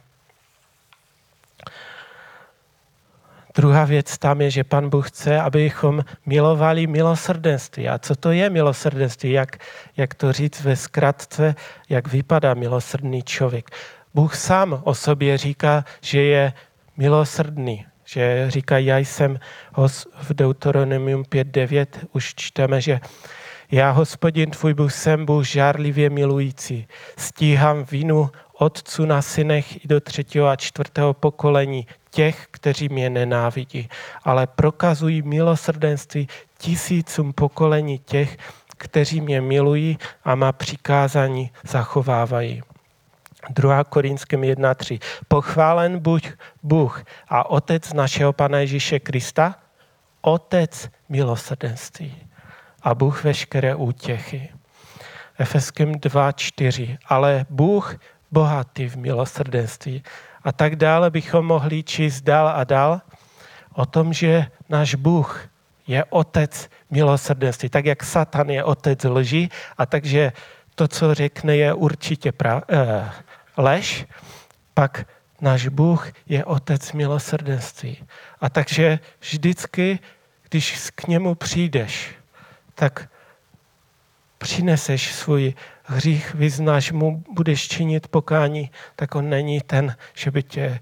Druhá 3.56 3.86
věc 3.86 4.18
tam 4.18 4.42
je, 4.42 4.52
že 4.52 4.64
pan 4.64 4.90
Bůh 4.90 5.10
chce, 5.10 5.42
abychom 5.42 6.06
milovali 6.26 6.88
milosrdenství. 6.88 7.90
A 7.90 8.00
co 8.00 8.16
to 8.16 8.32
je 8.32 8.50
milosrdenství? 8.50 9.32
Jak, 9.32 9.58
jak 9.98 10.14
to 10.14 10.34
říct 10.34 10.62
ve 10.62 10.76
zkratce, 10.76 11.56
jak 11.90 12.08
vypadá 12.08 12.54
milosrdný 12.54 13.24
člověk? 13.24 13.70
Bůh 14.14 14.36
sám 14.36 14.82
o 14.84 14.94
sobě 14.96 15.38
říká, 15.38 15.86
že 16.02 16.22
je 16.22 16.54
milosrdný. 16.98 17.86
Že 18.06 18.46
říká, 18.48 18.78
já 18.78 18.98
jsem 18.98 19.40
v 20.22 20.34
Deuteronomium 20.34 21.24
5.9 21.24 21.86
už 22.14 22.34
čteme, 22.36 22.82
že 22.82 23.00
já, 23.72 23.92
hospodin 23.92 24.52
tvůj 24.52 24.74
Bůh, 24.74 24.94
jsem 24.94 25.26
Bůh 25.26 25.48
žárlivě 25.48 26.10
milující. 26.10 26.88
Stíhám 27.18 27.84
vinu 27.84 28.30
otců 28.58 29.06
na 29.06 29.22
synech 29.22 29.86
i 29.86 29.88
do 29.88 30.00
třetího 30.00 30.48
a 30.48 30.56
čtvrtého 30.56 31.14
pokolení 31.14 31.88
těch, 32.10 32.48
kteří 32.52 32.90
mě 32.90 33.10
nenávidí, 33.10 33.90
ale 34.24 34.48
prokazují 34.48 35.22
milosrdenství 35.22 36.28
tisícům 36.58 37.34
pokolení 37.34 38.00
těch, 38.00 38.38
kteří 38.78 39.22
mě 39.22 39.42
milují 39.42 39.98
a 40.24 40.36
má 40.36 40.52
přikázání 40.52 41.52
zachovávají. 41.68 42.62
2. 43.50 43.84
Korinským 43.84 44.42
1.3. 44.42 45.00
Pochválen 45.28 46.00
buď 46.00 46.32
Bůh 46.64 47.04
a 47.28 47.50
Otec 47.50 47.94
našeho 47.94 48.34
Pana 48.34 48.60
Ježíše 48.60 49.00
Krista, 49.00 49.56
Otec 50.22 50.90
milosrdenství 51.10 52.16
a 52.84 52.96
Bůh 52.96 53.24
veškeré 53.24 53.76
útěchy. 53.76 54.50
Efeským 55.38 55.96
2.4. 55.96 56.98
Ale 57.06 57.46
Bůh 57.50 57.96
bohatý 58.32 58.88
v 58.88 58.96
milosrdenství. 58.96 60.04
A 60.44 60.52
tak 60.52 60.76
dále 60.76 61.10
bychom 61.10 61.46
mohli 61.46 61.84
číst 61.84 62.22
dál 62.22 62.48
a 62.48 62.64
dál 62.64 63.02
o 63.74 63.86
tom, 63.86 64.14
že 64.14 64.48
náš 64.70 64.96
Bůh 64.96 65.50
je 65.88 66.04
otec 66.10 66.70
milosrdenství. 66.90 67.70
Tak 67.70 67.86
jak 67.86 68.04
Satan 68.04 68.50
je 68.50 68.64
otec 68.64 69.04
lží 69.04 69.50
a 69.78 69.86
takže 69.86 70.32
to, 70.76 70.88
co 70.88 71.14
řekne, 71.14 71.58
je 71.58 71.74
určitě 71.74 72.32
pra, 72.32 72.62
eh, 72.70 73.10
lež, 73.58 74.06
pak 74.74 75.06
náš 75.42 75.68
Bůh 75.68 76.12
je 76.26 76.46
otec 76.46 76.92
milosrdenství. 76.92 78.04
A 78.42 78.50
takže 78.50 79.00
vždycky, 79.20 80.00
když 80.50 80.92
k 80.96 81.08
němu 81.08 81.36
přijdeš, 81.36 82.16
tak 82.76 83.10
přineseš 84.38 85.14
svůj 85.14 85.54
hřích, 85.84 86.34
vyznáš 86.34 86.92
mu, 86.92 87.24
budeš 87.34 87.68
činit 87.68 88.08
pokání, 88.08 88.72
tak 88.96 89.16
on 89.16 89.30
není 89.30 89.62
ten, 89.62 89.96
že 90.14 90.32
by 90.32 90.44
tě 90.44 90.80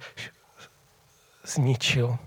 zničil. 1.45 2.17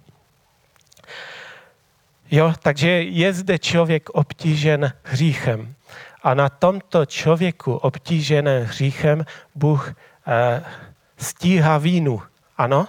Jo, 2.31 2.55
takže 2.63 2.89
je 3.03 3.33
zde 3.33 3.59
člověk 3.59 4.11
obtížen 4.11 4.93
hříchem. 5.03 5.75
A 6.23 6.35
na 6.35 6.49
tomto 6.49 7.07
člověku 7.07 7.75
obtíženém 7.75 8.65
hříchem 8.65 9.25
Bůh 9.55 9.95
stíhá 11.17 11.79
vínu. 11.79 12.23
Ano? 12.57 12.89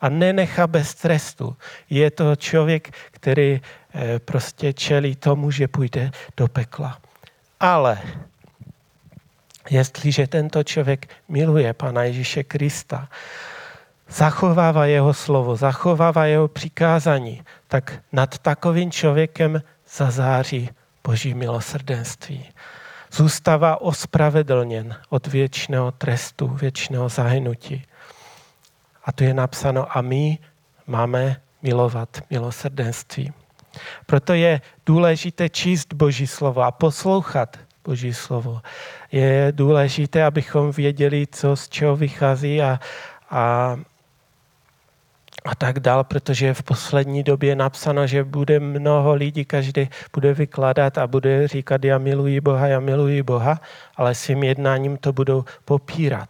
A 0.00 0.08
nenechá 0.08 0.66
bez 0.66 0.94
trestu. 0.94 1.56
Je 1.90 2.10
to 2.10 2.36
člověk, 2.36 2.90
který 3.10 3.60
Eh, 3.94 4.18
prostě 4.18 4.72
čelí 4.72 5.16
tomu, 5.16 5.50
že 5.50 5.68
půjde 5.68 6.10
do 6.36 6.48
pekla. 6.48 6.98
Ale 7.60 7.98
jestliže 9.70 10.26
tento 10.26 10.64
člověk 10.64 11.08
miluje 11.28 11.72
Pana 11.72 12.02
Ježíše 12.02 12.44
Krista, 12.44 13.08
zachovává 14.08 14.86
jeho 14.86 15.14
slovo, 15.14 15.56
zachovává 15.56 16.26
jeho 16.26 16.48
přikázání, 16.48 17.42
tak 17.68 18.02
nad 18.12 18.38
takovým 18.38 18.90
člověkem 18.90 19.62
zazáří 19.96 20.70
Boží 21.04 21.34
milosrdenství. 21.34 22.48
Zůstává 23.12 23.80
ospravedlněn 23.80 24.96
od 25.08 25.26
věčného 25.26 25.90
trestu, 25.92 26.46
věčného 26.48 27.08
zahynutí. 27.08 27.84
A 29.04 29.12
tu 29.12 29.24
je 29.24 29.34
napsáno, 29.34 29.96
a 29.98 30.00
my 30.00 30.38
máme 30.86 31.40
milovat 31.62 32.22
milosrdenství. 32.30 33.32
Proto 34.06 34.34
je 34.34 34.60
důležité 34.86 35.48
číst 35.48 35.94
Boží 35.94 36.26
slovo 36.26 36.62
a 36.62 36.70
poslouchat 36.70 37.56
Boží 37.84 38.14
slovo. 38.14 38.60
Je 39.12 39.48
důležité, 39.50 40.24
abychom 40.24 40.70
věděli, 40.70 41.26
co 41.32 41.56
z 41.56 41.68
čeho 41.68 41.96
vychází 41.96 42.62
a, 42.62 42.80
a, 43.30 43.76
a 45.44 45.54
tak 45.54 45.80
dál, 45.80 46.04
protože 46.04 46.54
v 46.54 46.62
poslední 46.62 47.22
době 47.22 47.56
napsáno, 47.56 48.06
že 48.06 48.24
bude 48.24 48.60
mnoho 48.60 49.14
lidí, 49.14 49.44
každý 49.44 49.88
bude 50.12 50.34
vykládat 50.34 50.98
a 50.98 51.06
bude 51.06 51.48
říkat, 51.48 51.84
já 51.84 51.98
miluji 51.98 52.40
Boha, 52.40 52.66
já 52.66 52.80
miluji 52.80 53.22
Boha, 53.22 53.60
ale 53.96 54.14
svým 54.14 54.42
jednáním 54.42 54.96
to 54.96 55.12
budou 55.12 55.44
popírat. 55.64 56.28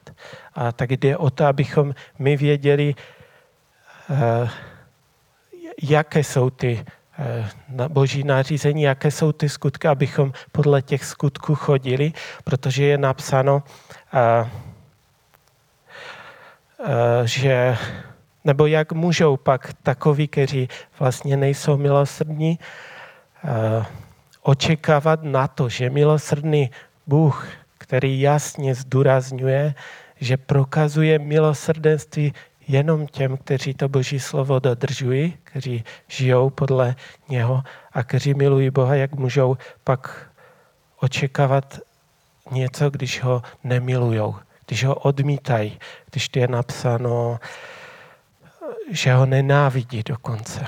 A 0.55 0.73
tak 0.73 0.91
jde 0.91 1.17
o 1.17 1.31
to, 1.31 1.45
abychom 1.45 1.95
my 2.19 2.37
věděli, 2.37 2.95
uh, 4.11 4.49
jaké 5.83 6.25
jsou 6.25 6.51
ty 6.51 6.85
eh, 7.19 7.51
boží 7.89 8.25
nařízení, 8.25 8.83
jaké 8.83 9.11
jsou 9.11 9.33
ty 9.33 9.49
skutky, 9.49 9.89
abychom 9.89 10.33
podle 10.53 10.83
těch 10.83 11.05
skutků 11.05 11.55
chodili, 11.55 12.13
protože 12.45 12.85
je 12.85 12.99
napsáno, 12.99 13.63
eh, 14.15 14.51
eh, 16.85 17.27
že 17.27 17.77
nebo 18.45 18.67
jak 18.67 18.93
můžou 18.93 19.37
pak 19.37 19.73
takoví, 19.83 20.29
kteří 20.29 20.69
vlastně 20.99 21.37
nejsou 21.37 21.77
milosrdní, 21.77 22.59
očekávat 24.43 25.23
na 25.23 25.49
to, 25.49 25.69
že 25.69 25.91
milosrdný 25.91 26.71
Bůh, 27.07 27.49
který 27.79 28.21
jasně 28.21 28.75
zdůrazňuje, 28.75 29.75
že 30.21 30.37
prokazuje 30.37 31.19
milosrdenství 31.19 32.33
jenom 32.69 33.07
těm, 33.07 33.37
kteří 33.37 33.75
to 33.75 33.89
Boží 33.89 34.21
slovo 34.21 34.59
dodržují, 34.59 35.39
kteří 35.45 35.85
žijou 36.09 36.51
podle 36.51 36.95
něho 37.29 37.63
a 37.93 38.03
kteří 38.03 38.35
milují 38.35 38.71
Boha, 38.71 38.95
jak 38.95 39.15
můžou 39.15 39.57
pak 39.85 40.31
očekávat 41.01 41.79
něco, 42.51 42.91
když 42.91 43.23
ho 43.23 43.43
nemilujou, 43.65 44.37
když 44.67 44.85
ho 44.85 44.95
odmítají, 44.95 45.79
když 46.11 46.29
to 46.29 46.39
je 46.39 46.49
napsáno, 46.49 47.39
že 48.91 49.13
ho 49.13 49.27
nenávidí 49.27 50.03
dokonce. 50.03 50.67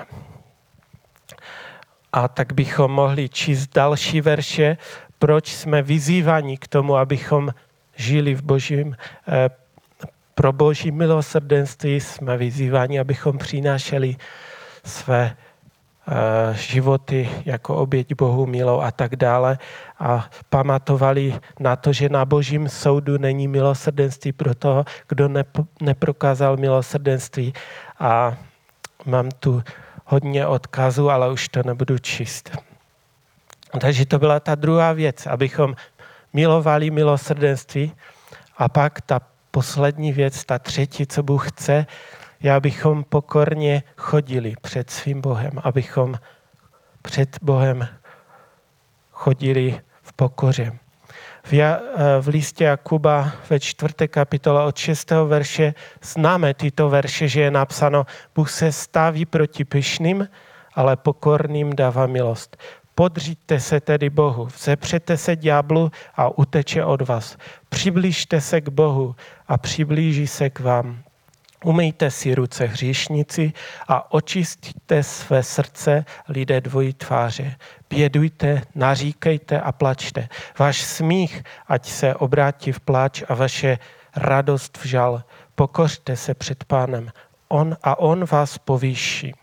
A 2.12 2.28
tak 2.28 2.52
bychom 2.52 2.90
mohli 2.90 3.28
číst 3.28 3.66
další 3.74 4.20
verše, 4.20 4.76
proč 5.18 5.54
jsme 5.54 5.82
vyzýváni 5.82 6.58
k 6.58 6.68
tomu, 6.68 6.96
abychom 6.96 7.54
žili 7.96 8.34
v 8.34 8.42
božím 8.42 8.96
eh, 9.28 9.50
pro 10.34 10.52
boží 10.52 10.90
milosrdenství 10.90 12.00
jsme 12.00 12.36
vyzýváni, 12.36 13.00
abychom 13.00 13.38
přinášeli 13.38 14.16
své 14.84 15.36
životy 16.52 17.30
jako 17.44 17.76
oběť 17.76 18.14
Bohu 18.14 18.46
milou 18.46 18.80
a 18.80 18.90
tak 18.90 19.16
dále. 19.16 19.58
A 19.98 20.30
pamatovali 20.50 21.40
na 21.60 21.76
to, 21.76 21.92
že 21.92 22.08
na 22.08 22.24
božím 22.24 22.68
soudu 22.68 23.18
není 23.18 23.48
milosrdenství 23.48 24.32
pro 24.32 24.54
toho, 24.54 24.84
kdo 25.08 25.28
nep- 25.28 25.66
neprokázal 25.80 26.56
milosrdenství. 26.56 27.52
A 28.00 28.36
mám 29.06 29.30
tu 29.30 29.62
hodně 30.04 30.46
odkazů, 30.46 31.10
ale 31.10 31.32
už 31.32 31.48
to 31.48 31.62
nebudu 31.62 31.98
číst. 31.98 32.50
Takže 33.80 34.06
to 34.06 34.18
byla 34.18 34.40
ta 34.40 34.54
druhá 34.54 34.92
věc, 34.92 35.26
abychom 35.26 35.74
milovali 36.32 36.90
milosrdenství. 36.90 37.92
A 38.58 38.68
pak 38.68 39.00
ta 39.00 39.20
poslední 39.50 40.12
věc, 40.12 40.44
ta 40.44 40.58
třetí, 40.58 41.06
co 41.06 41.22
Bůh 41.22 41.48
chce, 41.48 41.86
je, 42.42 42.52
abychom 42.52 43.04
pokorně 43.04 43.82
chodili 43.96 44.54
před 44.60 44.90
svým 44.90 45.20
Bohem, 45.20 45.52
abychom 45.62 46.14
před 47.02 47.38
Bohem 47.42 47.88
chodili 49.10 49.80
v 50.02 50.12
pokoře. 50.12 50.72
V, 51.44 51.52
ja, 51.52 51.80
v 52.20 52.28
listě 52.28 52.64
Jakuba 52.64 53.32
ve 53.50 53.60
čtvrté 53.60 54.08
kapitole 54.08 54.64
od 54.64 54.76
6. 54.76 55.10
verše 55.10 55.74
známe 56.02 56.54
tyto 56.54 56.88
verše, 56.88 57.28
že 57.28 57.40
je 57.40 57.50
napsáno, 57.50 58.06
Bůh 58.34 58.50
se 58.50 58.72
staví 58.72 59.26
proti 59.26 59.64
pyšným, 59.64 60.28
ale 60.74 60.96
pokorným 60.96 61.76
dává 61.76 62.06
milost. 62.06 62.56
Podříďte 62.94 63.60
se 63.60 63.80
tedy 63.80 64.10
Bohu, 64.10 64.46
vzepřete 64.46 65.16
se 65.16 65.36
ďáblu 65.36 65.90
a 66.14 66.38
uteče 66.38 66.84
od 66.84 67.08
vás. 67.08 67.36
Přiblížte 67.68 68.40
se 68.40 68.60
k 68.60 68.68
Bohu 68.68 69.16
a 69.48 69.58
přiblíží 69.58 70.26
se 70.26 70.50
k 70.50 70.60
vám. 70.60 71.02
Umejte 71.64 72.10
si 72.10 72.34
ruce 72.34 72.66
hříšnici 72.66 73.52
a 73.88 74.12
očistíte 74.12 75.02
své 75.02 75.42
srdce 75.42 76.04
lidé 76.28 76.60
dvojí 76.60 76.92
tváře. 76.92 77.56
Bědujte, 77.90 78.62
naříkejte 78.74 79.60
a 79.60 79.72
plačte. 79.72 80.28
Váš 80.58 80.82
smích, 80.82 81.42
ať 81.66 81.88
se 81.88 82.14
obrátí 82.14 82.72
v 82.72 82.80
pláč 82.80 83.22
a 83.28 83.34
vaše 83.34 83.78
radost 84.16 84.78
v 84.78 84.86
žal. 84.86 85.22
Pokořte 85.54 86.16
se 86.16 86.34
před 86.34 86.64
pánem. 86.64 87.12
On 87.48 87.76
a 87.82 87.98
on 87.98 88.24
vás 88.24 88.58
povýší. 88.58 89.34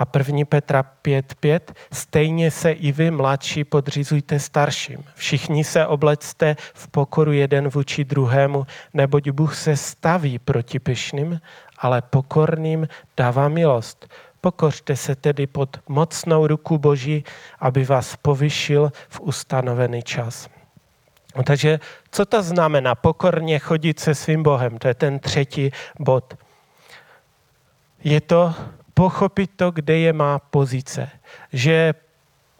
A 0.00 0.18
1. 0.18 0.44
Petra 0.48 0.84
5.5. 1.04 1.60
Stejně 1.92 2.50
se 2.50 2.72
i 2.72 2.92
vy, 2.92 3.10
mladší, 3.10 3.64
podřizujte 3.64 4.38
starším. 4.38 5.04
Všichni 5.14 5.64
se 5.64 5.86
oblecte 5.86 6.56
v 6.74 6.88
pokoru 6.88 7.32
jeden 7.32 7.68
vůči 7.68 8.04
druhému, 8.04 8.66
neboť 8.94 9.30
Bůh 9.30 9.56
se 9.56 9.76
staví 9.76 10.38
proti 10.38 10.78
pyšným, 10.78 11.40
ale 11.78 12.02
pokorným 12.02 12.88
dává 13.16 13.48
milost. 13.48 14.08
Pokořte 14.40 14.96
se 14.96 15.14
tedy 15.14 15.46
pod 15.46 15.76
mocnou 15.88 16.46
ruku 16.46 16.78
Boží, 16.78 17.24
aby 17.58 17.84
vás 17.84 18.16
povyšil 18.16 18.92
v 19.08 19.20
ustanovený 19.20 20.02
čas. 20.02 20.48
Takže 21.44 21.80
co 22.10 22.26
to 22.26 22.42
znamená 22.42 22.94
pokorně 22.94 23.58
chodit 23.58 24.00
se 24.00 24.14
svým 24.14 24.42
Bohem? 24.42 24.78
To 24.78 24.88
je 24.88 24.94
ten 24.94 25.18
třetí 25.18 25.70
bod. 25.98 26.34
Je 28.04 28.20
to 28.20 28.54
pochopit 29.00 29.50
to, 29.56 29.70
kde 29.70 29.96
je 29.98 30.12
má 30.12 30.38
pozice. 30.38 31.08
Že 31.52 31.94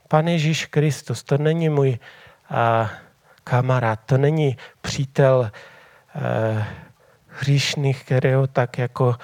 Pan 0.08 0.28
Ježíš 0.28 0.66
Kristus, 0.72 1.22
to 1.22 1.38
není 1.38 1.68
můj 1.68 1.98
a, 2.50 2.90
kamarád, 3.44 4.00
to 4.06 4.18
není 4.18 4.56
přítel 4.80 5.50
a, 5.52 5.52
hříšných, 7.28 8.04
kterého 8.04 8.46
tak 8.46 8.78
jako 8.78 9.16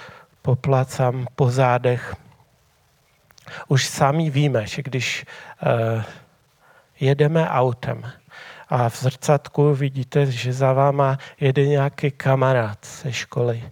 poplacám 0.42 1.26
po 1.36 1.50
zádech. 1.50 2.16
Už 3.68 3.86
sami 3.86 4.30
víme, 4.30 4.66
že 4.66 4.82
když 4.82 5.24
a, 5.24 6.04
jedeme 7.00 7.48
autem 7.48 8.12
a 8.68 8.88
v 8.88 8.96
zrcátku 8.96 9.74
vidíte, 9.74 10.26
že 10.26 10.52
za 10.52 10.72
váma 10.72 11.18
jede 11.40 11.66
nějaký 11.66 12.10
kamarád 12.10 12.78
ze 13.02 13.12
školy, 13.12 13.64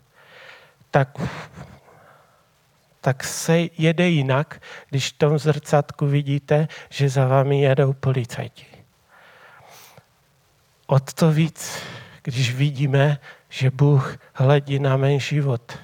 tak 0.90 1.18
tak 3.04 3.24
se 3.24 3.58
jede 3.78 4.08
jinak, 4.08 4.62
když 4.88 5.12
v 5.12 5.18
tom 5.18 5.38
zrcátku 5.38 6.06
vidíte, 6.06 6.68
že 6.90 7.08
za 7.08 7.26
vámi 7.26 7.60
jedou 7.60 7.92
policajti. 7.92 8.66
Od 10.86 11.12
to 11.12 11.32
víc, 11.32 11.82
když 12.22 12.54
vidíme, 12.54 13.18
že 13.48 13.70
Bůh 13.70 14.16
hledí 14.34 14.78
na 14.78 14.96
mé 14.96 15.18
život. 15.18 15.78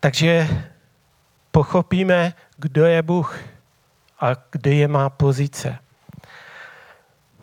Takže 0.00 0.48
pochopíme, 1.50 2.34
kdo 2.56 2.86
je 2.86 3.02
Bůh 3.02 3.38
a 4.20 4.30
kde 4.50 4.74
je 4.74 4.88
má 4.88 5.10
pozice. 5.10 5.78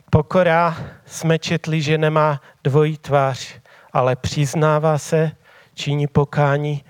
Pokora 0.09 0.77
jsme 1.05 1.39
četli, 1.39 1.81
že 1.81 1.97
nemá 1.97 2.41
dvojí 2.63 2.97
tvář, 2.97 3.59
ale 3.93 4.15
přiznává 4.15 4.97
se, 4.97 5.31
činí 5.77 6.07
pokání, 6.07 6.83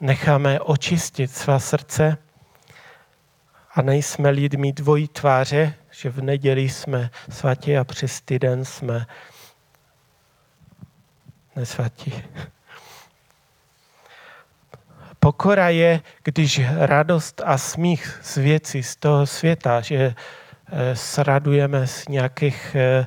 necháme 0.00 0.60
očistit 0.60 1.30
svá 1.30 1.58
srdce 1.58 2.18
a 3.74 3.82
nejsme 3.82 4.30
lidmi 4.30 4.72
dvojí 4.72 5.08
tváře, 5.08 5.74
že 5.90 6.10
v 6.10 6.22
neděli 6.22 6.68
jsme 6.68 7.10
svatí 7.28 7.76
a 7.76 7.84
přes 7.84 8.20
týden 8.20 8.64
jsme 8.64 9.06
nesvatí. 11.56 12.22
Pokora 15.20 15.68
je, 15.68 16.00
když 16.22 16.60
radost 16.76 17.42
a 17.44 17.58
smích 17.58 18.18
z 18.22 18.36
věcí 18.36 18.82
z 18.82 18.96
toho 18.96 19.26
světa, 19.26 19.80
že 19.80 20.14
eh, 20.66 20.96
sradujeme 20.96 21.86
z 21.86 22.08
nějakých 22.08 22.74
eh, 22.74 23.06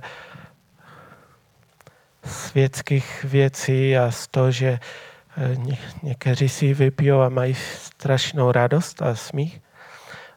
světských 2.26 3.24
věcí 3.24 3.98
a 3.98 4.12
z 4.12 4.28
toho, 4.28 4.52
že 4.52 4.80
eh, 5.38 5.56
ně, 5.56 5.78
někteří 6.04 6.50
si 6.50 6.74
vypijou 6.74 7.22
a 7.22 7.30
mají 7.30 7.56
strašnou 7.56 8.52
radost 8.52 9.02
a 9.02 9.16
smích, 9.16 9.62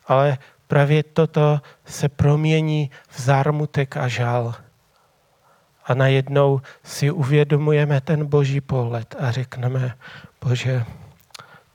ale 0.07 0.39
právě 0.67 1.03
toto 1.03 1.61
se 1.85 2.09
promění 2.09 2.91
v 3.09 3.21
zármutek 3.21 3.97
a 3.97 4.09
žal. 4.09 4.55
A 5.85 5.95
najednou 5.95 6.61
si 6.83 7.11
uvědomujeme 7.11 8.01
ten 8.01 8.27
boží 8.27 8.61
pohled 8.61 9.15
a 9.19 9.31
řekneme, 9.31 9.97
bože, 10.45 10.85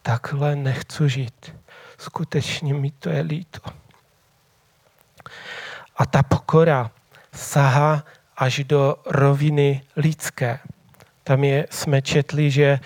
takhle 0.01 0.55
nechci 0.55 1.09
žít. 1.09 1.55
Skutečně 1.97 2.73
mi 2.73 2.91
to 2.91 3.09
je 3.09 3.21
líto. 3.21 3.59
A 5.97 6.05
ta 6.05 6.23
pokora 6.23 6.91
sahá 7.33 8.03
až 8.41 8.63
do 8.63 8.95
roviny 9.05 9.81
lidské. 9.95 10.59
Tam 11.23 11.43
je, 11.43 11.67
jsme 11.69 12.01
četli, 12.01 12.51
že 12.51 12.79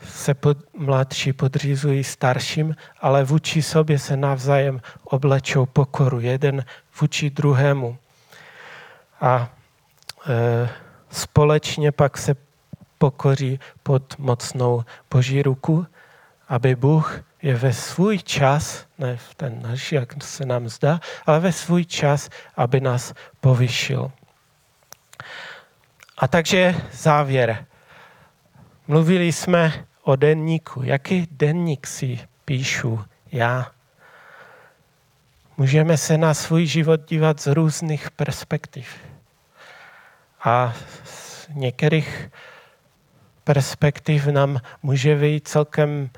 se 0.00 0.34
pod, 0.34 0.58
mladší 0.76 1.32
podřízují 1.32 2.04
starším, 2.04 2.76
ale 3.00 3.24
vůči 3.24 3.62
sobě 3.62 3.98
se 3.98 4.16
navzájem 4.16 4.80
oblečou 5.04 5.66
pokoru, 5.66 6.20
jeden 6.20 6.64
vůči 7.00 7.30
druhému. 7.30 7.98
A 9.20 9.52
e, 10.26 10.68
společně 11.10 11.92
pak 11.92 12.18
se 12.18 12.34
pokoří 12.98 13.60
pod 13.82 14.18
mocnou 14.18 14.84
boží 15.10 15.42
ruku, 15.42 15.86
aby 16.48 16.74
Bůh 16.76 17.20
je 17.42 17.54
ve 17.54 17.72
svůj 17.72 18.18
čas, 18.18 18.86
ne 18.98 19.16
v 19.16 19.34
ten 19.34 19.62
náš, 19.62 19.92
jak 19.92 20.22
se 20.22 20.46
nám 20.46 20.68
zdá, 20.68 21.00
ale 21.26 21.40
ve 21.40 21.52
svůj 21.52 21.84
čas, 21.84 22.28
aby 22.56 22.80
nás 22.80 23.14
povyšil. 23.40 24.12
A 26.18 26.28
takže 26.28 26.74
závěr. 26.92 27.66
Mluvili 28.86 29.32
jsme 29.32 29.84
o 30.02 30.16
denníku. 30.16 30.82
Jaký 30.82 31.28
denník 31.30 31.86
si 31.86 32.20
píšu 32.44 33.04
já? 33.32 33.70
Můžeme 35.56 35.96
se 35.96 36.18
na 36.18 36.34
svůj 36.34 36.66
život 36.66 37.00
dívat 37.08 37.40
z 37.40 37.46
různých 37.46 38.10
perspektiv. 38.10 38.88
A 40.44 40.74
z 41.04 41.48
některých 41.48 42.30
perspektiv 43.44 44.26
nám 44.26 44.60
může 44.82 45.14
vyjít 45.14 45.48
celkem 45.48 46.10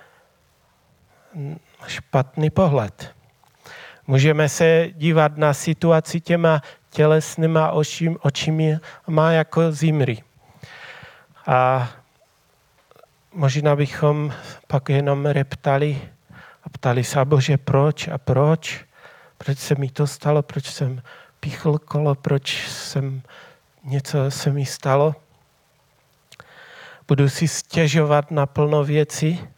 špatný 1.87 2.51
pohled. 2.51 3.15
Můžeme 4.07 4.49
se 4.49 4.89
dívat 4.93 5.37
na 5.37 5.55
situaci 5.55 6.21
těma 6.21 6.63
tělesnýma 6.95 7.71
očím, 7.71 8.19
očimi 8.23 8.79
má 9.07 9.31
jako 9.33 9.73
zimry. 9.73 10.23
A 11.47 11.89
možná 13.33 13.77
bychom 13.77 14.33
pak 14.67 14.89
jenom 14.89 15.27
reptali 15.27 16.01
a 16.63 16.69
ptali 16.69 17.05
se, 17.05 17.25
Bože, 17.25 17.57
proč 17.57 18.09
a 18.09 18.19
proč? 18.19 18.85
Proč 19.39 19.59
se 19.59 19.75
mi 19.75 19.91
to 19.91 20.07
stalo? 20.07 20.43
Proč 20.43 20.67
jsem 20.71 21.03
píchl 21.41 21.79
kolo? 21.79 22.15
Proč 22.15 22.69
jsem 22.69 23.23
něco 23.85 24.31
se 24.31 24.51
mi 24.51 24.67
stalo? 24.67 25.15
Budu 27.09 27.29
si 27.29 27.49
stěžovat 27.49 28.31
na 28.31 28.47
plno 28.47 28.85
věcí? 28.85 29.49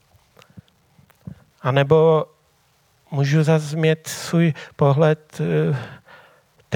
A 1.62 1.70
nebo 1.70 2.26
můžu 3.10 3.42
zase 3.42 3.76
mít 3.76 4.06
svůj 4.06 4.54
pohled 4.76 5.40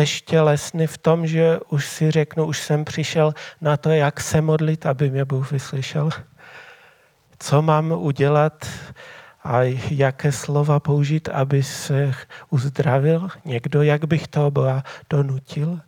tež 0.01 0.23
tělesný 0.23 0.87
v 0.87 0.99
tom, 0.99 1.27
že 1.27 1.61
už 1.69 1.87
si 1.87 2.11
řeknu, 2.11 2.45
už 2.45 2.59
jsem 2.59 2.85
přišel 2.85 3.35
na 3.61 3.77
to, 3.77 3.91
jak 3.91 4.21
se 4.21 4.41
modlit, 4.41 4.87
aby 4.87 5.11
mě 5.11 5.25
Bůh 5.25 5.53
vyslyšel. 5.53 6.11
Co 7.39 7.63
mám 7.63 7.93
udělat 7.93 8.67
a 9.45 9.61
jaké 9.91 10.33
slova 10.33 10.81
použít, 10.81 11.29
aby 11.29 11.63
se 11.63 12.15
uzdravil 12.51 13.29
někdo, 13.45 13.83
jak 13.83 14.05
bych 14.05 14.29
to 14.29 14.51
Boha 14.51 14.83
donutil. 15.11 15.81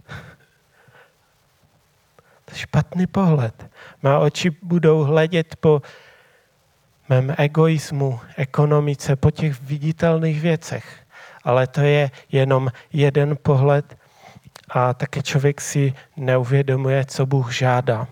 To 2.44 2.50
je 2.52 2.58
špatný 2.58 3.06
pohled. 3.06 3.56
Má 4.02 4.18
oči 4.18 4.50
budou 4.62 5.04
hledět 5.04 5.56
po 5.56 5.82
mém 7.08 7.34
egoismu, 7.38 8.20
ekonomice, 8.36 9.16
po 9.16 9.30
těch 9.30 9.62
viditelných 9.62 10.40
věcech. 10.40 10.84
Ale 11.44 11.66
to 11.66 11.80
je 11.80 12.10
jenom 12.32 12.68
jeden 12.92 13.36
pohled 13.42 14.01
a 14.72 14.94
také 14.94 15.22
člověk 15.22 15.60
si 15.60 15.94
neuvědomuje, 16.16 17.04
co 17.04 17.26
Bůh 17.26 17.52
žádá. 17.52 18.06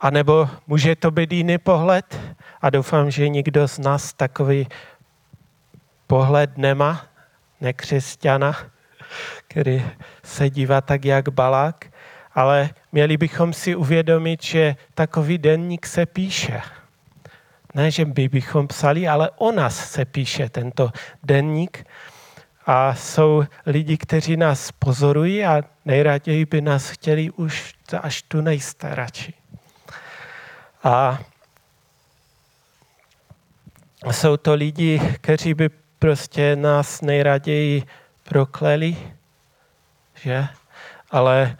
A 0.00 0.10
nebo 0.10 0.48
může 0.66 0.96
to 0.96 1.10
být 1.10 1.32
jiný 1.32 1.58
pohled 1.58 2.20
a 2.60 2.70
doufám, 2.70 3.10
že 3.10 3.28
nikdo 3.28 3.68
z 3.68 3.78
nás 3.78 4.12
takový 4.12 4.68
pohled 6.06 6.58
nemá, 6.58 7.06
nekřesťana, 7.60 8.56
který 9.48 9.84
se 10.22 10.50
dívá 10.50 10.80
tak 10.80 11.04
jak 11.04 11.28
Balák, 11.28 11.86
ale 12.34 12.70
měli 12.92 13.16
bychom 13.16 13.52
si 13.52 13.76
uvědomit, 13.76 14.42
že 14.42 14.76
takový 14.94 15.38
denník 15.38 15.86
se 15.86 16.06
píše. 16.06 16.60
Ne, 17.74 17.90
že 17.90 18.04
by 18.04 18.28
bychom 18.28 18.68
psali, 18.68 19.08
ale 19.08 19.30
o 19.36 19.52
nás 19.52 19.90
se 19.90 20.04
píše 20.04 20.48
tento 20.48 20.90
denník. 21.22 21.86
A 22.66 22.94
jsou 22.94 23.44
lidi, 23.66 23.96
kteří 23.96 24.36
nás 24.36 24.72
pozorují 24.72 25.44
a 25.44 25.62
nejraději 25.84 26.46
by 26.46 26.60
nás 26.60 26.90
chtěli 26.90 27.30
už 27.30 27.74
až 28.00 28.22
tu 28.22 28.40
nejste 28.40 28.94
radši. 28.94 29.34
A 30.84 31.18
jsou 34.10 34.36
to 34.36 34.54
lidi, 34.54 35.00
kteří 35.20 35.54
by 35.54 35.68
prostě 35.98 36.56
nás 36.56 37.00
nejraději 37.00 37.82
prokleli, 38.22 38.96
že? 40.14 40.48
Ale 41.10 41.56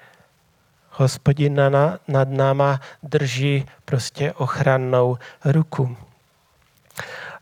hospodin 0.90 1.60
nad 2.08 2.28
náma 2.28 2.80
drží 3.02 3.66
prostě 3.84 4.32
ochrannou 4.32 5.18
ruku. 5.44 5.96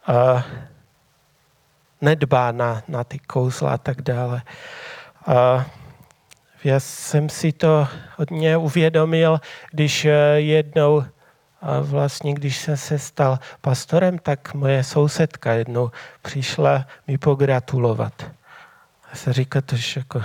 A 0.07 0.45
nedbá 2.03 2.53
na, 2.53 2.83
na 2.89 3.05
ty 3.05 3.19
kouzla 3.19 3.73
a 3.73 3.79
tak 3.79 4.03
dále. 4.03 4.43
A 5.27 5.67
já 6.65 6.81
jsem 6.81 7.29
si 7.29 7.53
to 7.53 7.89
hodně 8.17 8.57
uvědomil, 8.57 9.41
když 9.71 10.05
eh, 10.05 10.11
jednou 10.37 11.05
a 11.63 11.81
vlastně, 11.81 12.35
když 12.35 12.59
jsem 12.59 12.77
se 12.77 12.99
stal 12.99 13.39
pastorem, 13.61 14.19
tak 14.19 14.55
moje 14.55 14.85
sousedka 14.85 15.53
jednou 15.53 15.91
přišla 16.23 16.87
mi 17.07 17.19
pogratulovat. 17.19 18.31
A 19.13 19.17
se 19.17 19.33
říká, 19.33 19.61
to 19.61 19.77
jako, 19.97 20.23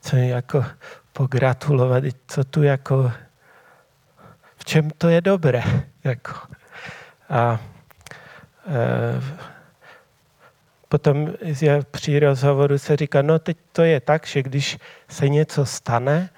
co 0.00 0.16
je 0.16 0.28
jako 0.28 0.64
pogratulovat, 1.12 2.04
co 2.26 2.44
tu 2.44 2.62
jako, 2.62 3.12
v 4.56 4.64
čem 4.64 4.90
to 4.90 5.08
je 5.08 5.20
dobré. 5.20 5.62
Jako. 6.04 6.32
A 7.30 7.60
e, 8.66 9.44
potom 10.94 11.34
je 11.40 11.82
při 11.90 12.18
rozhovoru 12.18 12.78
se 12.78 12.96
říká, 12.96 13.22
no 13.22 13.38
teď 13.38 13.56
to 13.72 13.82
je 13.82 14.00
tak, 14.00 14.26
že 14.26 14.42
když 14.42 14.78
se 15.08 15.28
něco 15.28 15.66
stane, 15.66 16.30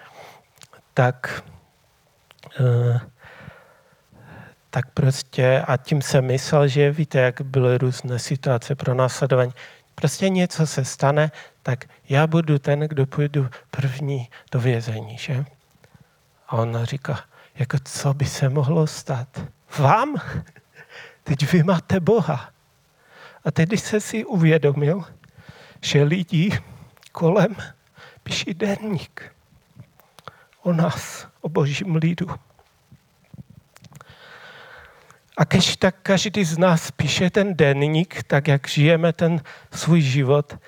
tak 0.94 1.44
e, 2.60 3.00
tak 4.70 4.90
prostě, 4.90 5.64
a 5.66 5.76
tím 5.76 6.02
jsem 6.02 6.24
myslel, 6.24 6.68
že 6.68 6.90
víte, 6.90 7.18
jak 7.18 7.40
byly 7.40 7.78
různé 7.78 8.18
situace 8.18 8.74
pro 8.74 8.94
následování, 8.94 9.52
prostě 9.94 10.28
něco 10.28 10.66
se 10.66 10.84
stane, 10.84 11.30
tak 11.62 11.84
já 12.08 12.26
budu 12.26 12.58
ten, 12.58 12.80
kdo 12.80 13.06
půjdu 13.06 13.48
první 13.70 14.28
do 14.52 14.60
vězení, 14.60 15.18
že? 15.18 15.44
A 16.48 16.52
ona 16.52 16.84
říká, 16.84 17.20
jako 17.54 17.76
co 17.84 18.14
by 18.14 18.24
se 18.24 18.48
mohlo 18.48 18.86
stát? 18.86 19.28
Vám? 19.78 20.14
Teď 21.24 21.52
vy 21.52 21.62
máte 21.62 22.00
Boha. 22.00 22.55
A 23.46 23.50
teď 23.50 23.80
se 23.80 24.00
si 24.00 24.24
uvědomil, 24.24 25.04
že 25.82 26.02
lidi 26.02 26.58
kolem 27.12 27.56
píší 28.22 28.54
denník 28.54 29.32
o 30.62 30.72
nás, 30.72 31.28
o 31.40 31.48
božím 31.48 31.96
lidu. 31.96 32.26
A 35.36 35.44
když 35.44 35.76
tak 35.76 35.96
každý 36.02 36.44
z 36.44 36.58
nás 36.58 36.90
píše 36.90 37.30
ten 37.30 37.54
denník, 37.56 38.22
tak 38.22 38.48
jak 38.48 38.68
žijeme 38.68 39.12
ten 39.12 39.40
svůj 39.72 40.00
život, 40.00 40.58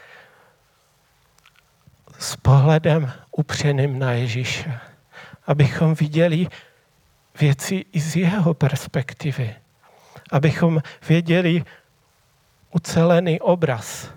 s 2.19 2.37
pohledem 2.37 3.13
upřeným 3.37 3.99
na 3.99 4.13
Ježíše. 4.13 4.81
Abychom 5.47 5.95
viděli 5.95 6.47
věci 7.41 7.85
i 7.93 8.01
z 8.01 8.17
jeho 8.17 8.55
perspektivy. 8.55 9.55
Abychom 10.31 10.83
věděli 11.09 11.65
ucelený 12.71 13.41
obraz. 13.41 14.11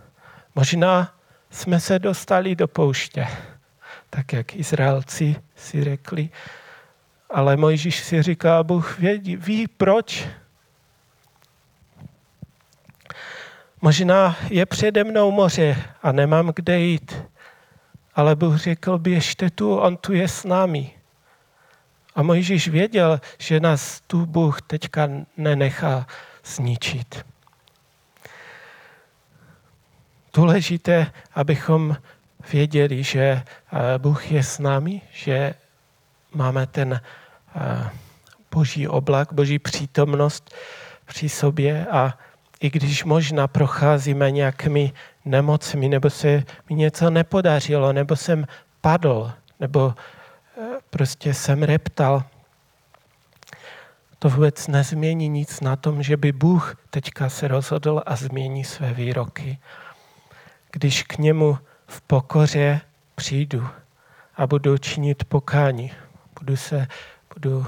Možná 0.55 1.15
jsme 1.49 1.79
se 1.79 1.99
dostali 1.99 2.55
do 2.55 2.67
pouště, 2.67 3.27
tak 4.09 4.33
jak 4.33 4.55
Izraelci 4.55 5.35
si 5.55 5.83
řekli, 5.83 6.29
Ale 7.29 7.57
Mojžíš 7.57 8.03
si 8.03 8.21
říká, 8.21 8.63
Bůh 8.63 8.99
vědí, 8.99 9.35
ví 9.35 9.67
proč. 9.67 10.27
Možná 13.81 14.35
je 14.49 14.65
přede 14.65 15.03
mnou 15.03 15.31
moře 15.31 15.83
a 16.03 16.11
nemám 16.11 16.51
kde 16.55 16.79
jít. 16.79 17.23
Ale 18.15 18.35
Bůh 18.35 18.57
řekl, 18.57 18.97
běžte 18.97 19.49
tu, 19.49 19.77
on 19.77 19.97
tu 19.97 20.13
je 20.13 20.27
s 20.27 20.43
námi. 20.43 20.91
A 22.15 22.23
Mojžíš 22.23 22.67
věděl, 22.67 23.21
že 23.37 23.59
nás 23.59 24.01
tu 24.07 24.25
Bůh 24.25 24.61
teďka 24.61 25.09
nenechá 25.37 26.07
zničit. 26.45 27.30
Důležité, 30.34 31.11
abychom 31.34 31.97
věděli, 32.51 33.03
že 33.03 33.21
eh, 33.21 33.43
Bůh 33.97 34.32
je 34.32 34.43
s 34.43 34.59
námi, 34.59 35.01
že 35.11 35.53
máme 36.34 36.67
ten 36.67 37.01
eh, 37.55 37.89
boží 38.51 38.88
oblak, 38.88 39.34
boží 39.34 39.59
přítomnost 39.59 40.55
při 41.05 41.29
sobě 41.29 41.86
a 41.86 42.17
i 42.59 42.69
když 42.69 43.03
možná 43.03 43.47
procházíme 43.47 44.32
nějakými 44.32 44.93
nemocmi, 45.25 45.89
nebo 45.89 46.09
se 46.09 46.43
mi 46.69 46.75
něco 46.75 47.09
nepodařilo, 47.09 47.93
nebo 47.93 48.15
jsem 48.15 48.47
padl, 48.82 49.32
nebo 49.59 49.93
eh, 50.57 50.61
prostě 50.89 51.34
jsem 51.34 51.63
reptal, 51.63 52.23
to 54.19 54.29
vůbec 54.29 54.67
nezmění 54.67 55.29
nic 55.29 55.61
na 55.61 55.75
tom, 55.75 56.03
že 56.03 56.17
by 56.17 56.32
Bůh 56.32 56.75
teďka 56.89 57.29
se 57.29 57.47
rozhodl 57.47 58.01
a 58.05 58.15
změní 58.15 58.63
své 58.63 58.93
výroky. 58.93 59.59
Když 60.72 61.03
k 61.03 61.17
němu 61.17 61.57
v 61.88 62.01
pokoře 62.01 62.82
přijdu 63.15 63.69
a 64.36 64.47
budu 64.47 64.78
činit 64.78 65.24
pokání, 65.24 65.91
budu 66.39 66.55
se, 66.55 66.88
budu 67.34 67.65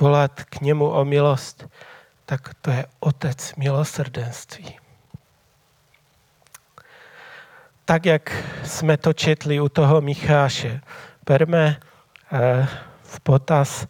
volat 0.00 0.44
k 0.44 0.60
němu 0.60 0.90
o 0.90 1.04
milost, 1.04 1.68
tak 2.26 2.54
to 2.54 2.70
je 2.70 2.86
otec 3.00 3.54
milosrdenství. 3.54 4.78
Tak, 7.84 8.06
jak 8.06 8.44
jsme 8.64 8.96
to 8.96 9.12
četli 9.12 9.60
u 9.60 9.68
toho 9.68 10.00
Micháše, 10.00 10.80
berme 11.26 11.80
eh, 12.32 12.68
v 13.02 13.20
potaz 13.20 13.86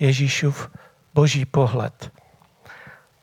Ježíšův 0.00 0.70
boží 1.14 1.44
pohled. 1.44 2.19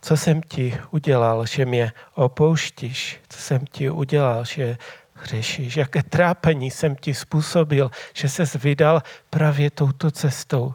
Co 0.08 0.18
jsem 0.18 0.42
ti 0.42 0.80
udělal, 0.92 1.46
že 1.46 1.66
mě 1.66 1.92
opouštíš? 2.16 3.20
Co 3.30 3.42
jsem 3.42 3.66
ti 3.66 3.90
udělal, 3.90 4.46
že 4.46 4.78
hřešíš? 5.14 5.78
Jaké 5.78 6.04
trápení 6.04 6.72
jsem 6.72 6.96
ti 6.96 7.14
způsobil, 7.14 7.92
že 8.14 8.30
ses 8.30 8.54
vydal 8.54 9.04
právě 9.30 9.72
touto 9.72 10.12
cestou? 10.12 10.74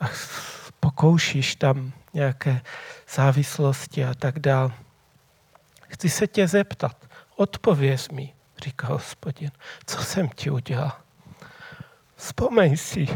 A 0.00 0.10
pokoušíš 0.80 1.56
tam 1.56 1.92
nějaké 2.14 2.60
závislosti 3.14 4.04
a 4.04 4.14
tak 4.14 4.38
dále. 4.38 4.72
Chci 5.88 6.10
se 6.10 6.26
tě 6.26 6.48
zeptat, 6.48 6.96
odpověz 7.36 8.08
mi, 8.08 8.34
říká 8.62 8.86
hospodin, 8.86 9.50
co 9.86 10.02
jsem 10.02 10.28
ti 10.28 10.50
udělal. 10.50 10.92
Vzpomeň 12.16 12.76
si, 12.76 13.06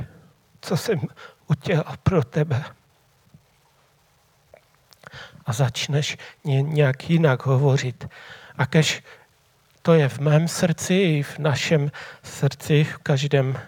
co 0.60 0.76
jsem 0.76 1.00
udělal 1.48 1.94
pro 2.02 2.24
tebe. 2.24 2.64
A 5.46 5.52
začneš 5.52 6.16
nějak 6.44 7.10
jinak 7.10 7.46
hovořit. 7.46 8.08
A 8.58 8.66
kež 8.66 9.02
to 9.82 9.92
je 9.92 10.08
v 10.08 10.18
mém 10.18 10.48
srdci 10.48 10.94
i 10.94 11.22
v 11.22 11.38
našem 11.38 11.90
srdci, 12.22 12.84
v 12.84 12.98
každém 12.98 13.58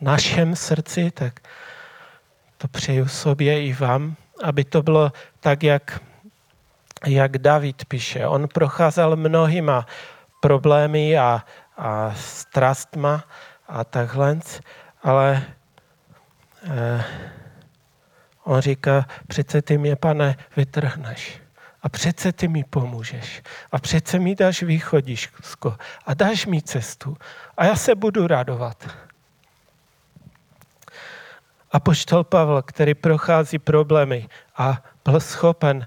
našem 0.00 0.56
srdci, 0.56 1.10
tak 1.10 1.40
to 2.58 2.68
přeju 2.68 3.08
sobě 3.08 3.66
i 3.66 3.72
vám, 3.72 4.16
aby 4.42 4.64
to 4.64 4.82
bylo 4.82 5.12
tak, 5.40 5.62
jak, 5.62 6.00
jak 7.06 7.38
David 7.38 7.84
píše. 7.84 8.26
On 8.26 8.48
procházel 8.48 9.16
mnohýma 9.16 9.86
problémy 10.40 11.18
a, 11.18 11.44
a 11.76 12.14
strastma 12.16 13.24
a 13.68 13.84
takhle, 13.84 14.38
ale 15.02 15.42
eh, 16.70 17.04
on 18.44 18.60
říká, 18.60 19.06
přece 19.28 19.62
ty 19.62 19.78
mě, 19.78 19.96
pane, 19.96 20.36
vytrhneš. 20.56 21.42
A 21.82 21.88
přece 21.88 22.32
ty 22.32 22.48
mi 22.48 22.64
pomůžeš. 22.64 23.42
A 23.72 23.78
přece 23.78 24.18
mi 24.18 24.34
dáš 24.34 24.62
východisko. 24.62 25.76
A 26.06 26.14
dáš 26.14 26.46
mi 26.46 26.62
cestu. 26.62 27.16
A 27.56 27.64
já 27.64 27.76
se 27.76 27.94
budu 27.94 28.26
radovat. 28.26 28.88
A 31.72 31.80
poštol 31.80 32.24
Pavel, 32.24 32.62
který 32.62 32.94
prochází 32.94 33.58
problémy 33.58 34.28
a 34.56 34.82
byl 35.04 35.20
schopen 35.20 35.86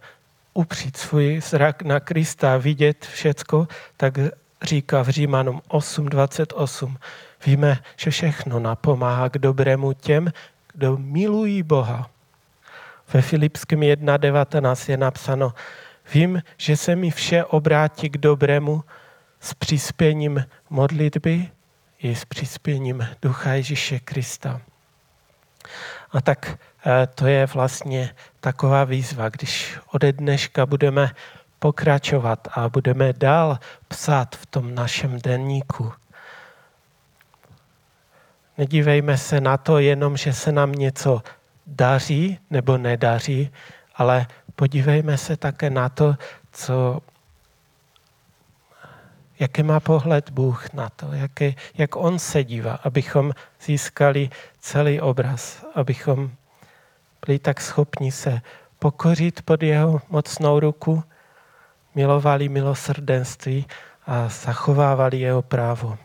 upřít 0.53 0.97
svůj 0.97 1.41
zrak 1.41 1.81
na 1.81 1.99
Krista 1.99 2.53
a 2.53 2.57
vidět 2.57 3.05
všecko, 3.05 3.67
tak 3.97 4.13
říká 4.61 5.01
v 5.01 5.09
Římanům 5.09 5.61
8.28. 5.69 6.97
Víme, 7.45 7.77
že 7.97 8.11
všechno 8.11 8.59
napomáhá 8.59 9.29
k 9.29 9.37
dobrému 9.37 9.93
těm, 9.93 10.31
kdo 10.73 10.97
milují 10.97 11.63
Boha. 11.63 12.14
Ve 13.13 13.21
Filipském 13.21 13.79
1.19 13.79 14.91
je 14.91 14.97
napsáno, 14.97 15.53
vím, 16.13 16.41
že 16.57 16.77
se 16.77 16.95
mi 16.95 17.11
vše 17.11 17.43
obrátí 17.43 18.09
k 18.09 18.17
dobrému 18.17 18.83
s 19.39 19.53
přispěním 19.53 20.45
modlitby 20.69 21.49
i 21.99 22.15
s 22.15 22.25
přispěním 22.25 23.07
Ducha 23.21 23.53
Ježíše 23.53 23.99
Krista. 23.99 24.61
A 26.11 26.21
tak 26.21 26.57
eh, 26.85 27.07
to 27.15 27.27
je 27.27 27.45
vlastně 27.45 28.15
taková 28.39 28.83
výzva, 28.83 29.29
když 29.29 29.77
ode 29.91 30.11
dneška 30.11 30.65
budeme 30.65 31.11
pokračovat 31.59 32.47
a 32.51 32.69
budeme 32.69 33.13
dál 33.13 33.59
psát 33.87 34.35
v 34.35 34.45
tom 34.45 34.75
našem 34.75 35.21
denníku. 35.21 35.93
Nedívejme 38.57 39.17
se 39.17 39.41
na 39.41 39.57
to 39.57 39.79
jenom, 39.79 40.17
že 40.17 40.33
se 40.33 40.51
nám 40.51 40.71
něco 40.71 41.21
daří 41.67 42.39
nebo 42.49 42.77
nedaří, 42.77 43.51
ale 43.95 44.27
podívejme 44.55 45.17
se 45.17 45.37
také 45.37 45.69
na 45.69 45.89
to, 45.89 46.15
co 46.51 47.01
jaký 49.39 49.63
má 49.63 49.79
pohled 49.79 50.29
Bůh 50.29 50.73
na 50.73 50.89
to, 50.89 51.13
jaký, 51.13 51.55
jak 51.77 51.95
On 51.95 52.19
se 52.19 52.43
dívá, 52.43 52.79
abychom 52.83 53.31
získali 53.61 54.29
celý 54.59 55.01
obraz, 55.01 55.65
abychom 55.75 56.31
byli 57.25 57.39
tak 57.39 57.61
schopni 57.61 58.11
se 58.11 58.41
pokořit 58.79 59.41
pod 59.41 59.63
jeho 59.63 60.01
mocnou 60.09 60.59
ruku, 60.59 61.03
milovali 61.95 62.49
milosrdenství 62.49 63.65
a 64.07 64.29
zachovávali 64.29 65.19
jeho 65.19 65.41
právo. 65.41 65.97